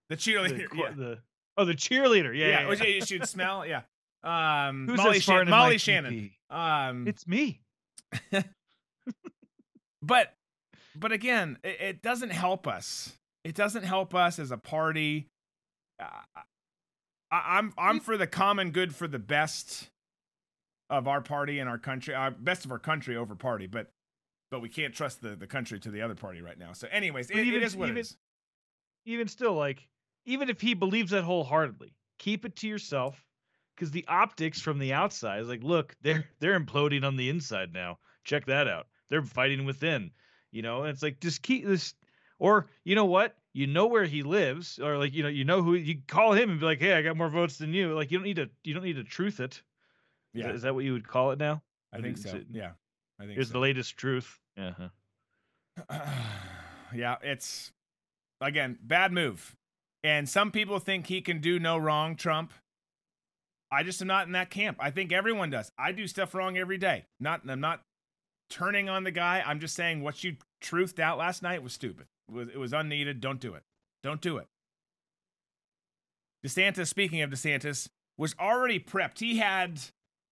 the, 0.10 0.16
cheerleader. 0.18 0.68
qu- 0.70 0.78
yeah. 0.80 0.91
the 0.95 1.20
oh 1.57 1.66
the 1.66 1.74
cheerleader. 1.76 2.36
Yeah, 2.36 2.47
Yeah, 2.47 2.70
yeah. 2.72 2.74
yeah. 2.84 2.88
you 2.88 3.05
should 3.05 3.28
smell. 3.28 3.66
Yeah. 3.66 3.82
Um 4.24 4.88
Who's 4.89 4.97
Molly, 4.97 5.20
Shan- 5.22 5.36
farting 5.38 5.41
in 5.43 5.49
my 5.49 5.57
Molly 5.60 5.78
Shannon. 5.78 6.32
Um 6.49 7.07
It's 7.07 7.26
me. 7.28 7.62
But 10.01 10.33
but 10.95 11.11
again, 11.11 11.57
it, 11.63 11.81
it 11.81 12.01
doesn't 12.01 12.31
help 12.31 12.67
us. 12.67 13.13
It 13.43 13.55
doesn't 13.55 13.83
help 13.83 14.13
us 14.13 14.39
as 14.39 14.51
a 14.51 14.57
party. 14.57 15.27
Uh, 15.99 16.05
I, 17.31 17.57
I'm 17.57 17.73
I'm 17.77 17.99
for 17.99 18.17
the 18.17 18.27
common 18.27 18.71
good 18.71 18.95
for 18.95 19.07
the 19.07 19.19
best 19.19 19.89
of 20.89 21.07
our 21.07 21.21
party 21.21 21.59
and 21.59 21.69
our 21.69 21.77
country, 21.77 22.13
our 22.15 22.31
best 22.31 22.65
of 22.65 22.71
our 22.71 22.79
country 22.79 23.15
over 23.15 23.35
party, 23.35 23.67
but 23.67 23.91
but 24.51 24.61
we 24.61 24.69
can't 24.69 24.93
trust 24.93 25.21
the 25.21 25.35
the 25.35 25.47
country 25.47 25.79
to 25.79 25.91
the 25.91 26.01
other 26.01 26.15
party 26.15 26.41
right 26.41 26.57
now. 26.57 26.73
So, 26.73 26.87
anyways, 26.91 27.29
it, 27.29 27.37
even- 27.37 27.61
is 27.61 27.75
what 27.75 27.85
even- 27.89 27.97
it 27.97 28.01
is. 28.01 28.17
Even 29.05 29.27
still, 29.27 29.53
like 29.53 29.87
even 30.25 30.49
if 30.49 30.59
he 30.61 30.73
believes 30.73 31.11
that 31.11 31.23
wholeheartedly, 31.23 31.93
keep 32.17 32.45
it 32.45 32.55
to 32.57 32.67
yourself. 32.67 33.23
Because 33.75 33.91
the 33.91 34.05
optics 34.09 34.59
from 34.59 34.77
the 34.77 34.91
outside 34.91 35.39
is 35.39 35.47
like, 35.47 35.63
look, 35.63 35.95
they're 36.01 36.25
they're 36.39 36.59
imploding 36.59 37.05
on 37.05 37.15
the 37.15 37.29
inside 37.29 37.71
now. 37.73 37.97
Check 38.25 38.45
that 38.47 38.67
out. 38.67 38.87
They're 39.10 39.22
fighting 39.24 39.66
within. 39.66 40.12
You 40.51 40.62
know, 40.62 40.82
and 40.82 40.89
it's 40.89 41.03
like 41.03 41.20
just 41.20 41.41
keep 41.41 41.66
this. 41.66 41.93
Or 42.39 42.68
you 42.84 42.95
know 42.95 43.05
what? 43.05 43.36
You 43.53 43.68
know 43.68 43.88
where 43.88 44.05
he 44.05 44.24
lives, 44.24 44.80
or 44.80 44.97
like 44.97 45.14
you 45.14 45.24
know, 45.24 45.30
you 45.30 45.43
know 45.45 45.62
who 45.62 45.74
you 45.76 45.97
call 46.07 46.34
him 46.34 46.49
and 46.51 46.60
be 46.60 46.66
like, 46.66 46.80
hey, 46.80 46.93
I 46.93 47.01
got 47.01 47.18
more 47.18 47.30
votes 47.30 47.57
than 47.57 47.74
you. 47.74 47.93
Like 47.93 48.12
you 48.12 48.18
don't 48.18 48.26
need 48.26 48.38
to 48.38 48.49
you 48.64 48.74
don't 48.74 48.84
need 48.84 48.95
to 48.95 49.03
truth 49.03 49.39
it. 49.39 49.53
Is 49.55 49.62
Yeah, 50.34 50.47
that- 50.47 50.55
is 50.55 50.62
that 50.64 50.74
what 50.76 50.84
you 50.86 50.93
would 50.93 51.07
call 51.07 51.32
it 51.32 51.39
now? 51.39 51.62
I 51.93 52.01
think 52.01 52.18
so. 52.18 52.36
it- 52.38 52.47
Yeah, 52.51 52.72
I 53.20 53.24
think 53.24 53.34
Here's 53.34 53.47
so. 53.47 53.53
the 53.53 53.60
latest 53.60 53.97
truth. 53.97 54.39
Yeah. 54.57 54.74
Uh-huh. 55.89 55.99
yeah, 56.95 57.16
it's 57.22 57.72
again 58.41 58.78
bad 58.82 59.12
move. 59.12 59.55
And 60.03 60.30
some 60.30 60.51
people 60.51 60.80
think 60.80 61.07
he 61.07 61.22
can 61.22 61.41
do 61.41 61.60
no 61.60 61.78
wrong, 61.78 62.16
Trump. 62.16 62.53
I 63.72 63.84
just 63.84 64.01
am 64.01 64.07
not 64.07 64.26
in 64.28 64.32
that 64.34 64.49
camp. 64.49 64.78
I 64.80 64.91
think 64.91 65.12
everyone 65.12 65.49
does. 65.49 65.72
I 65.78 65.91
do 65.91 66.07
stuff 66.07 66.34
wrong 66.34 66.57
every 66.57 66.78
day. 66.78 67.05
Not 67.20 67.41
I'm 67.47 67.60
not 67.60 67.82
turning 68.49 68.89
on 68.89 69.03
the 69.03 69.11
guy. 69.11 69.43
I'm 69.45 69.59
just 69.59 69.75
saying 69.75 70.01
what 70.01 70.23
you 70.23 70.37
truthed 70.61 70.99
out 70.99 71.17
last 71.17 71.41
night 71.43 71.63
was 71.63 71.73
stupid. 71.73 72.07
It 72.27 72.33
was, 72.33 72.47
it 72.49 72.57
was 72.57 72.73
unneeded. 72.73 73.21
Don't 73.21 73.39
do 73.39 73.53
it. 73.53 73.63
Don't 74.03 74.21
do 74.21 74.37
it. 74.37 74.47
DeSantis, 76.45 76.87
speaking 76.87 77.21
of 77.21 77.29
DeSantis, 77.29 77.89
was 78.17 78.35
already 78.39 78.79
prepped. 78.79 79.19
He 79.19 79.37
had 79.37 79.79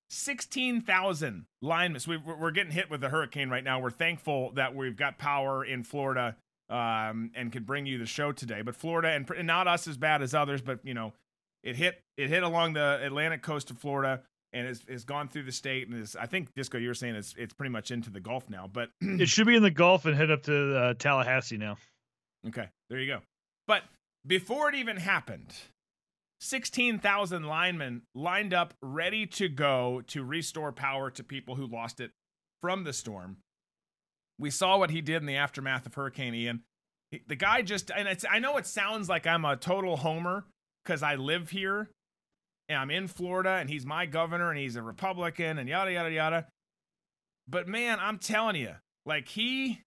16,000 0.09 1.45
linemen. 1.61 1.99
So 1.99 2.11
we, 2.11 2.17
we're 2.17 2.51
getting 2.51 2.71
hit 2.71 2.89
with 2.89 3.01
the 3.01 3.09
hurricane 3.09 3.49
right 3.49 3.63
now. 3.63 3.79
We're 3.79 3.89
thankful 3.89 4.51
that 4.53 4.75
we've 4.75 4.95
got 4.95 5.17
power 5.17 5.63
in 5.65 5.83
Florida 5.83 6.37
um, 6.69 7.31
and 7.35 7.51
could 7.51 7.65
bring 7.65 7.85
you 7.85 7.97
the 7.97 8.05
show 8.05 8.31
today. 8.31 8.61
But 8.61 8.75
Florida, 8.75 9.09
and, 9.09 9.29
and 9.31 9.47
not 9.47 9.67
us 9.67 9.87
as 9.87 9.97
bad 9.97 10.21
as 10.21 10.33
others, 10.33 10.61
but 10.61 10.79
you 10.83 10.93
know, 10.93 11.13
it 11.63 11.75
hit 11.75 12.01
it 12.17 12.29
hit 12.29 12.43
along 12.43 12.73
the 12.73 12.99
Atlantic 13.03 13.41
coast 13.41 13.69
of 13.69 13.77
Florida 13.77 14.21
and 14.57 14.67
has, 14.67 14.83
has 14.89 15.03
gone 15.03 15.27
through 15.27 15.43
the 15.43 15.51
state 15.51 15.87
and 15.87 16.01
is 16.01 16.15
I 16.15 16.25
think 16.25 16.53
Disco, 16.55 16.77
you 16.77 16.87
were 16.87 16.93
saying 16.93 17.15
it's 17.15 17.35
it's 17.37 17.53
pretty 17.53 17.71
much 17.71 17.91
into 17.91 18.09
the 18.09 18.19
Gulf 18.19 18.49
now. 18.49 18.69
But 18.71 18.89
It 19.01 19.29
should 19.29 19.47
be 19.47 19.55
in 19.55 19.63
the 19.63 19.71
Gulf 19.71 20.05
and 20.05 20.15
head 20.15 20.31
up 20.31 20.43
to 20.43 20.75
uh, 20.75 20.93
Tallahassee 20.95 21.57
now. 21.57 21.77
Okay, 22.47 22.67
there 22.89 22.99
you 22.99 23.07
go. 23.07 23.19
But 23.67 23.83
before 24.25 24.69
it 24.69 24.75
even 24.75 24.97
happened, 24.97 25.53
16,000 26.41 27.43
linemen 27.43 28.03
lined 28.15 28.53
up 28.53 28.73
ready 28.81 29.25
to 29.25 29.49
go 29.49 30.01
to 30.07 30.23
restore 30.23 30.71
power 30.71 31.09
to 31.11 31.23
people 31.23 31.55
who 31.55 31.65
lost 31.65 31.99
it 31.99 32.11
from 32.61 32.83
the 32.83 32.93
storm. 32.93 33.37
We 34.39 34.49
saw 34.49 34.77
what 34.77 34.91
he 34.91 35.01
did 35.01 35.17
in 35.17 35.25
the 35.25 35.35
aftermath 35.35 35.85
of 35.85 35.93
Hurricane 35.95 36.35
Ian. 36.35 36.63
The 37.27 37.35
guy 37.35 37.61
just, 37.61 37.89
and 37.89 38.07
it's, 38.07 38.25
I 38.29 38.39
know 38.39 38.57
it 38.57 38.67
sounds 38.67 39.09
like 39.09 39.25
I'm 39.25 39.45
a 39.45 39.55
total 39.55 39.97
homer 39.97 40.45
because 40.83 41.01
I 41.01 41.15
live 41.15 41.49
here 41.49 41.89
and 42.69 42.77
I'm 42.77 42.91
in 42.91 43.07
Florida 43.07 43.51
and 43.51 43.69
he's 43.69 43.85
my 43.85 44.05
governor 44.05 44.49
and 44.49 44.59
he's 44.59 44.75
a 44.75 44.81
Republican 44.81 45.57
and 45.57 45.69
yada, 45.69 45.91
yada, 45.91 46.11
yada. 46.11 46.47
But 47.47 47.67
man, 47.67 47.99
I'm 48.01 48.19
telling 48.19 48.55
you, 48.55 48.75
like 49.05 49.27
he 49.27 49.81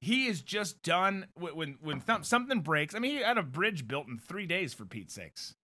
he 0.00 0.26
is 0.26 0.40
just 0.42 0.82
done 0.82 1.26
wh- 1.34 1.56
when 1.56 1.76
when 1.80 2.00
th- 2.00 2.24
something 2.24 2.60
breaks. 2.60 2.94
I 2.94 3.00
mean, 3.00 3.16
he 3.16 3.22
had 3.22 3.38
a 3.38 3.42
bridge 3.42 3.88
built 3.88 4.06
in 4.06 4.18
three 4.18 4.46
days 4.46 4.72
for 4.72 4.84
Pete's 4.84 5.14
sakes. 5.14 5.54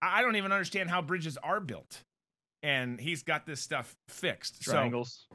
I 0.00 0.20
I 0.20 0.22
don't 0.22 0.36
even 0.36 0.52
understand 0.52 0.90
how 0.90 1.02
bridges 1.02 1.36
are 1.42 1.60
built, 1.60 2.02
and 2.62 3.00
he's 3.00 3.22
got 3.24 3.46
this 3.46 3.60
stuff 3.60 3.96
fixed. 4.08 4.62
Triangles. 4.62 5.26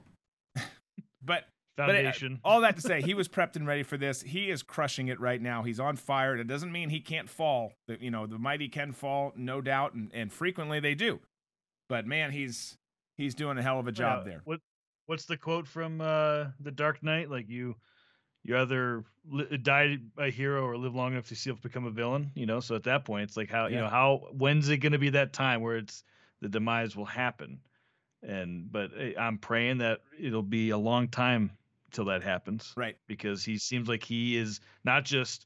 So, 0.58 0.64
but 1.24 1.44
but 1.88 1.96
it- 1.96 2.06
all 2.44 2.62
that 2.62 2.76
to 2.78 2.82
say, 2.92 3.02
he 3.02 3.14
was 3.14 3.28
prepped 3.28 3.56
and 3.56 3.68
ready 3.68 3.84
for 3.84 3.98
this. 3.98 4.22
He 4.22 4.50
is 4.50 4.64
crushing 4.64 5.08
it 5.08 5.20
right 5.20 5.42
now. 5.42 5.64
He's 5.64 5.80
on 5.80 5.96
fire. 5.96 6.36
It 6.36 6.48
doesn't 6.48 6.72
mean 6.72 6.90
he 6.90 7.00
can't 7.00 7.30
fall. 7.30 7.74
You 7.88 8.12
know, 8.12 8.28
the 8.28 8.38
mighty 8.38 8.70
can 8.70 8.92
fall, 8.92 9.34
no 9.36 9.62
doubt, 9.62 9.94
and, 9.94 10.12
and 10.14 10.32
frequently 10.32 10.80
they 10.80 10.96
do. 10.96 11.20
But 11.88 12.06
man, 12.06 12.32
he's 12.32 12.78
he's 13.18 13.36
doing 13.36 13.58
a 13.58 13.62
hell 13.62 13.80
of 13.80 13.88
a 13.88 13.92
job 13.92 14.24
Yeah, 14.26 14.32
there. 14.32 14.42
What 14.46 14.60
What's 15.08 15.26
the 15.26 15.38
quote 15.38 15.68
from 15.68 16.02
uh, 16.02 16.48
The 16.60 16.72
Dark 16.72 17.02
Knight? 17.02 17.32
Like 17.32 17.50
you, 17.50 17.76
you 18.44 18.56
either 18.56 19.04
li- 19.28 19.58
die 19.58 19.98
a 20.20 20.30
hero 20.30 20.64
or 20.64 20.78
live 20.78 20.94
long 20.94 21.14
enough 21.14 21.28
to 21.30 21.36
see 21.36 21.50
yourself 21.50 21.64
become 21.64 21.86
a 21.86 21.90
villain. 21.92 22.32
You 22.36 22.46
know. 22.46 22.60
So 22.60 22.76
at 22.76 22.84
that 22.84 23.06
point, 23.06 23.24
it's 23.24 23.36
like 23.36 23.50
how 23.50 23.66
you 23.68 23.78
know 23.78 23.88
how 23.88 24.28
when's 24.34 24.70
it 24.70 24.78
going 24.78 24.92
to 24.92 25.00
be 25.00 25.10
that 25.12 25.34
time 25.34 25.62
where 25.62 25.78
it's 25.78 26.04
the 26.42 26.50
demise 26.50 26.96
will 26.96 27.06
happen? 27.06 27.62
And 28.22 28.72
but 28.72 28.92
eh, 29.00 29.14
I'm 29.20 29.40
praying 29.40 29.80
that 29.80 30.02
it'll 30.20 30.44
be 30.44 30.70
a 30.70 30.78
long 30.78 31.08
time 31.08 31.52
till 31.92 32.06
that 32.06 32.24
happens. 32.24 32.74
Right. 32.78 32.96
Because 33.08 33.44
he 33.44 33.58
seems 33.58 33.88
like 33.88 34.04
he 34.04 34.38
is 34.38 34.60
not 34.84 35.06
just 35.06 35.46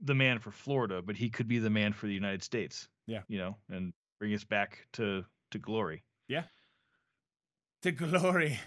the 0.00 0.14
man 0.14 0.38
for 0.38 0.50
Florida, 0.50 1.00
but 1.02 1.16
he 1.16 1.28
could 1.30 1.46
be 1.48 1.58
the 1.58 1.70
man 1.70 1.92
for 1.92 2.06
the 2.06 2.14
United 2.14 2.42
States. 2.42 2.88
Yeah. 3.06 3.22
You 3.28 3.38
know, 3.38 3.56
and 3.70 3.92
bring 4.18 4.32
us 4.34 4.44
back 4.44 4.86
to 4.94 5.24
to 5.50 5.58
glory. 5.58 6.02
Yeah. 6.28 6.44
To 7.82 7.92
glory 7.92 8.58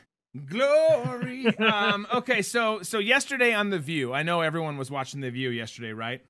glory 0.49 1.47
um 1.59 2.05
okay 2.13 2.41
so 2.41 2.81
so 2.81 2.99
yesterday 2.99 3.53
on 3.53 3.69
the 3.69 3.79
view 3.79 4.13
i 4.13 4.21
know 4.21 4.41
everyone 4.41 4.77
was 4.77 4.91
watching 4.91 5.21
the 5.21 5.31
view 5.31 5.49
yesterday 5.49 5.93
right 5.93 6.21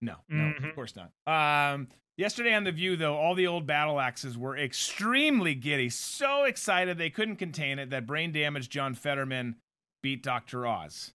no 0.00 0.14
no 0.28 0.46
of 0.50 0.54
Mhm. 0.62 0.74
course 0.76 0.94
not 0.94 1.10
um 1.72 1.88
yesterday 2.16 2.54
on 2.54 2.62
the 2.62 2.70
view 2.70 2.94
though 2.96 3.16
all 3.16 3.34
the 3.34 3.48
old 3.48 3.66
battle 3.66 3.98
axes 3.98 4.38
were 4.38 4.56
extremely 4.56 5.56
giddy 5.56 5.88
so 5.88 6.44
excited 6.44 6.98
they 6.98 7.10
couldn't 7.10 7.34
contain 7.36 7.80
it 7.80 7.90
that 7.90 8.06
brain 8.06 8.30
damaged 8.30 8.70
john 8.70 8.94
fetterman 8.94 9.56
beat 10.02 10.22
dr 10.22 10.66
oz 10.66 11.12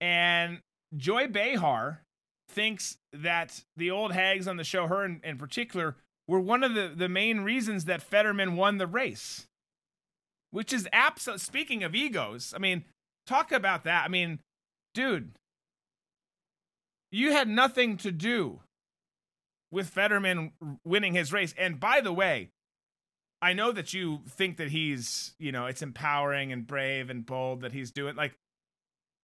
and 0.00 0.60
joy 0.96 1.26
behar 1.26 2.02
thinks 2.48 2.96
that 3.12 3.62
the 3.76 3.90
old 3.90 4.12
hags 4.12 4.48
on 4.48 4.56
the 4.56 4.64
show 4.64 4.86
her 4.86 5.04
in, 5.04 5.20
in 5.22 5.36
particular 5.36 5.96
were 6.26 6.40
one 6.40 6.62
of 6.62 6.74
the, 6.74 6.92
the 6.94 7.08
main 7.08 7.40
reasons 7.40 7.84
that 7.84 8.02
fetterman 8.02 8.56
won 8.56 8.78
the 8.78 8.86
race 8.86 9.48
which 10.50 10.72
is 10.72 10.88
absolute. 10.92 11.40
Speaking 11.40 11.84
of 11.84 11.94
egos, 11.94 12.52
I 12.54 12.58
mean, 12.58 12.84
talk 13.26 13.52
about 13.52 13.84
that. 13.84 14.04
I 14.04 14.08
mean, 14.08 14.40
dude, 14.94 15.32
you 17.10 17.32
had 17.32 17.48
nothing 17.48 17.96
to 17.98 18.12
do 18.12 18.60
with 19.70 19.88
Fetterman 19.88 20.52
winning 20.84 21.14
his 21.14 21.32
race. 21.32 21.54
And 21.58 21.78
by 21.78 22.00
the 22.00 22.12
way, 22.12 22.50
I 23.40 23.52
know 23.52 23.70
that 23.72 23.94
you 23.94 24.20
think 24.28 24.56
that 24.56 24.70
he's, 24.70 25.34
you 25.38 25.52
know, 25.52 25.66
it's 25.66 25.82
empowering 25.82 26.52
and 26.52 26.66
brave 26.66 27.08
and 27.08 27.24
bold 27.24 27.60
that 27.60 27.72
he's 27.72 27.92
doing 27.92 28.16
like 28.16 28.34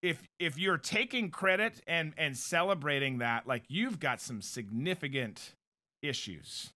if 0.03 0.29
if 0.39 0.59
you're 0.59 0.79
taking 0.79 1.31
credit 1.31 1.81
and 1.87 2.13
and 2.19 2.37
celebrating 2.37 3.19
that, 3.19 3.47
like 3.47 3.65
you've 3.69 3.99
got 3.99 4.21
some 4.21 4.43
significant 4.43 5.55
issues. 6.03 6.71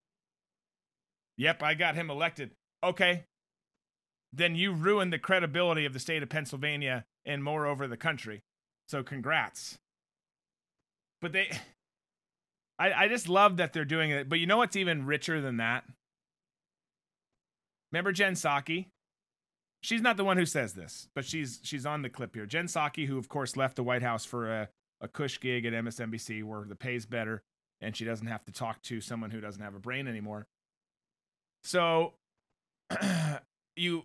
Yep, 1.36 1.62
I 1.62 1.74
got 1.74 1.95
him 1.95 2.11
elected. 2.11 2.51
Okay. 2.82 3.24
Then 4.32 4.55
you 4.55 4.72
ruined 4.72 5.12
the 5.12 5.18
credibility 5.18 5.84
of 5.84 5.93
the 5.93 6.01
state 6.01 6.22
of 6.22 6.28
Pennsylvania 6.28 7.05
and 7.24 7.45
moreover 7.45 7.86
the 7.86 7.97
country. 7.97 8.41
So 8.89 9.03
congrats. 9.03 9.76
But 11.20 11.32
they 11.32 11.51
I, 12.78 13.05
I 13.05 13.09
just 13.09 13.28
love 13.28 13.59
that 13.59 13.72
they're 13.72 13.84
doing 13.84 14.11
it. 14.11 14.28
But 14.28 14.39
you 14.39 14.47
know 14.47 14.57
what's 14.57 14.76
even 14.76 15.05
richer 15.05 15.41
than 15.41 15.59
that? 15.59 15.84
Remember 17.93 18.12
Jen 18.12 18.34
Psaki? 18.34 18.86
She's 19.82 20.03
not 20.03 20.16
the 20.16 20.24
one 20.24 20.36
who 20.36 20.47
says 20.47 20.74
this, 20.74 21.09
but 21.14 21.24
she's 21.24 21.61
she's 21.62 21.86
on 21.86 22.03
the 22.03 22.11
clip 22.11 22.34
here. 22.34 22.47
Jen 22.47 22.66
Psaki, 22.66 23.07
who 23.07 23.18
of 23.18 23.28
course 23.28 23.57
left 23.57 23.76
the 23.76 23.84
White 23.84 24.03
House 24.03 24.24
for 24.24 24.51
a, 24.51 24.68
a 25.01 25.09
cush 25.09 25.39
gig 25.41 25.64
at 25.64 25.72
MSNBC 25.72 26.43
where 26.43 26.64
the 26.64 26.74
pay's 26.74 27.07
better 27.07 27.43
and 27.80 27.97
she 27.97 28.05
doesn't 28.05 28.26
have 28.26 28.45
to 28.45 28.53
talk 28.53 28.82
to 28.82 29.01
someone 29.01 29.30
who 29.30 29.41
doesn't 29.41 29.62
have 29.62 29.74
a 29.74 29.80
brain 29.80 30.09
anymore. 30.09 30.47
So 31.62 32.14
you 33.76 34.05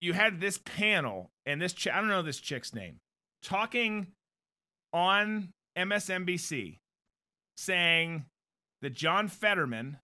you 0.00 0.12
had 0.12 0.40
this 0.40 0.58
panel 0.58 1.30
and 1.46 1.60
this 1.60 1.72
ch- 1.72 1.88
I 1.88 2.00
don't 2.00 2.08
know 2.08 2.22
this 2.22 2.40
chick's 2.40 2.74
name 2.74 2.98
talking 3.42 4.08
on 4.92 5.50
MSNBC 5.76 6.78
saying 7.56 8.24
that 8.82 8.94
John 8.94 9.28
Fetterman 9.28 9.98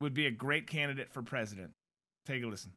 would 0.00 0.14
be 0.14 0.26
a 0.26 0.30
great 0.30 0.66
candidate 0.66 1.12
for 1.12 1.22
president. 1.22 1.72
Take 2.26 2.42
a 2.42 2.46
listen. 2.46 2.72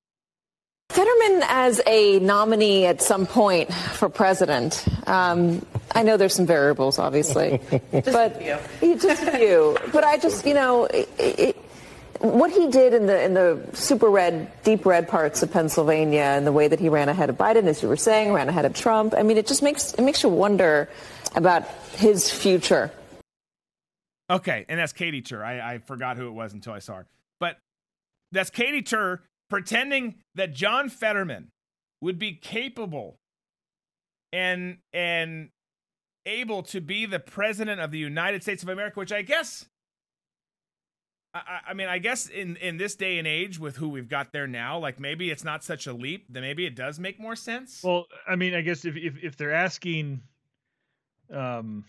Fetterman 0.90 1.44
as 1.48 1.82
a 1.86 2.20
nominee 2.20 2.86
at 2.86 3.02
some 3.02 3.28
point 3.28 3.72
for 3.72 4.10
president. 4.10 4.84
Um, 5.08 5.66
I 5.92 6.02
know 6.02 6.18
there's 6.18 6.34
some 6.34 6.48
variables, 6.48 6.98
obviously, 6.98 7.62
but 7.92 8.42
just 8.82 9.24
a 9.24 9.32
few. 9.32 9.78
But 9.94 10.04
I 10.04 10.18
just, 10.18 10.46
you 10.48 10.56
know, 10.56 10.86
it, 10.86 11.10
it, 11.20 11.58
what 12.22 12.52
he 12.52 12.68
did 12.70 12.94
in 12.94 13.06
the 13.06 13.24
in 13.24 13.34
the 13.34 13.62
super 13.74 14.10
red, 14.10 14.52
deep 14.64 14.86
red 14.86 15.08
parts 15.08 15.44
of 15.44 15.52
Pennsylvania, 15.52 16.22
and 16.22 16.46
the 16.46 16.52
way 16.52 16.68
that 16.68 16.80
he 16.80 16.90
ran 16.90 17.08
ahead 17.08 17.30
of 17.30 17.38
Biden, 17.38 17.66
as 17.66 17.84
you 17.84 17.88
were 17.88 17.96
saying, 17.96 18.34
ran 18.34 18.50
ahead 18.50 18.66
of 18.66 18.74
Trump. 18.74 19.14
I 19.16 19.22
mean, 19.22 19.38
it 19.38 19.46
just 19.46 19.62
makes 19.62 19.94
it 19.94 20.02
makes 20.02 20.24
you 20.24 20.30
wonder 20.30 20.90
about 21.36 21.68
his 21.98 22.32
future. 22.32 22.92
Okay, 24.30 24.66
and 24.70 24.80
that's 24.80 24.94
Katy 24.94 25.22
Tur. 25.22 25.44
I, 25.44 25.74
I 25.74 25.78
forgot 25.80 26.18
who 26.18 26.28
it 26.28 26.34
was 26.34 26.54
until 26.54 26.74
I 26.74 26.80
saw 26.80 26.98
her, 26.98 27.08
but 27.40 27.58
that's 28.32 28.50
Katy 28.50 28.84
Tur 28.84 29.22
pretending 29.50 30.16
that 30.36 30.54
John 30.54 30.90
Fetterman 30.90 31.52
would 32.02 32.20
be 32.20 32.34
capable 32.34 33.20
and 34.32 34.78
and 34.94 35.50
able 36.26 36.62
to 36.62 36.80
be 36.80 37.06
the 37.06 37.20
president 37.20 37.82
of 37.82 37.92
the 37.92 37.98
United 37.98 38.44
States 38.44 38.62
of 38.62 38.70
America, 38.70 39.00
which 39.00 39.12
I 39.12 39.24
guess 39.24 39.66
I, 41.34 41.60
I, 41.70 41.74
mean, 41.74 41.88
I 41.88 42.00
guess 42.00 42.28
in, 42.28 42.56
in 42.58 42.78
this 42.78 42.96
day 42.96 43.20
and 43.20 43.28
age 43.28 43.60
with 43.60 43.78
who 43.78 43.90
we've 43.90 44.10
got 44.10 44.32
there 44.32 44.48
now, 44.48 44.80
like 44.80 45.00
maybe 45.00 45.30
it's 45.30 45.44
not 45.44 45.64
such 45.64 45.86
a 45.86 45.94
leap. 45.94 46.26
Then 46.30 46.42
maybe 46.42 46.66
it 46.66 46.76
does 46.76 47.00
make 47.00 47.20
more 47.20 47.36
sense. 47.36 47.84
Well, 47.84 48.06
I 48.28 48.36
mean, 48.36 48.56
I 48.56 48.62
guess 48.62 48.86
if 48.86 48.96
if, 48.96 49.24
if 49.24 49.38
they're 49.38 49.54
asking, 49.54 50.22
um, 51.34 51.86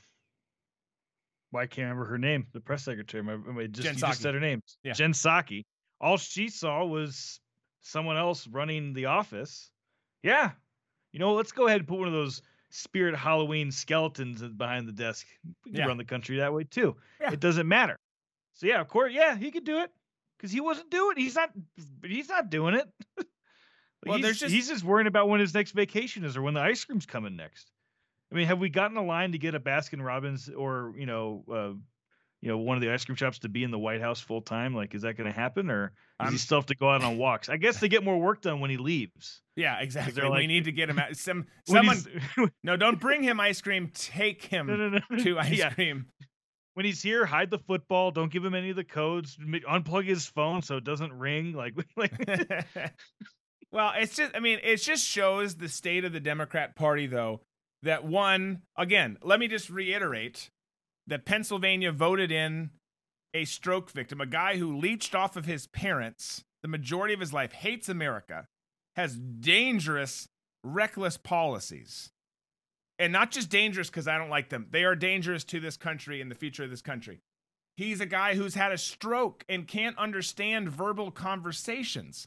well, 1.53 1.63
I 1.63 1.67
can't 1.67 1.85
remember 1.89 2.05
her 2.07 2.19
name, 2.19 2.47
the 2.53 2.61
press 2.61 2.85
secretary. 2.85 3.23
My, 3.23 3.37
my 3.37 3.67
just, 3.67 3.87
Jen 3.87 3.97
just 3.97 4.21
said 4.23 4.35
her 4.35 4.41
name, 4.41 4.63
Yeah. 4.85 4.93
Jen 4.93 5.13
Psaki. 5.13 5.65
All 6.01 6.17
she 6.17 6.49
saw 6.49 6.85
was 6.85 7.41
someone 7.83 8.17
else 8.17 8.47
running 8.47 8.93
the 8.93 9.07
office. 9.07 9.71
Yeah, 10.23 10.51
you 11.13 11.19
know, 11.19 11.33
let's 11.35 11.53
go 11.53 11.67
ahead 11.67 11.81
and 11.81 11.89
put 11.89 11.99
one 11.99 12.09
of 12.09 12.15
those 12.15 12.43
spirit 12.71 13.17
Halloween 13.17 13.71
skeletons 13.73 14.43
behind 14.43 14.87
the 14.87 14.93
desk. 14.93 15.27
We 15.65 15.73
can 15.73 15.81
Yeah. 15.81 15.87
run 15.87 15.97
the 15.97 16.05
country 16.05 16.37
that 16.39 16.53
way 16.55 16.65
too. 16.65 16.97
Yeah. 17.21 17.33
It 17.33 17.41
doesn't 17.41 17.67
matter. 17.67 17.97
So 18.55 18.67
yeah, 18.67 18.81
of 18.81 18.89
course, 18.89 19.13
yeah, 19.15 19.37
he 19.37 19.51
could 19.51 19.65
do 19.65 19.81
it 19.81 19.91
because 20.37 20.53
he 20.53 20.61
wasn't 20.61 20.91
doing. 20.91 21.17
He's 21.17 21.35
not. 21.35 21.51
He's 22.05 22.29
not 22.29 22.51
doing 22.51 22.75
it. 22.75 22.89
Well, 24.07 24.17
he's, 24.17 24.25
there's 24.25 24.39
just- 24.41 24.55
he's 24.55 24.67
just 24.69 24.83
worrying 24.83 25.07
about 25.09 25.29
when 25.29 25.41
his 25.41 25.53
next 25.53 25.73
vacation 25.73 26.25
is 26.25 26.35
or 26.35 26.41
when 26.41 26.55
the 26.55 26.61
ice 26.61 26.83
cream's 26.87 27.05
coming 27.05 27.37
next. 27.37 27.71
I 28.33 28.37
mean, 28.37 28.47
have 28.47 28.59
we 28.59 28.69
gotten 28.69 28.97
a 28.97 29.05
line 29.05 29.33
to 29.33 29.39
get 29.39 29.55
a 29.55 29.61
Baskin 29.61 30.05
Robbins 30.05 30.49
or 30.49 30.95
you 30.97 31.07
know, 31.07 31.45
uh, 31.51 31.73
you 32.43 32.49
know, 32.49 32.59
one 32.59 32.77
of 32.77 32.81
the 32.81 32.91
ice 32.93 33.05
cream 33.05 33.17
shops 33.17 33.41
to 33.41 33.49
be 33.49 33.65
in 33.65 33.71
the 33.71 33.79
White 33.79 34.01
House 34.01 34.21
full 34.21 34.41
time? 34.41 34.75
Like, 34.75 34.95
is 34.95 35.03
that 35.03 35.17
going 35.17 35.31
to 35.31 35.39
happen, 35.39 35.71
or 35.71 35.89
does 36.19 36.27
I'm- 36.27 36.33
he 36.33 36.39
still 36.39 36.59
have 36.59 36.67
to 36.67 36.77
go 36.77 36.89
out 36.91 37.03
on 37.03 37.19
walks? 37.19 37.49
I 37.49 37.57
guess 37.57 37.81
they 37.81 37.89
get 37.89 38.05
more 38.05 38.19
work 38.19 38.43
done 38.43 38.61
when 38.61 38.71
he 38.71 38.77
leaves. 38.77 39.43
yeah, 39.57 39.81
exactly. 39.81 40.15
they're 40.15 40.31
we 40.31 40.47
need 40.47 40.65
to 40.65 40.73
get 40.73 40.89
him 40.89 40.99
out. 40.99 41.17
Some 41.17 41.47
someone. 41.67 41.99
No, 42.65 42.77
don't 42.77 43.01
bring 43.01 43.23
him 43.23 43.41
ice 43.41 43.61
cream. 43.61 43.91
Take 43.93 44.45
him 44.45 44.67
no, 44.67 44.77
no, 44.77 45.01
no, 45.11 45.19
to 45.19 45.39
ice 45.39 45.51
yeah. 45.51 45.71
cream. 45.71 46.07
When 46.75 46.87
he's 46.87 47.03
here, 47.03 47.27
hide 47.27 47.51
the 47.51 47.59
football. 47.59 48.11
Don't 48.11 48.33
give 48.33 48.45
him 48.45 48.55
any 48.55 48.71
of 48.71 48.77
the 48.77 48.85
codes. 48.85 49.37
Unplug 49.37 50.07
his 50.07 50.27
phone 50.27 50.63
so 50.63 50.77
it 50.77 50.85
doesn't 50.85 51.13
ring. 51.13 51.53
Like, 51.53 51.75
like 51.97 52.13
well, 53.73 53.93
it's 53.97 54.17
just, 54.17 54.35
I 54.35 54.41
mean, 54.41 54.61
it 54.63 54.77
just 54.77 55.05
shows 55.05 55.57
the 55.57 55.69
state 55.69 56.05
of 56.05 56.13
the 56.13 56.21
Democrat 56.21 56.77
Party, 56.77 57.07
though, 57.07 57.41
that 57.83 58.05
one, 58.05 58.63
again, 58.77 59.19
let 59.23 59.41
me 59.41 59.49
just 59.49 59.71
reiterate 59.71 60.49
that 61.07 61.25
Pennsylvania 61.25 61.93
voted 61.93 62.31
in 62.31 62.71
a 63.33 63.45
stroke 63.45 63.91
victim, 63.91 64.21
a 64.21 64.27
guy 64.27 64.57
who 64.57 64.77
leached 64.77 65.15
off 65.15 65.37
of 65.37 65.47
his 65.47 65.67
parents 65.69 66.45
the 66.63 66.69
majority 66.69 67.15
of 67.15 67.21
his 67.21 67.33
life, 67.33 67.53
hates 67.53 67.89
America, 67.89 68.47
has 68.97 69.17
dangerous, 69.17 70.29
reckless 70.63 71.17
policies. 71.17 72.11
And 72.99 73.13
not 73.13 73.31
just 73.31 73.49
dangerous 73.49 73.89
because 73.89 74.07
I 74.07 74.19
don't 74.19 74.29
like 74.29 74.51
them, 74.51 74.67
they 74.71 74.85
are 74.85 74.95
dangerous 74.95 75.45
to 75.45 75.61
this 75.61 75.77
country 75.77 76.21
and 76.21 76.31
the 76.31 76.35
future 76.35 76.65
of 76.65 76.71
this 76.71 76.83
country. 76.83 77.21
He's 77.77 78.01
a 78.01 78.07
guy 78.07 78.35
who's 78.35 78.55
had 78.55 78.73
a 78.73 78.79
stroke 78.79 79.43
and 79.49 79.67
can't 79.67 79.97
understand 79.97 80.69
verbal 80.69 81.11
conversations. 81.11 82.27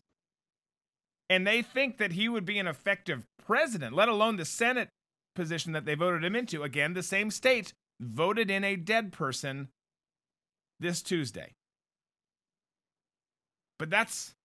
And 1.30 1.45
they 1.45 1.62
think 1.62 1.97
that 1.97 2.14
he 2.14 2.28
would 2.28 2.45
be 2.45 2.58
an 2.58 2.68
effective 2.68 3.24
president, 3.45 3.93
let 3.93 4.10
alone 4.10 4.38
the 4.38 4.45
Senate 4.45 4.89
position 5.36 5.71
that 5.73 5.86
they 5.86 5.95
voted 5.95 6.23
him 6.23 6.36
into. 6.36 6.63
Again, 6.63 6.93
the 6.93 7.03
same 7.03 7.31
state 7.31 7.73
voted 7.99 8.49
in 8.49 8.63
a 8.63 8.75
dead 8.75 9.11
person 9.11 9.69
this 10.79 11.01
Tuesday. 11.01 11.53
But 13.79 13.89
that's 13.89 14.36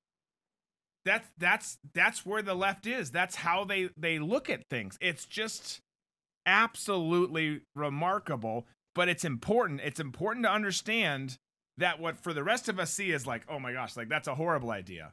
that's 1.04 1.28
that's 1.38 1.78
that's 1.94 2.26
where 2.26 2.42
the 2.42 2.54
left 2.54 2.86
is. 2.86 3.10
That's 3.10 3.36
how 3.36 3.64
they 3.64 3.90
they 3.96 4.18
look 4.18 4.50
at 4.50 4.68
things. 4.68 4.98
It's 5.00 5.26
just 5.26 5.80
absolutely 6.46 7.62
remarkable, 7.74 8.66
but 8.94 9.08
it's 9.08 9.24
important. 9.24 9.80
It's 9.84 10.00
important 10.00 10.44
to 10.44 10.52
understand 10.52 11.38
that 11.76 12.00
what 12.00 12.18
for 12.18 12.32
the 12.32 12.42
rest 12.42 12.68
of 12.68 12.78
us 12.78 12.92
see 12.92 13.10
is 13.10 13.26
like, 13.26 13.42
oh 13.48 13.58
my 13.58 13.72
gosh, 13.72 13.96
like 13.96 14.08
that's 14.08 14.28
a 14.28 14.34
horrible 14.34 14.70
idea. 14.70 15.12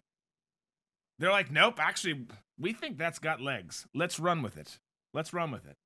They're 1.19 1.31
like, 1.31 1.51
nope, 1.51 1.79
actually, 1.79 2.25
we 2.59 2.73
think 2.73 2.97
that's 2.97 3.19
got 3.19 3.39
legs. 3.39 3.85
Let's 3.93 4.19
run 4.19 4.41
with 4.41 4.57
it. 4.57 4.79
Let's 5.15 5.33
run 5.33 5.49
with 5.49 5.65
it. 5.65 5.77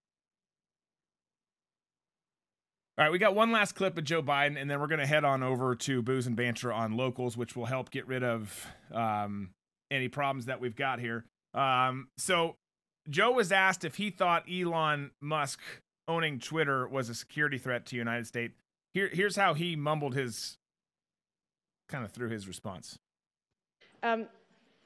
All 2.97 3.05
right, 3.05 3.11
we 3.11 3.19
got 3.19 3.35
one 3.35 3.51
last 3.51 3.75
clip 3.75 3.97
of 3.97 4.03
Joe 4.03 4.23
Biden, 4.23 4.59
and 4.59 4.69
then 4.69 4.79
we're 4.79 4.87
going 4.87 4.99
to 4.99 5.05
head 5.05 5.23
on 5.23 5.43
over 5.43 5.75
to 5.75 6.01
Booze 6.01 6.27
and 6.27 6.35
Banter 6.35 6.73
on 6.73 6.97
locals, 6.97 7.37
which 7.37 7.55
will 7.55 7.67
help 7.67 7.91
get 7.91 8.07
rid 8.07 8.23
of 8.23 8.67
um, 8.91 9.51
any 9.89 10.09
problems 10.09 10.47
that 10.47 10.59
we've 10.59 10.75
got 10.75 10.99
here. 10.99 11.23
Um, 11.53 12.09
so, 12.17 12.55
Joe 13.07 13.31
was 13.31 13.51
asked 13.51 13.85
if 13.85 13.95
he 13.95 14.09
thought 14.09 14.43
Elon 14.51 15.11
Musk 15.21 15.61
owning 16.07 16.39
Twitter 16.39 16.87
was 16.87 17.07
a 17.07 17.15
security 17.15 17.57
threat 17.57 17.85
to 17.85 17.91
the 17.91 17.97
United 17.97 18.27
States. 18.27 18.55
Here, 18.93 19.09
here's 19.13 19.35
how 19.35 19.53
he 19.53 19.75
mumbled 19.75 20.15
his 20.15 20.57
kind 21.87 22.03
of 22.03 22.11
through 22.11 22.29
his 22.29 22.47
response. 22.47 22.97
Um, 24.03 24.27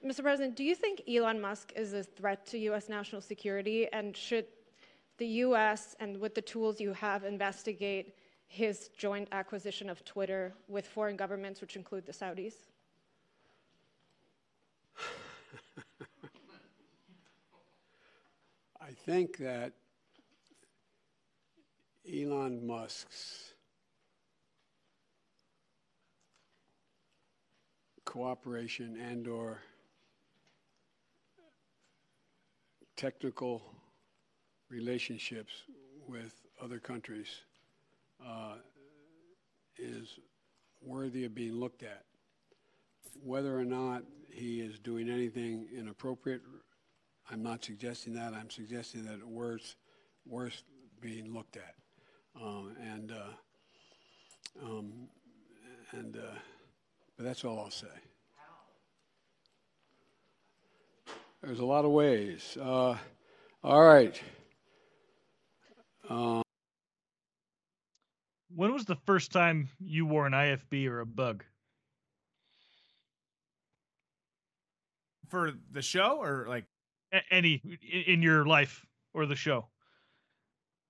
Mr. 0.05 0.21
President, 0.21 0.55
do 0.57 0.65
you 0.65 0.75
think 0.75 1.01
Elon 1.07 1.39
Musk 1.39 1.71
is 1.77 1.93
a 1.93 2.03
threat 2.03 2.45
to 2.47 2.57
U.S. 2.57 2.89
national 2.89 3.21
security? 3.21 3.87
And 3.93 4.17
should 4.17 4.45
the 5.17 5.25
U.S. 5.25 5.95
and 6.01 6.17
with 6.17 6.35
the 6.35 6.41
tools 6.41 6.81
you 6.81 6.91
have 6.91 7.23
investigate 7.23 8.17
his 8.47 8.89
joint 8.97 9.29
acquisition 9.31 9.89
of 9.89 10.03
Twitter 10.03 10.53
with 10.67 10.85
foreign 10.85 11.15
governments, 11.15 11.61
which 11.61 11.77
include 11.77 12.05
the 12.05 12.11
Saudis? 12.11 12.55
I 18.81 18.91
think 19.05 19.37
that 19.37 19.71
Elon 22.13 22.67
Musk's 22.67 23.53
cooperation 28.03 28.97
and 28.99 29.29
or 29.29 29.61
technical 33.03 33.61
relationships 34.69 35.51
with 36.07 36.35
other 36.63 36.79
countries 36.79 37.27
uh, 38.25 38.55
is 39.77 40.19
worthy 40.81 41.25
of 41.25 41.35
being 41.35 41.51
looked 41.53 41.83
at. 41.83 42.05
whether 43.21 43.59
or 43.59 43.65
not 43.65 44.03
he 44.31 44.61
is 44.61 44.79
doing 44.79 45.09
anything 45.09 45.67
inappropriate, 45.77 46.41
I'm 47.29 47.43
not 47.43 47.63
suggesting 47.65 48.13
that. 48.13 48.33
I'm 48.33 48.49
suggesting 48.49 49.03
that 49.03 49.15
it's 49.15 49.25
worth, 49.25 49.75
worth 50.25 50.63
being 51.01 51.33
looked 51.33 51.57
at. 51.57 51.75
Um, 52.41 52.73
and 52.81 53.11
uh, 53.11 54.65
um, 54.65 54.93
and 55.91 56.15
uh, 56.15 56.39
but 57.17 57.25
that's 57.25 57.43
all 57.43 57.59
I'll 57.59 57.69
say. 57.69 58.12
There's 61.43 61.59
a 61.59 61.65
lot 61.65 61.83
of 61.85 61.91
ways. 61.91 62.57
Uh, 62.59 62.97
all 63.63 63.83
right. 63.83 64.19
Um, 66.09 66.41
When 68.55 68.71
was 68.71 68.85
the 68.85 68.95
first 69.05 69.31
time 69.31 69.69
you 69.79 70.05
wore 70.05 70.25
an 70.27 70.33
IFB 70.33 70.87
or 70.87 70.99
a 71.01 71.05
bug? 71.05 71.43
For 75.29 75.51
the 75.71 75.81
show 75.81 76.21
or 76.21 76.45
like 76.47 76.65
A- 77.11 77.21
any 77.33 77.61
in 78.07 78.21
your 78.21 78.45
life 78.45 78.85
or 79.13 79.25
the 79.25 79.35
show 79.35 79.67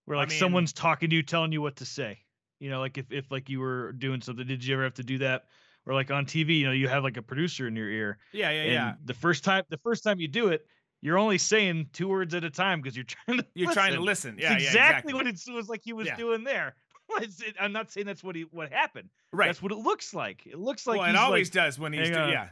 where 0.05 0.17
I 0.17 0.21
like 0.21 0.29
mean- 0.29 0.39
someone's 0.39 0.73
talking 0.73 1.09
to 1.09 1.15
you 1.15 1.23
telling 1.23 1.53
you 1.53 1.61
what 1.61 1.77
to 1.77 1.85
say 1.85 2.19
you 2.59 2.69
know 2.69 2.79
like 2.81 2.97
if, 2.97 3.09
if 3.11 3.31
like 3.31 3.49
you 3.49 3.61
were 3.61 3.93
doing 3.93 4.19
something 4.19 4.45
did 4.45 4.65
you 4.65 4.73
ever 4.73 4.83
have 4.83 4.95
to 4.95 5.03
do 5.03 5.19
that 5.19 5.45
or 5.85 5.93
like 5.93 6.11
on 6.11 6.25
tv 6.25 6.59
you 6.59 6.65
know 6.65 6.71
you 6.71 6.87
have 6.87 7.03
like 7.03 7.17
a 7.17 7.21
producer 7.21 7.67
in 7.67 7.75
your 7.75 7.89
ear 7.89 8.17
yeah, 8.31 8.49
yeah, 8.51 8.61
and 8.61 8.73
yeah. 8.73 8.93
the 9.05 9.13
first 9.13 9.43
time 9.43 9.63
the 9.69 9.77
first 9.77 10.03
time 10.03 10.19
you 10.19 10.27
do 10.27 10.47
it 10.49 10.65
you're 11.01 11.17
only 11.17 11.37
saying 11.37 11.87
two 11.91 12.07
words 12.07 12.33
at 12.33 12.43
a 12.43 12.49
time 12.49 12.81
because 12.81 12.95
you're 12.95 13.03
trying 13.05 13.37
to 13.37 13.45
You're 13.55 13.73
trying 13.73 13.93
to 13.93 13.99
listen. 13.99 14.37
Yeah, 14.39 14.51
yeah, 14.51 14.55
exactly, 14.55 15.11
exactly. 15.11 15.13
what 15.13 15.27
it 15.27 15.39
was 15.53 15.67
like 15.67 15.81
he 15.83 15.91
was 15.91 16.07
Yeah. 16.07 16.15
doing 16.15 16.43
there 16.43 16.75
it- 17.19 17.55
i'm 17.59 17.73
not 17.73 17.91
saying 17.91 18.05
that's 18.07 18.23
what 18.23 18.35
he 18.35 18.43
what 18.51 18.71
happened 18.71 19.09
Right. 19.33 19.47
that's 19.47 19.61
what 19.61 19.71
it 19.71 19.77
looks 19.77 20.13
like 20.13 20.45
it 20.45 20.57
looks 20.59 20.87
like 20.87 20.99
well, 20.99 21.09
it 21.09 21.15
always 21.15 21.47
like, 21.47 21.53
does 21.65 21.79
when 21.79 21.91
he's 21.93 22.07
hang 22.09 22.27
do- 22.27 22.31
yeah. 22.31 22.49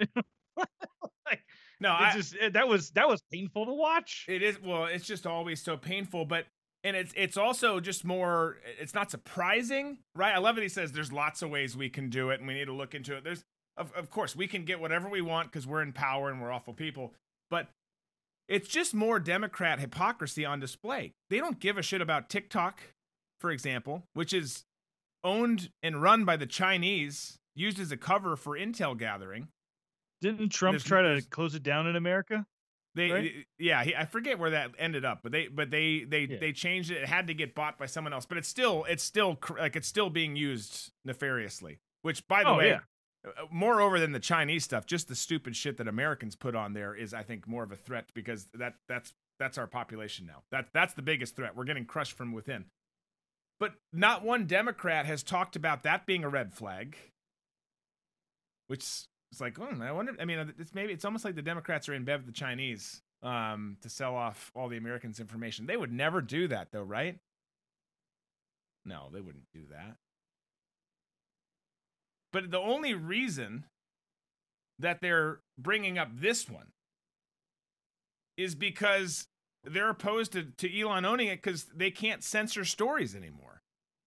like, 1.26 1.42
No, 1.80 1.92
I, 1.92 2.12
just 2.14 2.36
eh, 2.40 2.50
that 2.50 2.68
was 2.68 2.92
that 2.92 3.08
was 3.08 3.22
painful 3.32 3.66
to 3.66 3.74
watch 3.74 4.26
It 4.28 4.42
is 4.44 4.60
well, 4.62 4.86
it's 4.86 5.06
just 5.08 5.26
always 5.26 5.62
so 5.62 5.78
painful, 5.78 6.26
but 6.26 6.46
and 6.84 6.96
it's 6.96 7.14
it's 7.16 7.38
also 7.38 7.80
just 7.80 8.04
more 8.04 8.58
it's 8.80 8.94
not 8.94 9.12
surprising, 9.12 10.00
right? 10.16 10.34
I 10.34 10.40
love 10.40 10.56
that 10.56 10.62
he 10.62 10.70
says 10.70 10.92
there's 10.92 11.12
lots 11.12 11.42
of 11.42 11.50
ways 11.50 11.78
we 11.78 11.90
can 11.90 12.10
do 12.10 12.30
it 12.30 12.40
and 12.40 12.48
we 12.48 12.54
need 12.54 12.66
to 12.66 12.74
look 12.74 12.96
into 12.96 13.16
it. 13.16 13.24
There's 13.24 13.44
of 13.78 13.92
of 13.94 14.10
course 14.10 14.36
we 14.36 14.48
can 14.48 14.66
get 14.66 14.80
whatever 14.80 15.10
we 15.10 15.22
want 15.22 15.52
because 15.52 15.68
we're 15.68 15.82
in 15.82 15.94
power 15.94 16.30
and 16.30 16.42
we're 16.42 16.52
awful 16.52 16.74
people, 16.74 17.14
but 17.50 17.68
it's 18.48 18.68
just 18.68 18.94
more 18.94 19.20
Democrat 19.20 19.80
hypocrisy 19.80 20.44
on 20.44 20.60
display. 20.60 21.14
They 21.30 21.38
don't 21.38 21.60
give 21.60 21.78
a 21.78 21.82
shit 21.82 22.02
about 22.02 22.30
TikTok, 22.30 22.82
for 23.40 23.50
example, 23.52 24.04
which 24.14 24.34
is 24.34 24.66
owned 25.24 25.70
and 25.82 26.02
run 26.02 26.26
by 26.26 26.36
the 26.36 26.46
Chinese, 26.46 27.38
used 27.56 27.80
as 27.80 27.92
a 27.92 27.98
cover 27.98 28.36
for 28.36 28.58
intel 28.58 28.98
gathering. 28.98 29.48
Didn't 30.20 30.50
Trump 30.50 30.80
try 30.80 31.02
to 31.02 31.22
close 31.30 31.56
it 31.56 31.64
down 31.64 31.88
in 31.88 31.96
America? 31.96 32.46
They, 32.94 33.10
right? 33.12 33.32
yeah, 33.58 33.84
he, 33.84 33.96
I 33.96 34.06
forget 34.06 34.38
where 34.38 34.50
that 34.50 34.72
ended 34.78 35.06
up, 35.06 35.20
but 35.24 35.32
they, 35.32 35.48
but 35.48 35.72
they, 35.72 36.04
they, 36.04 36.24
Yeah. 36.26 36.38
they 36.40 36.52
changed 36.52 36.92
it. 36.92 36.98
It 37.04 37.08
had 37.08 37.28
to 37.28 37.34
get 37.34 37.56
bought 37.56 37.78
by 37.78 37.86
someone 37.86 38.12
else, 38.14 38.26
but 38.26 38.38
it's 38.38 38.50
still, 38.50 38.84
it's 38.90 39.04
still 39.04 39.40
like 39.58 39.76
it's 39.78 39.88
still 39.88 40.10
being 40.10 40.36
used 40.36 40.92
nefariously. 41.06 41.80
Which, 42.02 42.28
by 42.28 42.44
the 42.44 42.50
Oh, 42.50 42.58
way, 42.58 42.70
yeah. 42.70 42.80
uh, 43.26 43.46
moreover 43.50 44.00
than 44.00 44.12
the 44.12 44.20
Chinese 44.20 44.66
stuff, 44.66 44.86
just 44.86 45.08
the 45.08 45.16
stupid 45.16 45.56
shit 45.56 45.78
that 45.78 45.88
Americans 45.88 46.36
put 46.36 46.54
on 46.56 46.74
there 46.74 46.94
is, 46.94 47.14
I 47.14 47.24
think, 47.24 47.48
more 47.48 47.64
of 47.64 47.72
a 47.72 47.78
threat 47.78 48.10
because 48.14 48.50
that, 48.56 48.74
that's, 48.90 49.14
that's 49.40 49.58
our 49.58 49.68
population 49.68 50.26
now. 50.26 50.44
That, 50.52 50.68
that's 50.74 50.94
the 50.94 51.02
biggest 51.02 51.36
threat. 51.36 51.56
We're 51.56 51.64
getting 51.64 51.86
crushed 51.86 52.18
from 52.18 52.34
within. 52.34 52.66
But 53.60 53.76
not 53.94 54.24
one 54.24 54.48
Democrat 54.48 55.06
has 55.06 55.24
talked 55.24 55.56
about 55.56 55.84
that 55.84 56.06
being 56.06 56.24
a 56.24 56.30
red 56.30 56.54
flag. 56.54 56.98
Which 58.68 58.84
it's 59.32 59.40
like, 59.40 59.58
oh, 59.60 59.82
I 59.82 59.92
wonder. 59.92 60.14
I 60.20 60.26
mean, 60.26 60.54
it's 60.60 60.74
maybe 60.74 60.94
it's 60.94 61.06
almost 61.06 61.24
like 61.24 61.36
the 61.36 61.42
Democrats 61.42 61.88
are 61.88 61.94
in 61.94 62.04
bed 62.04 62.18
with 62.18 62.26
the 62.26 62.34
Chinese 62.34 63.02
um, 63.24 63.78
to 63.82 63.90
sell 63.90 64.16
off 64.16 64.52
all 64.56 64.68
the 64.68 64.78
Americans' 64.78 65.20
information. 65.20 65.66
They 65.66 65.78
would 65.78 65.92
never 65.92 66.22
do 66.22 66.48
that, 66.50 66.70
though, 66.72 66.84
right? 66.84 67.18
No, 68.84 69.10
they 69.14 69.22
wouldn't 69.22 69.52
do 69.54 69.62
that. 69.72 69.96
But 72.34 72.52
the 72.52 72.60
only 72.60 72.94
reason 72.94 73.66
that 74.80 75.02
they're 75.02 75.40
bringing 75.58 75.98
up 75.98 76.10
this 76.14 76.50
one 76.50 76.72
is 78.38 78.56
because 78.56 79.28
they're 79.64 79.90
opposed 79.90 80.32
to, 80.34 80.44
to 80.44 80.80
Elon 80.80 81.06
owning 81.06 81.28
it 81.28 81.42
because 81.42 81.66
they 81.76 81.92
can't 81.92 82.24
censor 82.24 82.66
stories 82.66 83.16
anymore. 83.16 83.62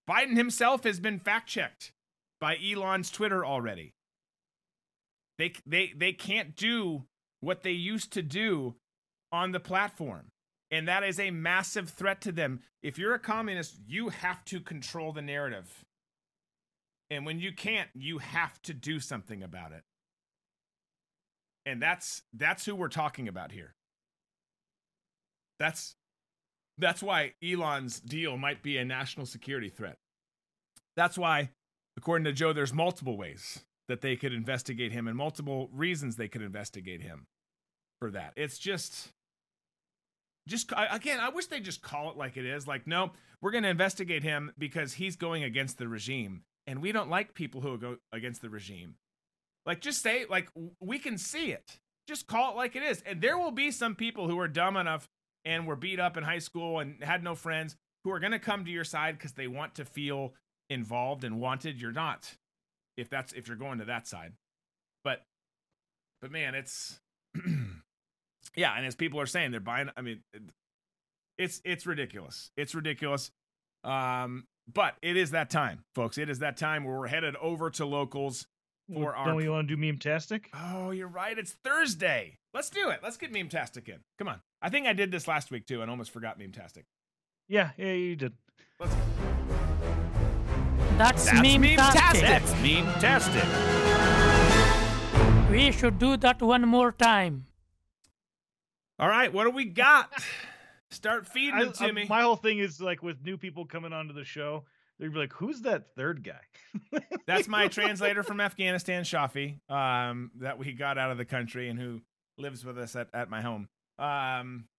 Biden 0.09 0.35
himself 0.35 0.83
has 0.83 0.99
been 0.99 1.19
fact 1.19 1.47
checked 1.47 1.93
by 2.39 2.57
Elon's 2.57 3.09
Twitter 3.09 3.45
already. 3.45 3.93
They, 5.37 5.53
they, 5.65 5.93
they 5.95 6.13
can't 6.13 6.55
do 6.55 7.03
what 7.41 7.63
they 7.63 7.71
used 7.71 8.11
to 8.13 8.21
do 8.21 8.75
on 9.31 9.51
the 9.51 9.59
platform. 9.59 10.31
And 10.71 10.87
that 10.87 11.03
is 11.03 11.19
a 11.19 11.31
massive 11.31 11.89
threat 11.89 12.21
to 12.21 12.31
them. 12.31 12.61
If 12.81 12.97
you're 12.97 13.13
a 13.13 13.19
communist, 13.19 13.75
you 13.87 14.09
have 14.09 14.43
to 14.45 14.59
control 14.59 15.13
the 15.13 15.21
narrative. 15.21 15.85
And 17.09 17.25
when 17.25 17.39
you 17.39 17.53
can't, 17.53 17.89
you 17.93 18.17
have 18.17 18.61
to 18.63 18.73
do 18.73 18.99
something 18.99 19.43
about 19.43 19.71
it. 19.71 19.83
And 21.65 21.81
that's 21.81 22.23
that's 22.33 22.65
who 22.65 22.75
we're 22.75 22.89
talking 22.89 23.27
about 23.27 23.51
here. 23.51 23.75
That's 25.59 25.95
that's 26.77 27.01
why 27.01 27.33
Elon's 27.43 27.99
deal 27.99 28.37
might 28.37 28.61
be 28.61 28.77
a 28.77 28.85
national 28.85 29.25
security 29.25 29.69
threat. 29.69 29.97
That's 30.95 31.17
why, 31.17 31.51
according 31.97 32.25
to 32.25 32.33
Joe, 32.33 32.53
there's 32.53 32.73
multiple 32.73 33.17
ways 33.17 33.63
that 33.87 34.01
they 34.01 34.15
could 34.15 34.33
investigate 34.33 34.91
him 34.91 35.07
and 35.07 35.17
multiple 35.17 35.69
reasons 35.71 36.15
they 36.15 36.27
could 36.27 36.41
investigate 36.41 37.01
him 37.01 37.27
for 37.99 38.11
that. 38.11 38.33
It's 38.35 38.57
just 38.57 39.09
just 40.47 40.71
again, 40.91 41.19
I 41.19 41.29
wish 41.29 41.47
they 41.47 41.59
just 41.59 41.81
call 41.81 42.11
it 42.11 42.17
like 42.17 42.37
it 42.37 42.45
is. 42.45 42.67
Like, 42.67 42.85
no, 42.85 43.11
we're 43.41 43.51
going 43.51 43.63
to 43.63 43.69
investigate 43.69 44.23
him 44.23 44.51
because 44.57 44.93
he's 44.93 45.15
going 45.15 45.43
against 45.43 45.77
the 45.77 45.87
regime, 45.87 46.43
and 46.67 46.81
we 46.81 46.91
don't 46.91 47.09
like 47.09 47.33
people 47.33 47.61
who 47.61 47.77
go 47.77 47.97
against 48.11 48.41
the 48.41 48.49
regime. 48.49 48.95
Like, 49.65 49.81
just 49.81 50.01
say 50.01 50.25
like 50.29 50.49
we 50.79 50.99
can 50.99 51.17
see 51.17 51.51
it. 51.51 51.79
Just 52.07 52.27
call 52.27 52.51
it 52.51 52.57
like 52.57 52.75
it 52.75 52.83
is, 52.83 53.01
and 53.05 53.21
there 53.21 53.37
will 53.37 53.51
be 53.51 53.71
some 53.71 53.95
people 53.95 54.27
who 54.27 54.39
are 54.39 54.47
dumb 54.47 54.77
enough 54.77 55.07
and 55.43 55.65
were 55.65 55.75
beat 55.75 55.99
up 55.99 56.17
in 56.17 56.23
high 56.23 56.39
school 56.39 56.79
and 56.79 57.03
had 57.03 57.23
no 57.23 57.33
friends 57.33 57.75
who 58.03 58.11
are 58.11 58.19
going 58.19 58.31
to 58.31 58.39
come 58.39 58.65
to 58.65 58.71
your 58.71 58.83
side 58.83 59.17
because 59.17 59.33
they 59.33 59.47
want 59.47 59.75
to 59.75 59.85
feel 59.85 60.33
involved 60.69 61.23
and 61.23 61.39
wanted. 61.39 61.81
You're 61.81 61.91
not, 61.91 62.35
if 62.97 63.09
that's 63.09 63.33
if 63.33 63.47
you're 63.47 63.57
going 63.57 63.79
to 63.79 63.85
that 63.85 64.07
side, 64.07 64.33
but 65.03 65.23
but 66.21 66.31
man, 66.31 66.55
it's 66.55 66.99
yeah, 68.55 68.73
and 68.75 68.85
as 68.85 68.95
people 68.95 69.19
are 69.19 69.25
saying, 69.25 69.51
they're 69.51 69.59
buying. 69.59 69.89
I 69.95 70.01
mean, 70.01 70.21
it's 71.37 71.61
it's 71.63 71.85
ridiculous. 71.85 72.51
It's 72.57 72.75
ridiculous. 72.75 73.31
Um, 73.83 74.45
but 74.71 74.95
it 75.01 75.17
is 75.17 75.31
that 75.31 75.49
time, 75.49 75.83
folks. 75.93 76.17
It 76.17 76.29
is 76.29 76.39
that 76.39 76.57
time 76.57 76.83
where 76.83 76.97
we're 76.97 77.07
headed 77.07 77.35
over 77.35 77.69
to 77.71 77.85
locals 77.85 78.47
for 78.91 79.15
our. 79.15 79.27
Don't 79.27 79.35
we 79.35 79.49
want 79.49 79.67
to 79.67 79.75
do 79.75 79.81
meme 79.81 79.99
tastic? 79.99 80.49
Oh, 80.53 80.91
you're 80.91 81.07
right. 81.07 81.37
It's 81.37 81.55
Thursday. 81.63 82.37
Let's 82.53 82.69
do 82.69 82.89
it. 82.89 83.01
Let's 83.03 83.17
get 83.17 83.31
meme 83.31 83.49
tastic 83.49 83.89
in. 83.89 83.99
Come 84.17 84.27
on. 84.27 84.41
I 84.61 84.69
think 84.69 84.87
I 84.87 84.93
did 84.93 85.11
this 85.11 85.27
last 85.27 85.51
week 85.51 85.67
too, 85.67 85.81
and 85.81 85.91
almost 85.91 86.11
forgot 86.11 86.39
meme 86.39 86.51
tastic. 86.51 86.85
Yeah, 87.47 87.71
yeah, 87.77 87.93
you 87.93 88.15
did. 88.15 88.33
Let's. 88.79 88.95
That's, 90.97 91.25
That's 91.25 91.41
meme 91.41 91.59
meme-tastic. 91.59 92.21
That's 92.21 92.53
meme-tastic. 92.61 93.43
We 95.51 95.73
should 95.73 95.99
do 95.99 96.15
that 96.15 96.41
one 96.41 96.61
more 96.61 96.93
time. 96.93 97.47
All 98.97 99.09
right, 99.09 99.33
what 99.33 99.43
do 99.43 99.49
we 99.49 99.65
got? 99.65 100.09
Start 100.91 101.27
feeding 101.27 101.53
I, 101.53 101.63
them 101.65 101.73
to 101.73 101.91
me. 101.91 102.05
my 102.07 102.21
whole 102.21 102.37
thing 102.37 102.59
is 102.59 102.79
like 102.79 103.03
with 103.03 103.21
new 103.25 103.37
people 103.37 103.65
coming 103.65 103.91
onto 103.91 104.13
the 104.13 104.23
show, 104.23 104.63
they'd 104.97 105.11
be 105.11 105.19
like, 105.19 105.33
"Who's 105.33 105.63
that 105.63 105.93
third 105.97 106.23
guy?" 106.23 107.01
That's 107.27 107.49
my 107.49 107.67
translator 107.67 108.23
from 108.23 108.39
Afghanistan, 108.39 109.03
Shafi, 109.03 109.59
um, 109.69 110.31
that 110.39 110.57
we 110.57 110.71
got 110.71 110.97
out 110.97 111.11
of 111.11 111.17
the 111.17 111.25
country 111.25 111.67
and 111.67 111.77
who 111.77 111.99
lives 112.37 112.63
with 112.63 112.77
us 112.77 112.95
at, 112.95 113.09
at 113.13 113.29
my 113.29 113.41
home. 113.41 113.67
Um, 113.99 114.69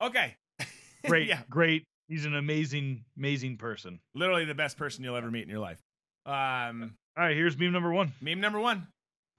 okay. 0.00 0.36
great, 1.04 1.26
yeah, 1.26 1.40
great. 1.50 1.84
He's 2.08 2.24
an 2.26 2.34
amazing, 2.36 3.04
amazing 3.16 3.56
person. 3.56 4.00
literally 4.14 4.44
the 4.44 4.54
best 4.54 4.76
person 4.76 5.02
you'll 5.04 5.16
ever 5.16 5.30
meet 5.30 5.42
in 5.44 5.48
your 5.48 5.58
life. 5.60 5.80
Um, 6.26 6.94
All 7.16 7.24
right, 7.24 7.36
here's 7.36 7.56
meme 7.58 7.72
number 7.72 7.92
one. 7.92 8.12
meme 8.20 8.40
number 8.40 8.60
one 8.60 8.86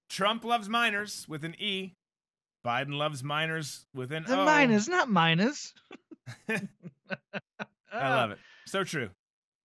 Trump 0.09 0.43
loves 0.43 0.70
minors 0.70 1.26
with 1.28 1.43
an 1.43 1.55
E. 1.59 1.93
Biden 2.66 2.93
loves 2.97 3.24
minors 3.24 3.86
with 3.93 4.11
an 4.11 4.26
O. 4.28 4.45
Minors, 4.45 4.88
not 4.88 5.09
minus. 5.09 5.74
I 6.49 8.09
love 8.09 8.32
it. 8.32 8.39
So 8.66 8.84
true. 8.84 9.09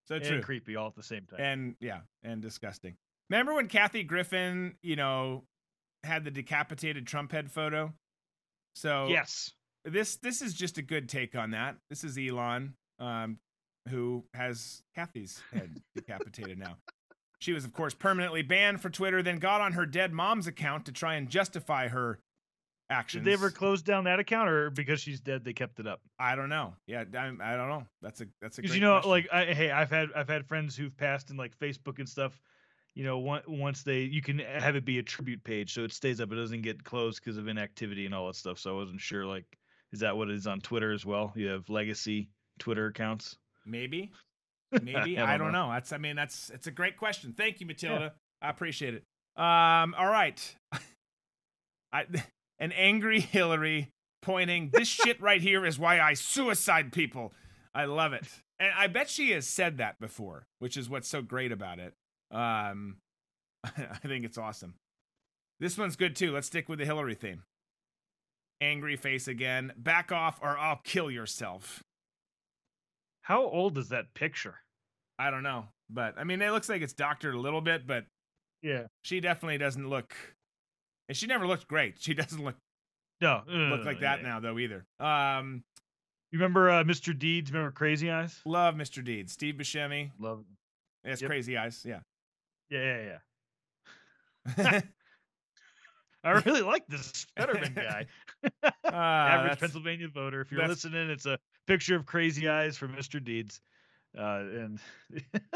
So 0.07 0.17
And 0.17 0.25
true. 0.25 0.41
creepy 0.43 0.77
all 0.77 0.89
at 0.89 0.95
the 0.97 1.03
same 1.03 1.25
time. 1.27 1.41
and 1.41 1.75
yeah, 1.81 2.01
and 2.23 2.43
disgusting. 2.43 2.97
Remember 3.31 3.55
when 3.55 3.69
Kathy 3.69 4.03
Griffin, 4.03 4.75
you 4.83 4.97
know, 4.97 5.45
had 6.05 6.25
the 6.25 6.31
decapitated 6.31 7.07
Trump 7.07 7.33
head 7.33 7.51
photo? 7.51 7.93
So 8.75 9.07
yes, 9.09 9.53
this 9.85 10.17
this 10.17 10.43
is 10.43 10.53
just 10.55 10.79
a 10.79 10.83
good 10.83 11.09
take 11.09 11.37
on 11.37 11.51
that. 11.53 11.77
This 11.89 12.03
is 12.05 12.19
Elon, 12.19 12.75
um, 13.01 13.39
who 13.89 14.25
has 14.35 14.83
Kathy's 14.95 15.41
head 15.53 15.81
decapitated 15.95 16.59
now. 16.59 16.77
She 17.41 17.53
was, 17.53 17.65
of 17.65 17.73
course, 17.73 17.95
permanently 17.95 18.43
banned 18.43 18.83
for 18.83 18.91
Twitter, 18.91 19.23
then 19.23 19.39
got 19.39 19.63
on 19.63 19.73
her 19.73 19.87
dead 19.87 20.13
mom's 20.13 20.47
account 20.47 20.85
to 20.87 20.93
try 20.93 21.15
and 21.15 21.29
justify 21.31 21.89
her 21.89 22.21
actions. 22.91 23.25
Did 23.25 23.31
they 23.31 23.35
ever 23.35 23.51
close 23.51 23.81
down 23.81 24.05
that 24.05 24.19
account, 24.19 24.51
or 24.51 24.69
because 24.69 25.01
she's 25.01 25.21
dead, 25.21 25.43
they 25.45 25.55
kept 25.55 25.81
it 25.81 25.87
up? 25.87 26.01
I 26.19 26.37
don't 26.37 26.51
know. 26.51 26.75
Yeah, 26.87 27.05
I, 27.15 27.29
I 27.41 27.57
don't 27.57 27.69
know. 27.71 27.87
That's 28.03 28.21
a 28.21 28.27
that's 28.43 28.59
a 28.59 28.61
Because 28.61 28.75
you 28.77 28.83
know, 28.83 29.01
question. 29.01 29.11
like, 29.11 29.29
I, 29.33 29.55
hey, 29.55 29.71
I've 29.71 29.91
had 29.91 30.09
I've 30.15 30.29
had 30.29 30.47
friends 30.47 30.77
who've 30.77 30.95
passed 30.97 31.31
in 31.31 31.39
like 31.39 31.59
Facebook 31.59 31.99
and 31.99 32.09
stuff. 32.09 32.39
You 32.95 33.05
know, 33.05 33.27
on- 33.29 33.43
once 33.47 33.85
they 33.85 34.01
you 34.01 34.21
can 34.21 34.41
have 34.41 34.77
it 34.77 34.85
be 34.85 34.99
a 34.99 35.03
tribute 35.03 35.43
page, 35.43 35.73
so 35.73 35.83
it 35.85 35.93
stays 35.95 36.21
up. 36.21 36.31
It 36.33 36.37
doesn't 36.37 36.61
get 36.63 36.85
closed 36.85 37.23
because 37.25 37.39
of 37.39 37.49
inactivity 37.49 38.05
and 38.05 38.15
all 38.15 38.27
that 38.27 38.37
stuff. 38.37 38.59
So 38.59 38.71
I 38.71 38.77
wasn't 38.77 39.01
sure. 39.01 39.25
Like, 39.25 39.47
is 39.93 40.01
that 40.01 40.15
what 40.15 40.29
it 40.29 40.35
is 40.35 40.47
on 40.47 40.61
Twitter 40.61 40.93
as 40.93 41.07
well? 41.07 41.33
You 41.37 41.47
have 41.49 41.71
legacy 41.71 42.29
Twitter 42.61 42.87
accounts. 42.87 43.37
maybe, 43.67 44.13
maybe 44.83 45.19
I 45.19 45.35
I, 45.35 45.37
don't 45.37 45.47
don't 45.47 45.53
know. 45.53 45.67
know. 45.67 45.73
That's 45.73 45.93
I 45.93 45.99
mean 45.99 46.15
that's 46.15 46.51
it's 46.51 46.69
a 46.69 46.71
great 46.71 46.97
question. 46.97 47.35
Thank 47.37 47.61
you, 47.61 47.67
Matilda. 47.67 48.13
I 48.41 48.49
appreciate 48.51 48.95
it. 48.95 49.03
Um, 49.37 49.95
all 49.99 50.09
right. 50.11 50.39
I 51.93 52.05
an 52.61 52.71
angry 52.73 53.21
Hillary 53.21 53.89
pointing 54.23 54.71
this 54.73 54.87
shit 54.87 55.21
right 55.21 55.41
here 55.43 55.65
is 55.67 55.79
why 55.79 55.99
I 55.99 56.15
suicide 56.15 56.93
people. 56.93 57.33
I 57.75 57.87
love 57.87 58.13
it. 58.13 58.27
And 58.59 58.73
I 58.77 58.87
bet 58.89 59.09
she 59.09 59.31
has 59.31 59.47
said 59.47 59.79
that 59.79 59.99
before, 59.99 60.45
which 60.59 60.77
is 60.77 60.89
what's 60.91 61.09
so 61.09 61.23
great 61.23 61.51
about 61.53 61.79
it. 61.79 61.95
Um 62.31 62.97
I 63.65 63.99
think 64.07 64.25
it's 64.25 64.39
awesome. 64.39 64.75
This 65.59 65.77
one's 65.77 65.97
good 65.97 66.15
too. 66.17 66.33
Let's 66.33 66.47
stick 66.47 66.69
with 66.69 66.79
the 66.79 66.85
Hillary 66.87 67.15
theme. 67.15 67.43
Angry 68.61 68.97
face 68.97 69.27
again. 69.29 69.73
Back 69.77 70.13
off 70.13 70.39
or 70.43 70.57
I'll 70.59 70.81
kill 70.85 71.11
yourself. 71.11 71.83
How 73.23 73.43
old 73.45 73.79
is 73.79 73.89
that 73.91 74.13
picture? 74.15 74.57
I 75.19 75.31
don't 75.31 75.43
know, 75.43 75.67
but 75.91 76.15
I 76.19 76.25
mean, 76.25 76.41
it 76.43 76.51
looks 76.51 76.69
like 76.69 76.83
it's 76.83 76.93
doctored 76.95 77.35
a 77.35 77.41
little 77.41 77.61
bit, 77.61 77.87
but 77.87 78.07
Yeah. 78.63 78.87
she 79.03 79.21
definitely 79.21 79.59
doesn't 79.59 79.89
look. 79.89 80.15
And 81.09 81.17
she 81.17 81.27
never 81.27 81.47
looked 81.47 81.69
great. 81.69 81.97
She 82.01 82.15
doesn't 82.15 82.43
look 82.43 82.57
No. 83.21 83.43
look 83.47 83.83
uh, 83.83 83.85
like 83.85 84.01
that 84.01 84.21
yeah. 84.23 84.27
now 84.29 84.41
though 84.41 84.59
either. 84.59 84.87
Um, 84.99 85.63
You 86.33 86.39
remember 86.39 86.71
uh, 86.71 86.85
Mr. 86.85 87.17
Deeds? 87.19 87.53
Remember 87.53 87.71
Crazy 87.73 88.11
Eyes? 88.11 88.41
love 88.47 88.75
Mr. 88.77 89.05
Deeds, 89.05 89.33
Steve 89.33 89.57
Buscemi. 89.57 90.11
Love. 90.19 90.45
It's 91.05 91.21
Yep. 91.23 91.29
crazy 91.29 91.57
eyes. 91.57 91.85
Yeah. 91.85 92.01
Yeah, 92.71 92.97
yeah, 92.97 93.19
yeah. 94.57 94.81
I 96.25 96.33
really 96.33 96.63
like 96.63 96.87
this 96.89 97.27
Fetterman 97.37 97.73
guy. 97.77 98.07
Uh, 98.65 98.69
Average 98.93 99.59
Pennsylvania 99.61 100.09
voter. 100.09 100.41
If 100.43 100.53
you're 100.53 100.67
listening, 100.69 101.09
it's 101.11 101.27
a 101.27 101.39
picture 101.67 101.97
of 101.97 102.05
Crazy 102.07 102.49
Eyes 102.49 102.77
from 102.77 102.95
Mr. 102.95 103.23
Deeds. 103.23 103.61
Uh, 104.19 104.41
and 104.41 104.79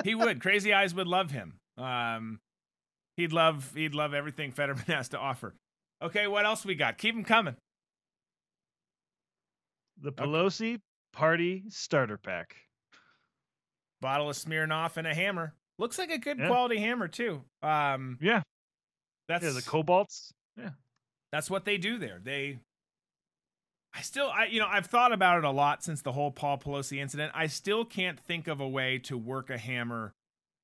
he 0.04 0.14
would. 0.14 0.40
Crazy 0.40 0.72
Eyes 0.72 0.94
would 0.94 1.08
love 1.08 1.30
him. 1.30 1.58
Um, 1.76 2.38
he'd 3.16 3.32
love 3.32 3.72
he'd 3.74 3.94
love 3.94 4.14
everything 4.14 4.52
Fetterman 4.52 4.84
has 4.86 5.08
to 5.10 5.18
offer. 5.18 5.54
Okay, 6.02 6.26
what 6.28 6.46
else 6.46 6.64
we 6.64 6.74
got? 6.76 6.96
Keep 6.98 7.14
them 7.16 7.24
coming. 7.24 7.56
the 10.00 10.12
Pelosi 10.12 10.80
Party 11.12 11.64
Starter 11.68 12.16
Pack. 12.18 12.56
Bottle 14.00 14.28
of 14.30 14.36
Smirnoff 14.36 14.96
and 14.96 15.06
a 15.06 15.14
hammer. 15.14 15.54
Looks 15.78 15.98
like 15.98 16.10
a 16.10 16.18
good 16.18 16.38
Yeah. 16.38 16.48
quality 16.48 16.78
hammer 16.78 17.08
too. 17.08 17.42
Um, 17.62 18.18
Yeah. 18.20 18.42
that's 19.28 19.44
Yeah, 19.44 19.50
the 19.50 19.62
cobalts. 19.62 20.32
Yeah. 20.56 20.70
that's 21.32 21.50
what 21.50 21.64
they 21.64 21.78
do 21.78 21.98
there. 21.98 22.20
They 22.22 22.60
I 23.94 24.00
still 24.02 24.28
I 24.28 24.46
you 24.46 24.60
know, 24.60 24.66
I've 24.68 24.86
thought 24.86 25.12
about 25.12 25.38
it 25.38 25.44
a 25.44 25.50
lot 25.50 25.84
since 25.84 26.02
the 26.02 26.12
whole 26.12 26.30
Paul 26.30 26.58
Pelosi 26.58 26.98
incident. 26.98 27.32
I 27.34 27.46
still 27.46 27.84
can't 27.84 28.18
think 28.18 28.48
of 28.48 28.60
a 28.60 28.68
way 28.68 28.98
to 29.00 29.16
work 29.16 29.50
a 29.50 29.58
hammer 29.58 30.14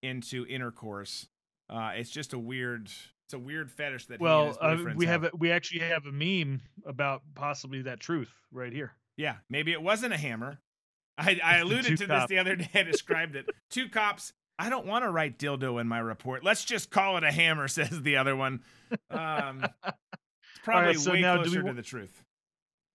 into 0.02 0.46
intercourse. 0.46 1.28
Uh 1.68 1.92
it's 1.94 2.10
just 2.10 2.32
a 2.32 2.38
weird 2.38 2.90
it's 3.30 3.34
a 3.34 3.38
weird 3.38 3.70
fetish 3.70 4.06
that 4.06 4.18
Well, 4.18 4.58
uh, 4.60 4.76
we 4.96 5.06
have 5.06 5.22
a, 5.22 5.30
we 5.38 5.52
actually 5.52 5.82
have 5.82 6.04
a 6.04 6.10
meme 6.10 6.62
about 6.84 7.22
possibly 7.36 7.82
that 7.82 8.00
truth 8.00 8.32
right 8.50 8.72
here. 8.72 8.92
Yeah, 9.16 9.36
maybe 9.48 9.70
it 9.70 9.80
wasn't 9.80 10.12
a 10.12 10.16
hammer. 10.16 10.58
I, 11.16 11.38
I 11.44 11.56
alluded 11.60 11.96
to 11.98 12.06
this 12.08 12.26
the 12.26 12.38
other 12.38 12.56
day. 12.56 12.68
I 12.74 12.82
described 12.82 13.36
it. 13.36 13.48
Two 13.70 13.88
cops. 13.88 14.32
I 14.60 14.68
don't 14.68 14.86
want 14.86 15.04
to 15.04 15.10
write 15.10 15.38
dildo 15.38 15.80
in 15.80 15.88
my 15.88 15.98
report. 15.98 16.44
Let's 16.44 16.64
just 16.64 16.90
call 16.90 17.16
it 17.16 17.24
a 17.24 17.32
hammer, 17.32 17.66
says 17.68 18.02
the 18.02 18.18
other 18.18 18.36
one. 18.36 18.60
Um, 19.10 19.64
it's 19.84 19.96
probably 20.64 20.94
so 20.94 21.12
way 21.12 21.18
we 21.18 21.22
closer 21.22 21.62
to 21.62 21.72
the 21.72 21.82
truth. 21.82 22.22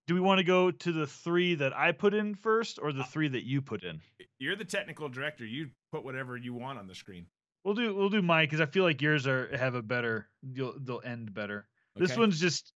Do 0.08 0.14
we 0.14 0.20
want 0.20 0.38
to 0.38 0.44
go 0.44 0.70
to 0.70 0.92
the 0.92 1.08
three 1.08 1.56
that 1.56 1.76
I 1.76 1.92
put 1.92 2.14
in 2.14 2.36
first, 2.36 2.78
or 2.80 2.94
the 2.94 3.04
three 3.04 3.28
that 3.30 3.44
you 3.44 3.64
put 3.64 3.84
in? 3.84 4.00
You're 4.38 4.56
the 4.56 4.64
technical 4.64 5.10
director. 5.10 5.44
You 5.44 5.70
put 5.92 6.06
whatever 6.06 6.38
you 6.38 6.54
want 6.54 6.78
on 6.78 6.86
the 6.86 6.94
screen. 6.94 7.26
We'll 7.64 7.74
do 7.74 7.96
we'll 7.96 8.10
do 8.10 8.22
mine 8.22 8.46
because 8.46 8.62
I 8.62 8.68
feel 8.68 8.84
like 8.84 9.02
yours 9.02 9.26
are 9.26 9.50
have 9.58 9.74
a 9.74 9.82
better 9.82 10.28
you'll 10.44 10.76
they'll 10.80 11.02
end 11.04 11.34
better. 11.34 11.66
This 11.96 12.16
one's 12.16 12.40
just 12.40 12.72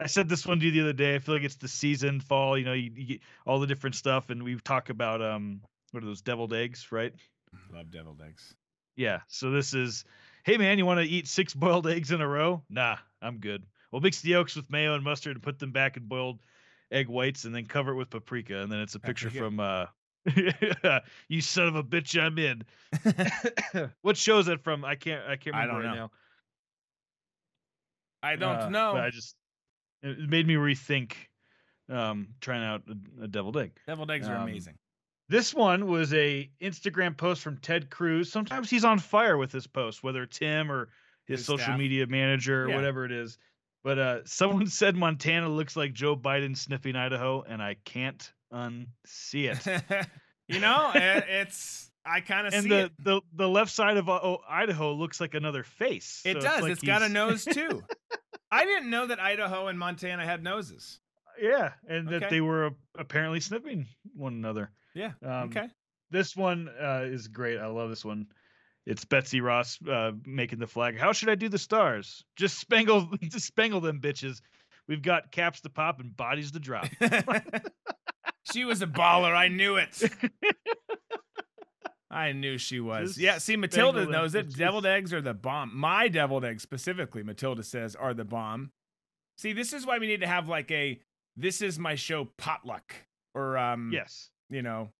I 0.00 0.08
said 0.08 0.28
this 0.28 0.44
one 0.44 0.58
to 0.58 0.66
you 0.66 0.72
the 0.72 0.80
other 0.80 0.92
day. 0.92 1.14
I 1.14 1.20
feel 1.20 1.36
like 1.36 1.44
it's 1.44 1.56
the 1.56 1.68
season 1.68 2.20
fall. 2.20 2.58
You 2.58 2.64
know, 2.64 2.72
you, 2.72 2.90
you 2.92 3.06
get 3.06 3.20
all 3.46 3.60
the 3.60 3.68
different 3.68 3.94
stuff, 3.94 4.30
and 4.30 4.42
we've 4.42 4.64
talked 4.64 4.90
about 4.90 5.22
um 5.22 5.60
what 5.92 6.02
are 6.02 6.06
those 6.06 6.22
deviled 6.22 6.52
eggs, 6.52 6.90
right? 6.90 7.14
Love 7.72 7.90
deviled 7.90 8.22
eggs. 8.26 8.54
Yeah. 8.96 9.20
So 9.28 9.50
this 9.50 9.74
is, 9.74 10.04
hey 10.44 10.56
man, 10.56 10.78
you 10.78 10.86
want 10.86 11.00
to 11.00 11.06
eat 11.06 11.26
six 11.28 11.52
boiled 11.54 11.86
eggs 11.86 12.10
in 12.12 12.20
a 12.20 12.28
row? 12.28 12.62
Nah, 12.70 12.96
I'm 13.20 13.38
good. 13.38 13.64
We'll 13.92 14.00
mix 14.00 14.20
the 14.20 14.30
yolks 14.30 14.56
with 14.56 14.70
mayo 14.70 14.94
and 14.94 15.04
mustard 15.04 15.36
and 15.36 15.42
put 15.42 15.58
them 15.58 15.72
back 15.72 15.96
in 15.96 16.04
boiled 16.04 16.40
egg 16.90 17.08
whites, 17.08 17.44
and 17.44 17.54
then 17.54 17.66
cover 17.66 17.92
it 17.92 17.96
with 17.96 18.10
paprika. 18.10 18.58
And 18.62 18.70
then 18.70 18.80
it's 18.80 18.94
a 18.94 19.00
picture 19.00 19.30
from 19.30 19.60
uh, 19.60 19.86
you 21.28 21.40
son 21.40 21.68
of 21.68 21.76
a 21.76 21.84
bitch, 21.84 22.20
I'm 22.20 22.38
in. 22.38 22.62
what 24.02 24.16
show 24.16 24.38
is 24.38 24.46
that 24.46 24.62
from? 24.62 24.84
I 24.84 24.94
can't. 24.96 25.24
I 25.26 25.36
can't 25.36 25.54
I 25.56 25.62
remember 25.62 25.82
don't 25.82 25.90
right 25.90 25.96
know. 25.96 26.02
now. 26.06 26.10
I 28.22 28.36
don't 28.36 28.56
Uh, 28.56 28.68
know. 28.70 28.92
But 28.94 29.02
I 29.04 29.10
just 29.10 29.36
it 30.02 30.18
it 30.18 30.28
made 30.28 30.46
me 30.46 30.54
rethink 30.54 31.12
um, 31.88 32.28
trying 32.40 32.64
out 32.64 32.82
a, 32.88 33.24
a 33.24 33.28
deviled 33.28 33.56
egg. 33.56 33.72
deviled 33.86 34.10
eggs 34.10 34.28
are 34.28 34.36
um, 34.36 34.42
amazing. 34.42 34.76
This 35.28 35.52
one 35.54 35.86
was 35.86 36.12
a 36.14 36.48
Instagram 36.62 37.16
post 37.16 37.42
from 37.42 37.58
Ted 37.58 37.90
Cruz. 37.90 38.30
Sometimes 38.30 38.70
he's 38.70 38.84
on 38.84 38.98
fire 38.98 39.36
with 39.36 39.50
his 39.52 39.66
post, 39.66 40.02
whether 40.04 40.22
it's 40.22 40.38
him 40.38 40.70
or 40.70 40.88
his, 41.26 41.40
His 41.40 41.46
social 41.46 41.64
staff. 41.64 41.78
media 41.78 42.06
manager 42.06 42.64
or 42.64 42.68
Yeah. 42.68 42.76
whatever 42.76 43.04
it 43.04 43.12
is. 43.12 43.36
But 43.82 43.98
uh, 43.98 44.18
someone 44.24 44.66
said 44.68 44.94
Montana 44.96 45.48
looks 45.48 45.74
like 45.76 45.92
Joe 45.92 46.16
Biden 46.16 46.56
sniffing 46.56 46.94
Idaho, 46.96 47.42
and 47.42 47.60
I 47.60 47.74
can't 47.84 48.32
unsee 48.52 49.52
it. 49.52 50.06
you 50.48 50.60
know, 50.60 50.90
it, 50.94 51.24
it's 51.28 51.90
I 52.04 52.20
kind 52.20 52.46
of 52.46 52.54
see 52.54 52.68
the, 52.68 52.84
it. 52.84 52.92
the 53.02 53.20
the 53.34 53.48
left 53.48 53.72
side 53.72 53.96
of 53.96 54.08
uh, 54.08 54.20
oh, 54.22 54.38
Idaho 54.48 54.92
looks 54.92 55.20
like 55.20 55.34
another 55.34 55.64
face. 55.64 56.22
It 56.24 56.34
So 56.34 56.40
does. 56.40 56.62
like 56.62 56.72
it's 56.72 56.82
got 56.82 57.02
a 57.02 57.08
nose 57.08 57.44
too. 57.44 57.82
I 58.50 58.64
didn't 58.64 58.90
know 58.90 59.06
that 59.08 59.18
Idaho 59.18 59.66
and 59.66 59.76
Montana 59.78 60.24
had 60.24 60.42
noses. 60.42 61.00
Yeah, 61.42 61.72
and 61.88 62.08
that 62.08 62.30
they 62.30 62.40
were 62.40 62.66
uh, 62.66 62.70
apparently 62.96 63.40
sniffing 63.40 63.86
one 64.14 64.34
another. 64.34 64.70
Yeah. 64.96 65.12
Um, 65.22 65.50
okay. 65.50 65.68
This 66.10 66.34
one 66.34 66.70
uh, 66.80 67.02
is 67.04 67.28
great. 67.28 67.58
I 67.58 67.66
love 67.66 67.90
this 67.90 68.04
one. 68.04 68.26
It's 68.86 69.04
Betsy 69.04 69.40
Ross 69.40 69.78
uh, 69.86 70.12
making 70.24 70.58
the 70.58 70.66
flag. 70.66 70.98
How 70.98 71.12
should 71.12 71.28
I 71.28 71.34
do 71.34 71.48
the 71.48 71.58
stars? 71.58 72.24
Just 72.36 72.58
spangle, 72.58 73.08
just 73.22 73.46
spangle 73.46 73.80
them 73.80 74.00
bitches. 74.00 74.40
We've 74.88 75.02
got 75.02 75.32
caps 75.32 75.60
to 75.62 75.68
pop 75.68 76.00
and 76.00 76.16
bodies 76.16 76.52
to 76.52 76.60
drop. 76.60 76.86
she 78.52 78.64
was 78.64 78.82
a 78.82 78.86
baller. 78.86 79.36
I 79.36 79.48
knew 79.48 79.76
it. 79.76 80.00
I 82.10 82.32
knew 82.32 82.56
she 82.56 82.80
was. 82.80 83.10
Just 83.10 83.18
yeah, 83.18 83.38
see, 83.38 83.56
Matilda 83.56 84.06
knows 84.06 84.36
it. 84.36 84.46
bitches. 84.46 84.56
Deviled 84.56 84.86
eggs 84.86 85.12
are 85.12 85.20
the 85.20 85.34
bomb. 85.34 85.76
My 85.76 86.06
deviled 86.06 86.44
eggs 86.44 86.62
specifically, 86.62 87.24
Matilda 87.24 87.64
says, 87.64 87.96
are 87.96 88.14
the 88.14 88.24
bomb. 88.24 88.70
See, 89.36 89.52
this 89.52 89.72
is 89.72 89.84
why 89.84 89.98
we 89.98 90.06
need 90.06 90.20
to 90.20 90.26
have 90.26 90.48
like 90.48 90.70
a 90.70 91.00
this 91.36 91.60
is 91.60 91.78
my 91.78 91.96
show 91.96 92.30
potluck. 92.38 92.94
Or 93.34 93.58
um 93.58 93.90
yes. 93.92 94.30
You 94.50 94.62
know. 94.62 94.90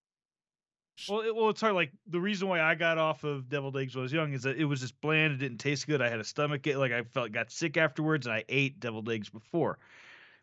Well, 1.10 1.20
it, 1.20 1.34
well, 1.36 1.50
it's 1.50 1.60
hard. 1.60 1.74
Like 1.74 1.92
the 2.06 2.20
reason 2.20 2.48
why 2.48 2.60
I 2.60 2.74
got 2.74 2.96
off 2.96 3.22
of 3.24 3.48
deviled 3.50 3.76
eggs 3.76 3.94
when 3.94 4.00
I 4.00 4.04
was 4.04 4.12
young 4.12 4.32
is 4.32 4.44
that 4.44 4.56
it 4.56 4.64
was 4.64 4.80
just 4.80 4.98
bland. 5.00 5.34
It 5.34 5.36
didn't 5.38 5.58
taste 5.58 5.86
good. 5.86 6.00
I 6.00 6.08
had 6.08 6.20
a 6.20 6.24
stomach 6.24 6.66
ache. 6.66 6.76
Like 6.76 6.92
I 6.92 7.02
felt 7.02 7.32
got 7.32 7.50
sick 7.50 7.76
afterwards, 7.76 8.26
and 8.26 8.34
I 8.34 8.44
ate 8.48 8.80
deviled 8.80 9.10
eggs 9.10 9.28
before. 9.28 9.78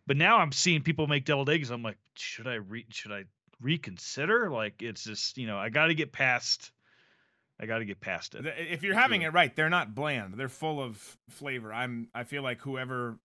But 0.05 0.17
now 0.17 0.37
I'm 0.37 0.51
seeing 0.51 0.83
people 0.83 1.07
make 1.07 1.25
deviled 1.25 1.49
eggs. 1.49 1.71
I'm 1.71 1.81
like, 1.81 1.97
should 2.15 2.47
I 2.47 2.55
re- 2.55 2.85
should 2.89 3.11
I 3.11 3.23
reconsider? 3.61 4.49
Like 4.51 4.81
it's 4.83 5.03
just 5.03 5.37
you 5.37 5.47
know 5.47 5.57
I 5.57 5.69
got 5.69 5.87
to 5.87 5.95
get 5.95 6.11
past. 6.11 6.71
I 7.59 7.65
got 7.65 7.79
to 7.79 7.85
get 7.85 8.01
past 8.01 8.35
it. 8.35 8.45
If 8.57 8.83
you're 8.83 8.95
having 8.95 9.21
Sure. 9.21 9.29
it 9.29 9.33
right, 9.33 9.55
they're 9.55 9.69
not 9.69 9.95
bland. 9.95 10.33
They're 10.35 10.49
full 10.49 10.81
of 10.83 10.97
flavor. 11.29 11.73
I'm 11.73 12.09
I 12.13 12.25
feel 12.25 12.43
like 12.43 12.59
whoever 12.61 13.17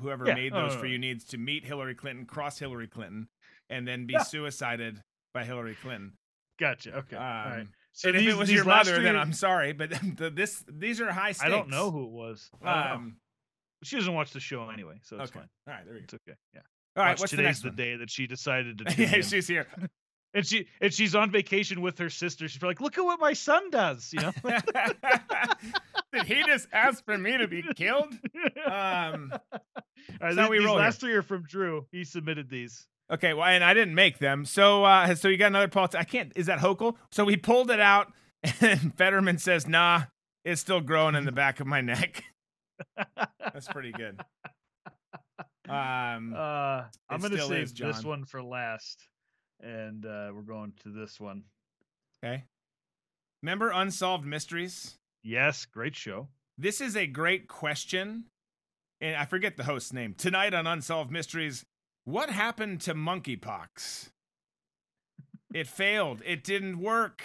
whoever 0.00 0.26
Yeah. 0.26 0.34
made 0.34 0.52
those 0.52 0.74
for 0.74 0.84
no. 0.86 0.90
you 0.92 0.98
needs 0.98 1.24
to 1.26 1.38
meet 1.38 1.64
Hillary 1.64 1.94
Clinton, 1.94 2.26
cross 2.26 2.58
Hillary 2.58 2.86
Clinton, 2.86 3.28
and 3.70 3.86
then 3.86 4.06
be 4.06 4.14
Yeah. 4.14 4.22
suicided 4.22 5.00
by 5.34 5.44
Hillary 5.44 5.76
Clinton. 5.80 6.12
Gotcha. 6.58 6.96
Okay. 6.98 7.16
All 7.16 7.22
right. 7.22 7.60
Um, 7.60 7.72
So 7.92 8.08
and 8.08 8.18
if 8.18 8.26
it 8.26 8.36
was 8.36 8.50
your 8.50 8.64
last 8.64 8.86
mother, 8.88 9.02
then 9.02 9.16
I'm 9.16 9.32
sorry, 9.32 9.72
but 9.72 9.90
the, 10.16 10.30
this 10.30 10.64
these 10.68 11.00
are 11.00 11.10
high 11.12 11.32
stakes. 11.32 11.44
I 11.46 11.48
don't 11.48 11.68
know 11.68 11.90
who 11.90 12.04
it 12.04 12.10
was. 12.10 12.48
I 12.62 12.74
don't 12.74 12.84
know. 12.88 12.94
Um, 12.94 13.16
she 13.82 13.96
doesn't 13.96 14.12
watch 14.14 14.32
the 14.32 14.40
show 14.40 14.68
anyway, 14.70 14.98
so 15.04 15.16
it's 15.20 15.30
okay. 15.30 15.40
fine. 15.40 15.48
All 15.68 15.74
right, 15.74 15.84
there 15.84 15.94
we 15.94 16.00
go. 16.00 16.04
It's 16.04 16.14
okay. 16.14 16.36
Yeah. 16.54 16.60
All 16.96 17.04
right, 17.04 17.10
Watch 17.12 17.20
what's 17.20 17.30
the 17.30 17.36
today's 17.36 17.46
next 17.48 17.62
the 17.62 17.68
one? 17.68 17.76
day 17.76 17.96
that 17.96 18.10
she 18.10 18.26
decided 18.26 18.78
to. 18.78 18.94
yeah, 19.02 19.20
she's 19.20 19.46
here. 19.46 19.66
and 20.34 20.44
she 20.46 20.66
and 20.80 20.92
she's 20.92 21.14
on 21.14 21.30
vacation 21.30 21.80
with 21.80 21.98
her 21.98 22.10
sister. 22.10 22.48
She's 22.48 22.62
like, 22.62 22.80
"Look 22.80 22.98
at 22.98 23.04
what 23.04 23.20
my 23.20 23.34
son 23.34 23.70
does," 23.70 24.12
you 24.12 24.20
know. 24.20 24.32
Did 26.12 26.24
he 26.24 26.42
just 26.44 26.66
ask 26.72 27.04
for 27.04 27.16
me 27.16 27.36
to 27.38 27.46
be 27.48 27.62
killed? 27.76 28.12
Um, 28.66 29.32
All 29.32 29.60
right, 30.20 30.34
these, 30.34 30.48
we 30.48 30.58
these 30.58 30.66
roll 30.66 30.76
here. 30.76 30.84
last 30.84 31.00
three 31.00 31.12
are 31.12 31.22
from 31.22 31.44
Drew. 31.44 31.86
He 31.92 32.04
submitted 32.04 32.48
these. 32.48 32.86
Okay, 33.10 33.34
well, 33.34 33.46
and 33.46 33.62
I 33.64 33.74
didn't 33.74 33.94
make 33.94 34.18
them, 34.18 34.44
so 34.44 34.84
uh, 34.84 35.14
so 35.14 35.28
you 35.28 35.36
got 35.36 35.48
another 35.48 35.68
politics. 35.68 36.00
I 36.00 36.04
can't. 36.04 36.32
Is 36.36 36.46
that 36.46 36.58
Hochul? 36.58 36.96
So 37.10 37.24
we 37.24 37.36
pulled 37.36 37.70
it 37.70 37.80
out, 37.80 38.12
and 38.60 38.96
Fetterman 38.96 39.38
says, 39.38 39.66
"Nah, 39.66 40.02
it's 40.44 40.60
still 40.60 40.80
growing 40.80 41.14
in 41.14 41.24
the 41.24 41.32
back 41.32 41.60
of 41.60 41.66
my 41.66 41.80
neck." 41.80 42.24
That's 43.40 43.68
pretty 43.68 43.92
good. 43.92 44.20
Um, 45.68 46.34
Uh, 46.34 46.84
I'm 47.10 47.20
gonna 47.20 47.38
save 47.38 47.64
is, 47.64 47.74
this 47.74 48.04
one 48.04 48.24
for 48.24 48.42
last, 48.42 49.06
and 49.60 50.04
uh, 50.06 50.30
we're 50.34 50.42
going 50.42 50.72
to 50.82 50.90
this 50.90 51.20
one. 51.20 51.44
okay. 52.24 52.44
Remember 53.42 53.70
Unsolved 53.70 54.24
Mysteries? 54.24 54.98
Yes, 55.22 55.64
great 55.66 55.94
show. 55.94 56.28
This 56.56 56.80
is 56.80 56.96
a 56.96 57.06
great 57.06 57.46
question. 57.48 58.24
And 59.00 59.14
I 59.14 59.26
forget 59.26 59.56
the 59.56 59.62
host's 59.62 59.92
name. 59.92 60.14
Tonight 60.18 60.54
on 60.54 60.66
Unsolved 60.66 61.12
Mysteries, 61.12 61.64
what 62.08 62.30
happened 62.30 62.80
to 62.82 62.94
monkeypox? 62.94 64.10
It 65.52 65.66
failed. 65.66 66.22
It 66.24 66.42
didn't 66.42 66.78
work. 66.80 67.22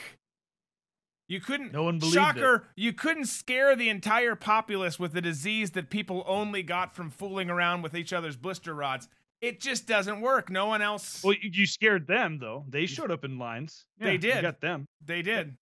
You 1.30 1.40
couldn't. 1.40 1.72
No 1.72 1.84
one 1.84 2.00
believed 2.00 2.18
it. 2.18 2.20
Shocker, 2.20 2.68
you 2.76 2.92
couldn't 2.92 3.26
scare 3.26 3.76
the 3.76 3.90
entire 3.90 4.36
populace 4.36 5.00
with 5.00 5.16
a 5.16 5.22
disease 5.22 5.72
that 5.72 5.90
people 5.90 6.24
only 6.28 6.64
got 6.64 6.94
from 6.94 7.10
fooling 7.10 7.50
around 7.50 7.82
with 7.82 7.96
each 7.96 8.12
other's 8.12 8.36
blister 8.36 8.74
rods. 8.74 9.08
It 9.42 9.62
just 9.62 9.88
doesn't 9.88 10.20
work. 10.22 10.50
No 10.50 10.66
one 10.68 10.82
else. 10.82 11.24
Well, 11.24 11.36
you, 11.42 11.66
scared 11.66 12.06
them 12.08 12.40
though. 12.40 12.66
They 12.68 12.86
showed 12.86 13.10
up 13.12 13.24
in 13.26 13.40
lines. 13.40 13.86
They 13.98 14.06
Yeah, 14.06 14.12
you 14.12 14.18
did. 14.18 14.42
got 14.42 14.62
them. 14.62 14.86
they 15.04 15.22
did. 15.22 15.56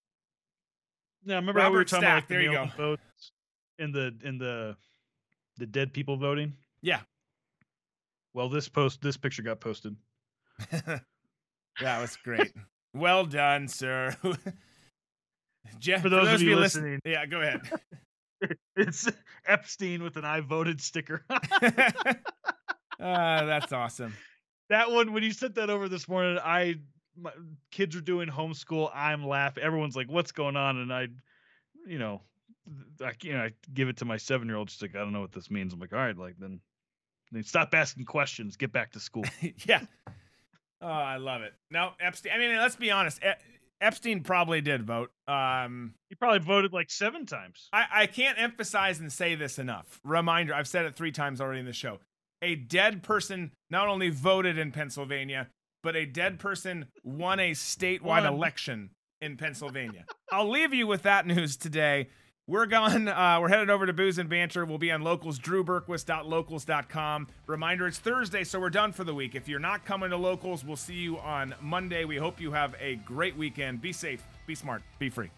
Yeah, 1.25 1.35
remember 1.35 1.61
how 1.61 1.67
we 1.69 1.73
were 1.73 1.77
Robert 1.79 1.87
talking 1.89 2.05
about 2.05 2.15
like, 2.15 2.27
the 2.27 2.33
there 2.33 2.43
you 2.43 2.51
go. 2.51 2.69
votes 2.77 3.31
in 3.77 3.91
the 3.91 4.15
in 4.23 4.39
the 4.39 4.75
the 5.57 5.67
dead 5.67 5.93
people 5.93 6.17
voting? 6.17 6.53
Yeah. 6.81 7.01
Well, 8.33 8.49
this 8.49 8.69
post 8.69 9.01
this 9.01 9.17
picture 9.17 9.41
got 9.43 9.59
posted. 9.59 9.95
That 11.79 12.01
was 12.01 12.15
great. 12.17 12.51
well 12.93 13.25
done, 13.25 13.67
sir. 13.67 14.15
Jeff, 15.79 16.01
For 16.01 16.09
those 16.09 16.27
of 16.33 16.41
you 16.41 16.55
listen- 16.57 16.83
listening. 16.83 16.99
yeah, 17.05 17.25
go 17.25 17.41
ahead. 17.41 17.61
It's 18.75 19.07
Epstein 19.47 20.01
with 20.03 20.17
an 20.17 20.25
I 20.25 20.41
voted 20.41 20.81
sticker. 20.81 21.23
uh, 21.29 22.15
that's 22.99 23.71
awesome. 23.71 24.13
that 24.69 24.91
one 24.91 25.13
when 25.13 25.21
you 25.23 25.31
sent 25.31 25.55
that 25.55 25.69
over 25.69 25.87
this 25.87 26.07
morning, 26.07 26.39
I 26.43 26.75
my 27.15 27.31
kids 27.71 27.95
are 27.95 28.01
doing 28.01 28.29
homeschool. 28.29 28.89
I'm 28.93 29.25
laughing. 29.27 29.63
Everyone's 29.63 29.95
like, 29.95 30.09
"What's 30.09 30.31
going 30.31 30.55
on?" 30.55 30.77
And 30.77 30.91
I, 30.93 31.07
you 31.87 31.99
know, 31.99 32.21
I 33.03 33.11
you 33.21 33.33
know 33.33 33.43
I 33.43 33.51
give 33.73 33.89
it 33.89 33.97
to 33.97 34.05
my 34.05 34.17
seven 34.17 34.47
year 34.47 34.57
old. 34.57 34.69
She's 34.71 34.81
like, 34.81 34.95
"I 34.95 34.99
don't 34.99 35.13
know 35.13 35.21
what 35.21 35.31
this 35.33 35.51
means." 35.51 35.73
I'm 35.73 35.79
like, 35.79 35.93
"All 35.93 35.99
right, 35.99 36.17
like 36.17 36.35
then 36.39 36.59
stop 37.43 37.73
asking 37.73 38.05
questions. 38.05 38.57
Get 38.57 38.71
back 38.71 38.91
to 38.93 38.99
school." 38.99 39.25
yeah. 39.65 39.81
Oh, 40.81 40.87
I 40.87 41.17
love 41.17 41.41
it. 41.41 41.53
No, 41.69 41.91
Epstein. 41.99 42.31
I 42.33 42.37
mean, 42.37 42.55
let's 42.57 42.75
be 42.75 42.89
honest. 42.91 43.19
E- 43.23 43.43
Epstein 43.81 44.21
probably 44.21 44.61
did 44.61 44.83
vote. 44.83 45.11
Um, 45.27 45.93
he 46.09 46.15
probably 46.15 46.39
voted 46.39 46.71
like 46.73 46.89
seven 46.89 47.25
times. 47.25 47.67
I, 47.73 47.85
I 47.91 48.05
can't 48.05 48.39
emphasize 48.39 48.99
and 48.99 49.11
say 49.11 49.35
this 49.35 49.57
enough. 49.59 49.99
Reminder, 50.03 50.53
I've 50.53 50.67
said 50.67 50.85
it 50.85 50.95
three 50.95 51.11
times 51.11 51.41
already 51.41 51.59
in 51.59 51.65
the 51.65 51.73
show. 51.73 51.99
A 52.43 52.55
dead 52.55 53.03
person 53.03 53.51
not 53.69 53.87
only 53.87 54.09
voted 54.09 54.57
in 54.57 54.71
Pennsylvania, 54.71 55.47
but 55.83 55.95
a 55.95 56.05
dead 56.05 56.39
person 56.39 56.85
won 57.03 57.39
a 57.39 57.51
statewide 57.51 58.01
Won. 58.01 58.25
election 58.25 58.89
in 59.19 59.37
Pennsylvania. 59.37 60.05
I'll 60.31 60.49
leave 60.49 60.73
you 60.73 60.87
with 60.87 61.03
that 61.03 61.25
news 61.27 61.57
today. 61.57 62.09
We're 62.51 62.65
going, 62.65 63.07
uh, 63.07 63.37
we're 63.39 63.47
headed 63.47 63.69
over 63.69 63.85
to 63.85 63.93
Booze 63.93 64.17
and 64.17 64.27
Banter. 64.29 64.65
We'll 64.65 64.77
be 64.77 64.91
on 64.91 65.03
locals, 65.03 65.39
drewberquist.locals.com. 65.39 67.27
Reminder, 67.47 67.87
it's 67.87 67.97
Thursday, 67.97 68.43
so 68.43 68.59
we're 68.59 68.69
done 68.69 68.91
for 68.91 69.05
the 69.05 69.15
week. 69.15 69.35
If 69.35 69.47
you're 69.47 69.57
not 69.57 69.85
coming 69.85 70.09
to 70.09 70.17
locals, 70.17 70.65
we'll 70.65 70.75
see 70.75 70.95
you 70.95 71.17
on 71.19 71.55
Monday. 71.61 72.03
We 72.03 72.17
hope 72.17 72.41
you 72.41 72.51
have 72.51 72.75
a 72.81 72.95
great 72.95 73.37
weekend. 73.37 73.81
Be 73.81 73.93
safe, 73.93 74.21
be 74.47 74.55
smart, 74.55 74.83
be 74.99 75.09
free. 75.09 75.29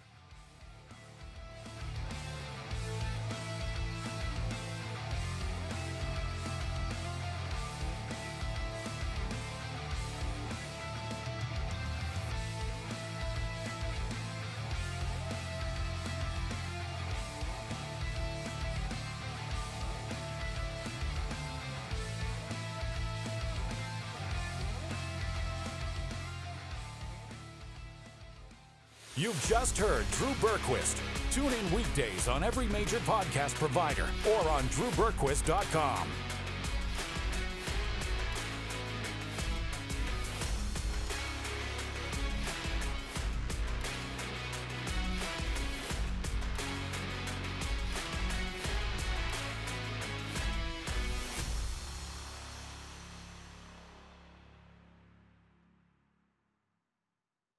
You've 29.23 29.45
just 29.47 29.77
heard 29.77 30.05
Drew 30.11 30.33
Berquist. 30.41 30.99
Tune 31.31 31.53
in 31.53 31.73
weekdays 31.73 32.27
on 32.27 32.43
every 32.43 32.67
major 32.67 32.97
podcast 32.97 33.55
provider 33.55 34.05
or 34.29 34.49
on 34.49 34.63
drewberquist.com. 34.63 36.09